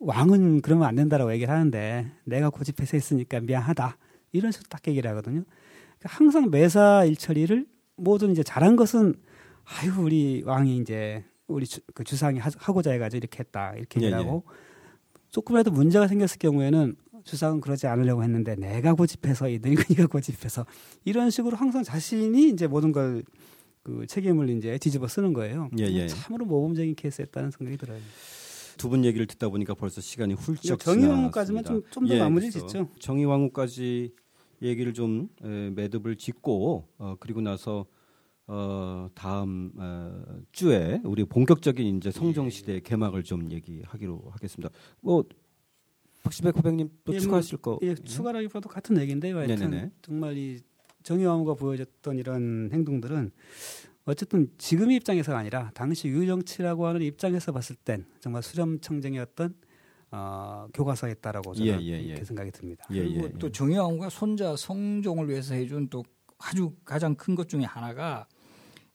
왕은 0.00 0.62
그러면 0.62 0.88
안 0.88 0.96
된다라고 0.96 1.32
얘기를 1.32 1.52
하는데 1.52 2.10
내가 2.24 2.50
고집해서 2.50 2.96
했으니까 2.96 3.40
미안하다 3.40 3.96
이런 4.32 4.50
식으로 4.50 4.68
딱 4.68 4.86
얘기를 4.88 5.08
하거든요. 5.10 5.44
그러니까 5.98 6.08
항상 6.08 6.50
매사 6.50 7.04
일처리를 7.04 7.66
모든 7.96 8.32
이제 8.32 8.42
잘한 8.42 8.76
것은 8.76 9.14
아유 9.64 9.92
우리 10.00 10.42
왕이 10.44 10.78
이제 10.78 11.24
우리 11.46 11.66
주, 11.66 11.80
그 11.94 12.02
주상이 12.02 12.38
하, 12.38 12.50
하고자 12.56 12.90
해가지고 12.92 13.18
이렇게 13.18 13.38
했다 13.40 13.74
이렇게 13.76 14.00
예, 14.00 14.06
얘기를 14.06 14.18
하고 14.18 14.44
조금이라도 15.30 15.70
문제가 15.70 16.08
생겼을 16.08 16.38
경우에는 16.38 16.96
주상은 17.24 17.60
그러지 17.60 17.86
않으려고 17.86 18.22
했는데 18.22 18.54
내가 18.56 18.94
고집해서 18.94 19.48
이 19.48 19.58
늙은이가 19.62 20.06
고집해서 20.08 20.66
이런 21.04 21.30
식으로 21.30 21.56
항상 21.56 21.82
자신이 21.82 22.48
이제 22.50 22.66
모든 22.66 22.92
걸 22.92 23.22
그 23.84 24.06
책임을 24.06 24.48
이제 24.50 24.78
뒤집어 24.78 25.08
쓰는 25.08 25.32
거예요. 25.32 25.68
예, 25.76 25.82
예. 25.86 26.06
참으로 26.06 26.44
모범적인 26.46 26.94
케이스였다는 26.94 27.50
생각이 27.50 27.76
들어요. 27.76 27.98
두 28.78 28.88
분 28.88 29.04
얘기를 29.04 29.26
듣다 29.26 29.48
보니까 29.48 29.74
벌써 29.74 30.00
시간이 30.00 30.34
훌쩍 30.34 30.78
정의왕후까지만. 30.78 31.64
좀- 31.64 31.82
좀더 31.90 32.14
예, 32.14 32.20
마무리 32.20 32.48
짓죠. 32.48 32.88
정의왕후까지 33.00 34.12
얘기를 34.62 34.94
좀 34.94 35.28
에, 35.42 35.70
매듭을 35.70 36.14
짓고 36.14 36.86
어, 36.98 37.16
그리고 37.18 37.40
나서 37.40 37.86
어, 38.46 39.08
다음 39.14 39.72
어, 39.76 40.22
주에 40.52 41.00
우리 41.02 41.24
본격적인 41.24 41.96
이제 41.96 42.12
성정 42.12 42.50
시대 42.50 42.78
개막을 42.78 43.24
좀 43.24 43.50
얘기하기로 43.50 44.28
하겠습니다. 44.30 44.70
뭐 45.00 45.24
박시백 46.22 46.56
후배님 46.56 46.88
또 47.04 47.12
예, 47.12 47.16
뭐, 47.16 47.20
추가하실 47.20 47.58
거? 47.58 47.78
예, 47.82 47.94
추가라기보다도 47.94 48.68
같은 48.68 48.98
얘기인데요. 49.00 49.38
하여튼 49.38 49.56
네네네. 49.70 49.90
정말 50.02 50.36
이 50.36 50.60
정의왕후가 51.02 51.54
보여줬던 51.54 52.18
이런 52.18 52.70
행동들은 52.72 53.30
어쨌든 54.04 54.48
지금의 54.58 54.96
입장에서가 54.96 55.38
아니라 55.38 55.70
당시 55.74 56.08
유정치라고 56.08 56.86
하는 56.86 57.02
입장에서 57.02 57.52
봤을 57.52 57.76
땐 57.76 58.04
정말 58.20 58.42
수렴청정이었던 58.42 59.54
어, 60.12 60.66
교과서였다라고 60.74 61.54
저는 61.54 61.72
예, 61.80 61.84
예, 61.84 61.92
예. 61.92 61.98
이렇게 62.00 62.24
생각이 62.24 62.50
듭니다. 62.50 62.84
예, 62.90 63.00
그리고 63.02 63.24
예, 63.26 63.32
또 63.38 63.46
예. 63.48 63.52
정의왕후가 63.52 64.10
손자 64.10 64.54
성종을 64.56 65.28
위해서 65.28 65.54
해준 65.54 65.88
또 65.88 66.04
아주 66.38 66.72
가장 66.84 67.14
큰 67.14 67.34
것 67.34 67.48
중에 67.48 67.62
하나가 67.64 68.26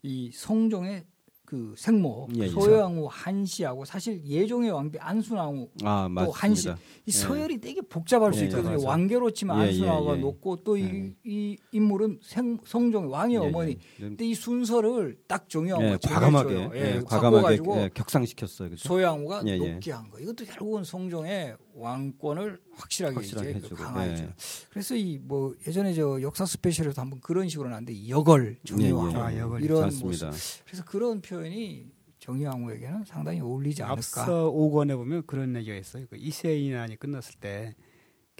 이 0.03 0.29
성종의 0.33 1.05
그 1.47 1.73
생모 1.77 2.27
예, 2.35 2.41
예. 2.41 2.47
소여왕후 2.49 3.07
한씨하고 3.09 3.85
사실 3.85 4.21
예종의 4.25 4.69
왕비 4.69 4.99
안순왕후 4.99 5.69
아또 5.81 6.31
한씨 6.33 6.67
맞습니다. 6.67 6.77
이 7.05 7.11
서열이 7.11 7.61
되게 7.61 7.79
복잡할 7.79 8.33
수 8.33 8.41
예, 8.41 8.47
있거든요. 8.47 8.71
맞아요. 8.71 8.85
왕계로 8.85 9.31
치면 9.31 9.57
예, 9.61 9.67
안순왕후가 9.67 10.11
예, 10.11 10.17
예. 10.17 10.21
높고 10.21 10.63
또이 10.65 10.83
예. 10.83 11.13
이 11.23 11.57
인물은 11.71 12.19
생, 12.21 12.57
성종의 12.65 13.09
왕의 13.09 13.35
예, 13.35 13.39
어머니. 13.39 13.71
예. 13.71 13.77
근데 13.97 14.25
이 14.25 14.35
순서를 14.35 15.19
딱 15.25 15.47
정의왕후가 15.47 15.93
예, 15.93 15.97
과감하게 16.05 16.53
정해줘요. 16.53 16.71
예, 16.75 16.95
예, 16.97 16.99
과감하게 16.99 17.59
예, 17.77 17.89
격상시켰어요. 17.93 18.69
그죠? 18.71 19.01
예, 19.47 19.51
예. 19.51 19.57
높게 19.57 19.93
한 19.93 20.09
거. 20.09 20.19
이것도 20.19 20.43
결국은 20.43 20.83
성종의 20.83 21.55
왕권을 21.77 22.59
확실하게, 22.73 23.15
확실하게 23.15 23.49
이제 23.51 23.57
해주고, 23.59 23.75
강화했죠. 23.75 24.23
예. 24.23 24.33
그래서 24.69 24.95
이 24.95 25.19
뭐 25.19 25.55
예전에 25.67 25.93
저 25.93 26.21
역사 26.21 26.45
스페셜에서 26.45 27.01
한번 27.01 27.19
그런 27.21 27.47
식으로 27.49 27.69
나왔는데 27.69 28.09
역을 28.09 28.57
정의왕후 28.65 29.11
예, 29.11 29.13
예. 29.13 29.19
아, 29.21 29.37
역을 29.37 29.61
이런. 29.63 29.83
모습. 29.99 30.29
그래서 30.65 30.83
그런 30.85 31.21
표현이 31.21 31.91
정의왕후에게는 32.19 33.05
상당히 33.05 33.39
어울리지 33.41 33.83
않을까. 33.83 33.97
앞서 33.99 34.51
5권에 34.51 34.95
보면 34.95 35.25
그런 35.27 35.55
얘기가 35.55 35.75
있어요. 35.75 36.05
그 36.09 36.17
이세인안이 36.17 36.97
끝났을 36.97 37.35
때 37.39 37.75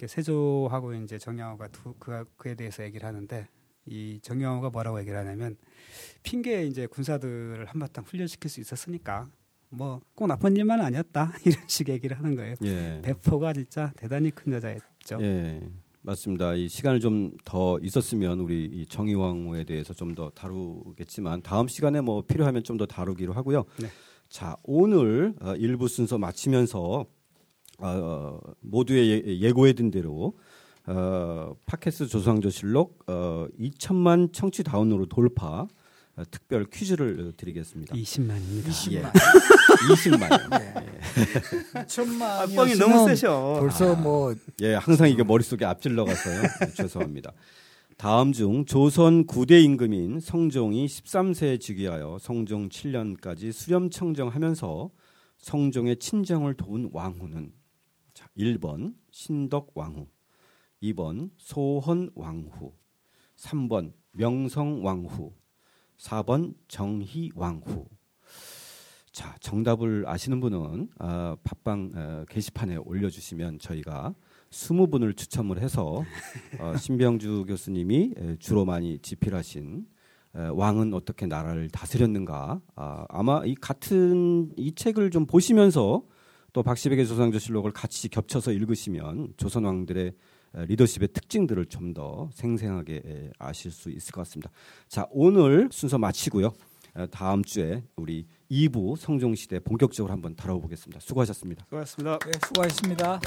세조하고 0.06 0.94
이제 0.94 1.18
두, 1.72 1.94
그, 1.98 2.24
그에 2.36 2.54
대해서 2.54 2.84
얘기를 2.84 3.06
하는데 3.06 3.48
이 3.86 4.20
정양호가 4.22 4.70
뭐라고 4.70 5.00
얘기를 5.00 5.18
하냐면 5.18 5.56
핑계 6.22 6.66
이제 6.66 6.86
군사들을 6.86 7.64
한바탕 7.66 8.04
훈련시킬 8.04 8.50
수 8.50 8.60
있었으니까 8.60 9.28
뭐 9.70 10.00
꼭 10.14 10.26
나쁜 10.26 10.56
일만 10.56 10.80
아니었다 10.80 11.32
이런 11.44 11.62
식의 11.66 11.94
얘기를 11.96 12.16
하는 12.18 12.34
거예요. 12.34 12.54
예. 12.64 13.00
배포가 13.02 13.52
진짜 13.52 13.92
대단히 13.96 14.30
큰 14.30 14.52
여자였죠. 14.52 15.18
예, 15.20 15.60
맞습니다. 16.02 16.54
이 16.54 16.68
시간을 16.68 17.00
좀 17.00 17.32
더 17.44 17.78
있었으면 17.80 18.40
우리 18.40 18.64
이 18.66 18.86
정의왕후에 18.86 19.64
대해서 19.64 19.94
좀 19.94 20.14
더 20.14 20.30
다루겠지만 20.30 21.42
다음 21.42 21.68
시간에 21.68 22.00
뭐 22.00 22.22
필요하면 22.22 22.62
좀 22.64 22.76
더 22.78 22.86
다루기로 22.86 23.32
하고요. 23.32 23.64
네. 23.80 23.88
자, 24.28 24.56
오늘 24.64 25.34
어, 25.40 25.54
일부 25.54 25.88
순서 25.88 26.18
마치면서 26.18 27.06
어, 27.80 28.38
모두의 28.60 29.10
예- 29.26 29.38
예고해둔 29.40 29.90
대로 29.90 30.36
어, 30.86 31.54
팟캐스트 31.66 32.06
조상조실록 32.08 33.04
어, 33.06 33.46
2천만 33.58 34.32
청취 34.32 34.62
다운로드 34.64 35.06
돌파 35.08 35.60
어, 35.62 35.68
특별 36.24 36.64
퀴즈를 36.64 37.32
드리겠습니다. 37.36 37.94
20만입니다. 37.94 38.66
20만. 38.66 39.12
20만. 39.12 40.50
네. 40.58 41.82
2천만. 41.84 42.22
아, 42.22 42.46
뻥이 42.46 42.74
너무 42.76 43.06
세셔. 43.08 43.58
벌써 43.60 43.94
뭐 43.94 44.34
예, 44.62 44.74
항상 44.74 45.08
이게 45.08 45.22
머릿속에 45.22 45.64
앞질러 45.64 46.04
가서요. 46.04 46.42
네, 46.42 46.72
죄송합니다. 46.74 47.32
다음 47.96 48.32
중 48.32 48.64
조선 48.64 49.26
9대 49.26 49.62
임금인 49.64 50.20
성종이 50.20 50.86
13세에 50.86 51.60
즉위하여 51.60 52.18
성종 52.20 52.68
7년까지 52.68 53.50
수렴 53.52 53.90
청정하면서 53.90 54.90
성종의 55.38 55.96
친정을 55.98 56.54
도운 56.54 56.90
왕후는 56.92 57.52
자, 58.14 58.28
1번 58.36 58.94
신덕 59.10 59.70
왕후, 59.74 60.06
2번 60.82 61.30
소헌 61.38 62.10
왕후, 62.14 62.72
3번 63.36 63.92
명성 64.12 64.84
왕후, 64.84 65.32
4번 65.98 66.54
정희 66.68 67.32
왕후. 67.34 67.86
자, 69.12 69.34
정답을 69.40 70.04
아시는 70.06 70.40
분은 70.40 70.88
아, 70.98 71.36
팟빵 71.42 71.90
어, 71.94 72.24
게시판에 72.28 72.76
올려주시면 72.76 73.58
저희가 73.58 74.14
20분을 74.50 75.16
추첨을 75.16 75.60
해서 75.60 76.04
어, 76.60 76.76
신병주 76.76 77.46
교수님이 77.48 78.14
에, 78.16 78.36
주로 78.38 78.64
많이 78.64 78.98
집필하신 79.00 79.86
에, 80.36 80.40
왕은 80.52 80.94
어떻게 80.94 81.26
나라를 81.26 81.68
다스렸는가 81.68 82.60
아, 82.76 83.06
아마 83.08 83.42
이 83.44 83.56
같은 83.56 84.52
이 84.56 84.72
책을 84.72 85.10
좀 85.10 85.26
보시면서 85.26 86.04
또 86.52 86.62
박시백의 86.62 87.06
조상조실록을 87.08 87.72
같이 87.72 88.08
겹쳐서 88.08 88.52
읽으시면 88.52 89.34
조선 89.36 89.64
왕들의 89.64 90.06
에, 90.06 90.12
리더십의 90.52 91.08
특징들을 91.12 91.66
좀 91.66 91.92
더 91.94 92.28
생생하게 92.34 93.02
에, 93.04 93.30
아실 93.38 93.70
수 93.70 93.90
있을 93.90 94.12
것 94.12 94.20
같습니다. 94.22 94.50
자 94.88 95.06
오늘 95.10 95.68
순서 95.72 95.98
마치고요. 95.98 96.52
에, 96.96 97.06
다음 97.06 97.42
주에 97.42 97.82
우리 97.96 98.26
2부 98.50 98.96
성종시대 98.96 99.60
본격적으로 99.60 100.12
한번 100.12 100.36
다뤄보겠습니다. 100.36 101.00
수고하셨습니다. 101.00 101.64
수고하셨습니다. 101.64 102.18
네, 102.24 102.32
수고하셨습니다. 102.46 103.20